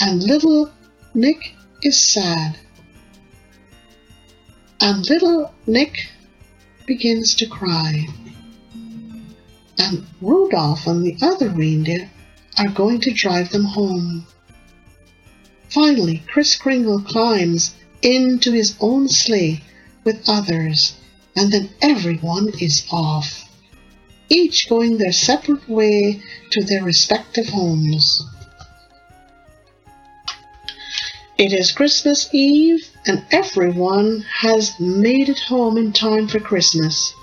And 0.00 0.22
little 0.22 0.70
Nick 1.14 1.54
is 1.82 1.98
sad. 1.98 2.58
And 4.82 5.08
little 5.08 5.54
Nick 5.66 6.10
begins 6.86 7.34
to 7.36 7.46
cry. 7.46 8.06
And 9.82 10.06
Rudolph 10.20 10.86
and 10.86 11.04
the 11.04 11.16
other 11.22 11.48
reindeer 11.48 12.10
are 12.58 12.68
going 12.68 13.00
to 13.00 13.12
drive 13.12 13.50
them 13.50 13.64
home. 13.64 14.26
Finally, 15.70 16.22
Kris 16.26 16.54
Kringle 16.54 17.00
climbs 17.00 17.74
into 18.02 18.52
his 18.52 18.76
own 18.80 19.08
sleigh 19.08 19.62
with 20.04 20.28
others, 20.28 20.94
and 21.34 21.50
then 21.50 21.70
everyone 21.80 22.50
is 22.60 22.84
off, 22.90 23.48
each 24.28 24.68
going 24.68 24.98
their 24.98 25.12
separate 25.12 25.66
way 25.68 26.20
to 26.50 26.62
their 26.62 26.84
respective 26.84 27.48
homes. 27.48 28.22
It 31.38 31.54
is 31.54 31.72
Christmas 31.72 32.28
Eve, 32.32 32.86
and 33.06 33.24
everyone 33.30 34.26
has 34.40 34.78
made 34.78 35.30
it 35.30 35.38
home 35.38 35.78
in 35.78 35.92
time 35.92 36.28
for 36.28 36.38
Christmas. 36.38 37.14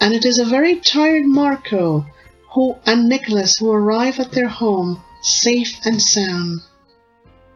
And 0.00 0.14
it 0.14 0.24
is 0.24 0.38
a 0.38 0.44
very 0.44 0.76
tired 0.76 1.26
Marco 1.26 2.06
who 2.52 2.76
and 2.86 3.08
Nicholas 3.08 3.58
who 3.58 3.70
arrive 3.70 4.18
at 4.18 4.32
their 4.32 4.48
home 4.48 5.02
safe 5.22 5.78
and 5.84 6.00
sound. 6.00 6.60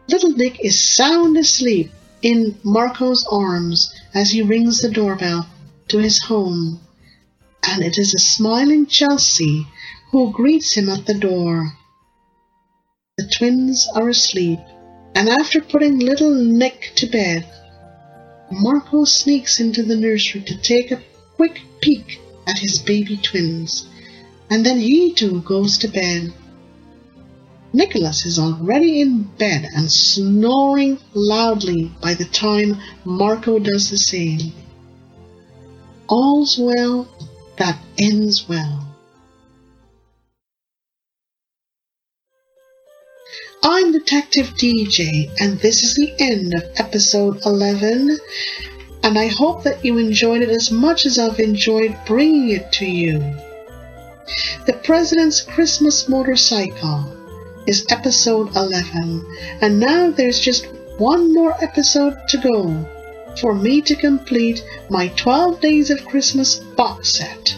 Little 0.07 0.31
Nick 0.31 0.63
is 0.63 0.79
sound 0.79 1.35
asleep 1.37 1.91
in 2.21 2.57
Marco's 2.63 3.25
arms 3.31 3.93
as 4.13 4.31
he 4.31 4.41
rings 4.41 4.81
the 4.81 4.89
doorbell 4.89 5.47
to 5.87 5.97
his 5.97 6.23
home, 6.23 6.79
and 7.63 7.83
it 7.83 7.97
is 7.97 8.13
a 8.13 8.19
smiling 8.19 8.85
Chelsea 8.85 9.67
who 10.11 10.31
greets 10.31 10.73
him 10.73 10.87
at 10.89 11.05
the 11.07 11.13
door. 11.13 11.73
The 13.17 13.27
twins 13.27 13.87
are 13.95 14.09
asleep 14.09 14.59
and 15.15 15.29
after 15.29 15.61
putting 15.61 15.97
little 15.97 16.35
Nick 16.35 16.91
to 16.97 17.07
bed, 17.07 17.49
Marco 18.51 19.05
sneaks 19.05 19.61
into 19.61 19.81
the 19.81 19.95
nursery 19.95 20.41
to 20.41 20.57
take 20.57 20.91
a 20.91 21.01
quick 21.37 21.61
peek 21.81 22.19
at 22.47 22.59
his 22.59 22.79
baby 22.79 23.17
twins, 23.17 23.87
and 24.49 24.65
then 24.65 24.79
he 24.79 25.13
too 25.13 25.41
goes 25.41 25.77
to 25.79 25.87
bed. 25.87 26.33
Nicholas 27.73 28.25
is 28.25 28.39
already 28.39 29.01
in 29.01 29.23
bed 29.37 29.67
and 29.75 29.91
snoring 29.91 30.97
loudly 31.13 31.91
by 32.01 32.13
the 32.13 32.25
time 32.25 32.77
Marco 33.03 33.59
does 33.59 33.89
the 33.89 33.97
same. 33.97 34.53
All's 36.07 36.57
well 36.57 37.07
that 37.57 37.77
ends 37.97 38.47
well. 38.47 38.85
I'm 43.67 43.91
Detective 43.91 44.53
DJ, 44.53 45.31
and 45.39 45.59
this 45.59 45.81
is 45.81 45.95
the 45.95 46.13
end 46.19 46.53
of 46.53 46.63
episode 46.75 47.43
11. 47.45 48.19
And 49.05 49.19
I 49.19 49.27
hope 49.27 49.61
that 49.65 49.85
you 49.85 49.99
enjoyed 49.99 50.41
it 50.41 50.49
as 50.49 50.71
much 50.71 51.05
as 51.05 51.19
I've 51.19 51.39
enjoyed 51.39 51.95
bringing 52.07 52.49
it 52.49 52.71
to 52.71 52.87
you. 52.87 53.19
The 54.65 54.73
President's 54.83 55.41
Christmas 55.41 56.09
Motorcycle 56.09 57.05
is 57.67 57.85
episode 57.91 58.55
11, 58.55 59.23
and 59.61 59.79
now 59.79 60.09
there's 60.09 60.39
just 60.39 60.65
one 60.97 61.31
more 61.35 61.53
episode 61.63 62.17
to 62.29 62.37
go 62.37 62.83
for 63.39 63.53
me 63.53 63.79
to 63.81 63.95
complete 63.95 64.65
my 64.89 65.09
12 65.09 65.61
Days 65.61 65.91
of 65.91 66.03
Christmas 66.07 66.55
box 66.55 67.09
set. 67.09 67.55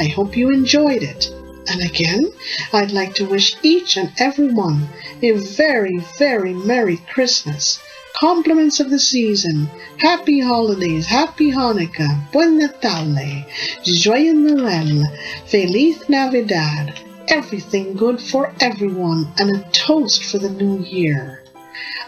I 0.00 0.06
hope 0.08 0.36
you 0.36 0.50
enjoyed 0.50 1.04
it. 1.04 1.30
And 1.68 1.80
again, 1.80 2.32
I'd 2.72 2.90
like 2.90 3.14
to 3.14 3.24
wish 3.24 3.54
each 3.62 3.96
and 3.96 4.10
every 4.18 4.52
one 4.52 4.88
a 5.22 5.30
very, 5.30 5.98
very 6.18 6.54
Merry 6.54 6.96
Christmas. 6.96 7.78
Compliments 8.24 8.80
of 8.80 8.88
the 8.88 8.98
season. 8.98 9.66
Happy 9.98 10.40
holidays. 10.40 11.04
Happy 11.04 11.52
Hanukkah. 11.52 12.32
Buen 12.32 12.56
Natale. 12.56 13.44
Joyeux 13.84 14.32
Noël. 14.32 15.04
Feliz 15.44 16.08
Navidad. 16.08 16.98
Everything 17.28 17.92
good 17.92 18.18
for 18.18 18.54
everyone 18.60 19.30
and 19.38 19.54
a 19.54 19.68
toast 19.72 20.24
for 20.24 20.38
the 20.38 20.48
new 20.48 20.82
year. 20.82 21.42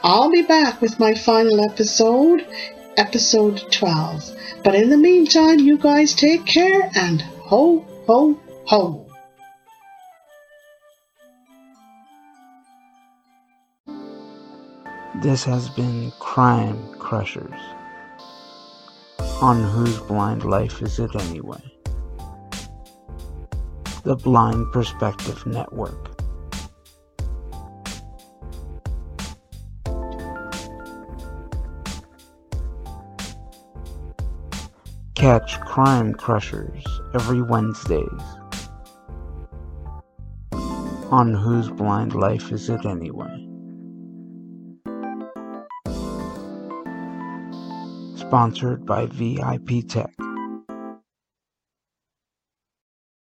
I'll 0.03 0.31
be 0.31 0.41
back 0.41 0.81
with 0.81 0.99
my 0.99 1.12
final 1.12 1.61
episode, 1.61 2.47
episode 2.97 3.71
12. 3.71 4.31
But 4.64 4.75
in 4.75 4.89
the 4.89 4.97
meantime, 4.97 5.59
you 5.59 5.77
guys 5.77 6.14
take 6.14 6.47
care 6.47 6.91
and 6.95 7.21
ho, 7.21 7.85
ho, 8.07 8.41
ho. 8.64 9.06
This 15.23 15.45
has 15.45 15.71
been 15.71 16.12
Crime 16.19 16.93
Crushers. 16.99 17.59
On 19.41 19.62
whose 19.62 19.99
blind 20.01 20.45
life 20.45 20.83
is 20.83 20.99
it 20.99 21.11
anyway? 21.17 21.62
The 24.05 24.14
Blind 24.14 24.71
Perspective 24.73 25.45
Network. 25.47 26.21
Catch 35.14 35.59
Crime 35.62 36.12
Crushers 36.12 36.85
every 37.14 37.41
Wednesdays. 37.41 38.07
On 41.11 41.33
whose 41.33 41.71
blind 41.71 42.14
life 42.14 42.53
is 42.53 42.69
it 42.69 42.85
anyway? 42.85 43.45
Sponsored 48.29 48.85
by 48.85 49.07
VIP 49.07 49.87
Tech. 49.87 50.26